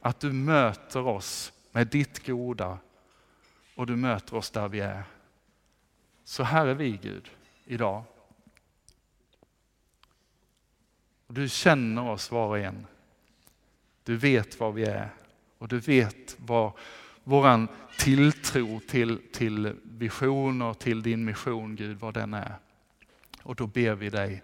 Att 0.00 0.20
du 0.20 0.32
möter 0.32 1.06
oss 1.06 1.52
med 1.72 1.86
ditt 1.86 2.26
goda 2.26 2.78
och 3.80 3.86
du 3.86 3.96
möter 3.96 4.36
oss 4.36 4.50
där 4.50 4.68
vi 4.68 4.80
är. 4.80 5.02
Så 6.24 6.42
här 6.42 6.66
är 6.66 6.74
vi 6.74 6.96
Gud 7.02 7.30
idag. 7.64 8.02
Och 11.26 11.34
du 11.34 11.48
känner 11.48 12.10
oss 12.10 12.30
var 12.30 12.46
och 12.46 12.58
en. 12.58 12.86
Du 14.02 14.16
vet 14.16 14.60
var 14.60 14.72
vi 14.72 14.84
är 14.84 15.10
och 15.58 15.68
du 15.68 15.78
vet 15.78 16.36
vad 16.38 16.72
vår 17.24 17.68
tilltro 17.98 18.80
till, 18.80 19.20
till 19.32 19.76
visioner, 19.82 20.74
till 20.74 21.02
din 21.02 21.24
mission 21.24 21.76
Gud, 21.76 21.98
vad 21.98 22.14
den 22.14 22.34
är. 22.34 22.54
Och 23.42 23.54
då 23.54 23.66
ber 23.66 23.94
vi 23.94 24.10
dig, 24.10 24.42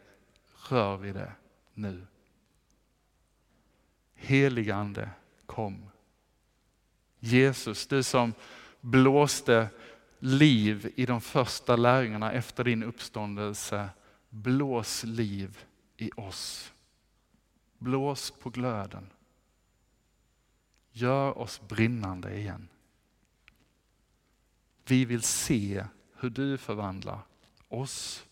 rör 0.69 0.97
vi 0.97 1.13
det 1.13 1.33
nu. 1.75 2.07
Heligande, 4.15 5.11
kom. 5.47 5.91
Jesus, 7.19 7.87
du 7.87 8.03
som 8.03 8.35
blåste 8.87 9.69
liv 10.19 10.93
i 10.97 11.07
de 11.07 11.21
första 11.21 11.77
lärjungarna 11.77 12.33
efter 12.33 12.65
din 12.65 12.83
uppståndelse. 12.83 13.89
Blås 14.29 15.05
liv 15.05 15.59
i 15.97 16.11
oss. 16.17 16.73
Blås 17.79 18.31
på 18.31 18.51
glöden. 18.51 19.11
Gör 20.93 21.39
oss 21.39 21.61
brinnande 21.69 22.37
igen. 22.37 22.69
Vi 24.89 25.05
vill 25.05 25.23
se 25.23 25.85
hur 26.17 26.31
du 26.31 26.59
förvandlar 26.59 27.21
oss. 27.69 28.25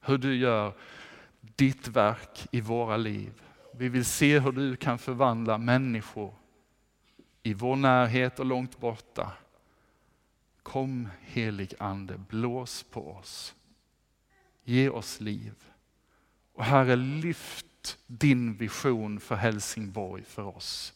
Hur 0.00 0.18
du 0.18 0.36
gör 0.36 0.72
ditt 1.40 1.88
verk 1.88 2.46
i 2.50 2.60
våra 2.60 2.96
liv. 2.96 3.42
Vi 3.74 3.88
vill 3.88 4.04
se 4.04 4.38
hur 4.38 4.52
du 4.52 4.76
kan 4.76 4.98
förvandla 4.98 5.58
människor 5.58 6.34
i 7.42 7.54
vår 7.54 7.76
närhet 7.76 8.38
och 8.38 8.46
långt 8.46 8.80
borta. 8.80 9.32
Kom 10.68 11.08
helig 11.20 11.74
ande, 11.78 12.18
blås 12.18 12.82
på 12.82 13.12
oss. 13.12 13.54
Ge 14.64 14.88
oss 14.88 15.20
liv. 15.20 15.54
Och 16.52 16.64
Herre, 16.64 16.96
lyft 16.96 17.98
din 18.06 18.56
vision 18.56 19.20
för 19.20 19.34
Helsingborg 19.34 20.24
för 20.24 20.56
oss. 20.56 20.94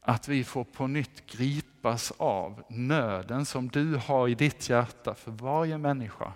Att 0.00 0.28
vi 0.28 0.44
får 0.44 0.64
på 0.64 0.86
nytt 0.86 1.26
gripas 1.26 2.12
av 2.16 2.62
nöden 2.68 3.46
som 3.46 3.68
du 3.68 3.96
har 3.96 4.28
i 4.28 4.34
ditt 4.34 4.68
hjärta 4.68 5.14
för 5.14 5.30
varje 5.30 5.78
människa 5.78 6.32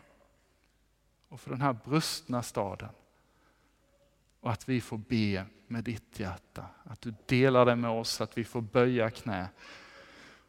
och 1.28 1.40
för 1.40 1.50
den 1.50 1.60
här 1.60 1.76
brustna 1.84 2.42
staden. 2.42 2.90
Och 4.40 4.52
att 4.52 4.68
vi 4.68 4.80
får 4.80 4.98
be 4.98 5.46
med 5.66 5.84
ditt 5.84 6.20
hjärta, 6.20 6.66
att 6.84 7.00
du 7.00 7.14
delar 7.26 7.66
det 7.66 7.76
med 7.76 7.90
oss, 7.90 8.20
att 8.20 8.38
vi 8.38 8.44
får 8.44 8.60
böja 8.60 9.10
knä. 9.10 9.48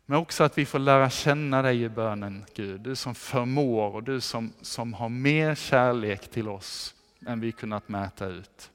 Men 0.09 0.19
också 0.19 0.43
att 0.43 0.57
vi 0.57 0.65
får 0.65 0.79
lära 0.79 1.09
känna 1.09 1.61
dig 1.61 1.83
i 1.83 1.89
bönen 1.89 2.45
Gud, 2.53 2.81
du 2.81 2.95
som 2.95 3.15
förmår 3.15 3.95
och 3.95 4.03
du 4.03 4.21
som, 4.21 4.53
som 4.61 4.93
har 4.93 5.09
mer 5.09 5.55
kärlek 5.55 6.31
till 6.31 6.47
oss 6.47 6.95
än 7.25 7.39
vi 7.39 7.51
kunnat 7.51 7.89
mäta 7.89 8.25
ut. 8.25 8.71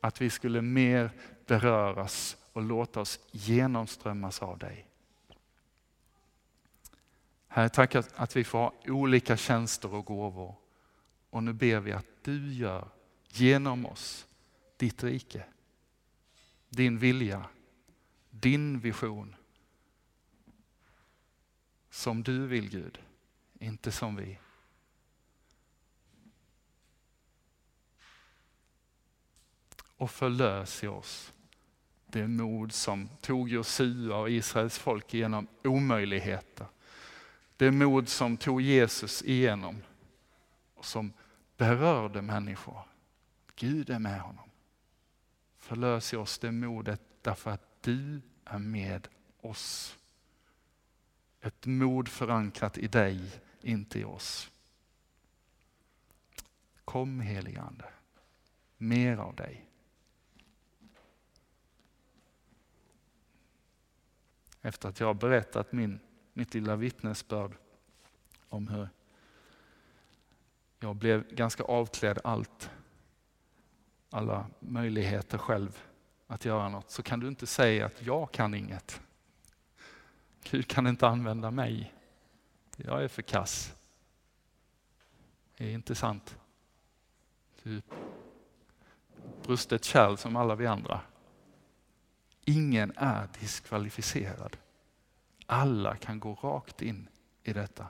Att 0.00 0.20
vi 0.20 0.30
skulle 0.30 0.62
mer 0.62 1.10
beröras 1.46 2.36
och 2.52 2.62
låta 2.62 3.00
oss 3.00 3.20
genomströmmas 3.30 4.42
av 4.42 4.58
dig. 4.58 4.86
Herre, 7.48 7.68
tack 7.68 7.94
att 7.94 8.36
vi 8.36 8.44
får 8.44 8.58
ha 8.58 8.72
olika 8.86 9.36
tjänster 9.36 9.94
och 9.94 10.04
gåvor. 10.04 10.54
Och 11.30 11.42
nu 11.42 11.52
ber 11.52 11.80
vi 11.80 11.92
att 11.92 12.06
du 12.22 12.52
gör 12.52 12.88
genom 13.28 13.86
oss 13.86 14.26
ditt 14.76 15.04
rike, 15.04 15.44
din 16.68 16.98
vilja, 16.98 17.44
din 18.40 18.80
vision. 18.80 19.34
Som 21.90 22.22
du 22.22 22.46
vill 22.46 22.70
Gud, 22.70 22.98
inte 23.58 23.92
som 23.92 24.16
vi. 24.16 24.38
Och 29.96 30.10
förlös 30.10 30.84
i 30.84 30.86
oss 30.86 31.32
det 32.06 32.28
mod 32.28 32.72
som 32.72 33.08
tog 33.20 33.48
Josua 33.48 34.16
och 34.16 34.30
Israels 34.30 34.78
folk 34.78 35.14
igenom 35.14 35.48
omöjligheter. 35.64 36.66
Det 37.56 37.70
mod 37.70 38.08
som 38.08 38.36
tog 38.36 38.60
Jesus 38.60 39.22
igenom 39.22 39.82
och 40.74 40.84
som 40.84 41.12
berörde 41.56 42.22
människor. 42.22 42.82
Gud 43.56 43.90
är 43.90 43.98
med 43.98 44.20
honom. 44.20 44.50
Förlös 45.56 46.14
i 46.14 46.16
oss 46.16 46.38
det 46.38 46.52
modet 46.52 47.00
därför 47.22 47.50
att 47.50 47.67
du 47.88 48.20
är 48.44 48.58
med 48.58 49.08
oss. 49.40 49.98
Ett 51.40 51.66
mod 51.66 52.08
förankrat 52.08 52.78
i 52.78 52.88
dig, 52.88 53.40
inte 53.60 53.98
i 54.00 54.04
oss. 54.04 54.50
Kom 56.84 57.20
helige 57.20 57.60
Ande, 57.60 57.84
mer 58.76 59.16
av 59.16 59.34
dig. 59.34 59.66
Efter 64.62 64.88
att 64.88 65.00
jag 65.00 65.06
har 65.06 65.14
berättat 65.14 65.72
min, 65.72 66.00
mitt 66.32 66.54
lilla 66.54 66.76
vittnesbörd 66.76 67.56
om 68.48 68.68
hur 68.68 68.88
jag 70.80 70.96
blev 70.96 71.34
ganska 71.34 71.62
avklädd 71.62 72.18
allt, 72.24 72.70
alla 74.10 74.46
möjligheter 74.60 75.38
själv 75.38 75.87
att 76.28 76.44
göra 76.44 76.68
något, 76.68 76.90
så 76.90 77.02
kan 77.02 77.20
du 77.20 77.28
inte 77.28 77.46
säga 77.46 77.86
att 77.86 78.02
jag 78.02 78.32
kan 78.32 78.54
inget. 78.54 79.00
Gud 80.42 80.68
kan 80.68 80.86
inte 80.86 81.08
använda 81.08 81.50
mig. 81.50 81.94
Jag 82.76 83.04
är 83.04 83.08
för 83.08 83.22
kass. 83.22 83.74
Det 85.56 85.64
är 85.64 85.72
inte 85.72 85.94
sant. 85.94 86.38
Du 87.62 87.82
brustet 89.42 89.84
kärl 89.84 90.16
som 90.16 90.36
alla 90.36 90.54
vi 90.54 90.66
andra. 90.66 91.00
Ingen 92.44 92.92
är 92.96 93.28
diskvalificerad. 93.40 94.56
Alla 95.46 95.96
kan 95.96 96.20
gå 96.20 96.34
rakt 96.34 96.82
in 96.82 97.08
i 97.42 97.52
detta. 97.52 97.86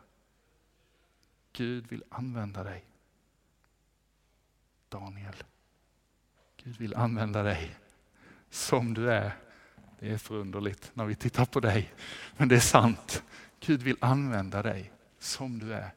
Gud 1.52 1.86
vill 1.86 2.04
använda 2.08 2.64
dig. 2.64 2.84
Daniel, 4.88 5.34
Gud 6.56 6.76
vill 6.76 6.94
använda 6.94 7.42
dig 7.42 7.76
som 8.50 8.94
du 8.94 9.12
är. 9.12 9.32
Det 10.00 10.10
är 10.10 10.18
förunderligt 10.18 10.90
när 10.94 11.04
vi 11.04 11.14
tittar 11.14 11.44
på 11.44 11.60
dig, 11.60 11.92
men 12.36 12.48
det 12.48 12.56
är 12.56 12.60
sant. 12.60 13.22
Gud 13.60 13.82
vill 13.82 13.96
använda 14.00 14.62
dig 14.62 14.92
som 15.18 15.58
du 15.58 15.74
är. 15.74 15.90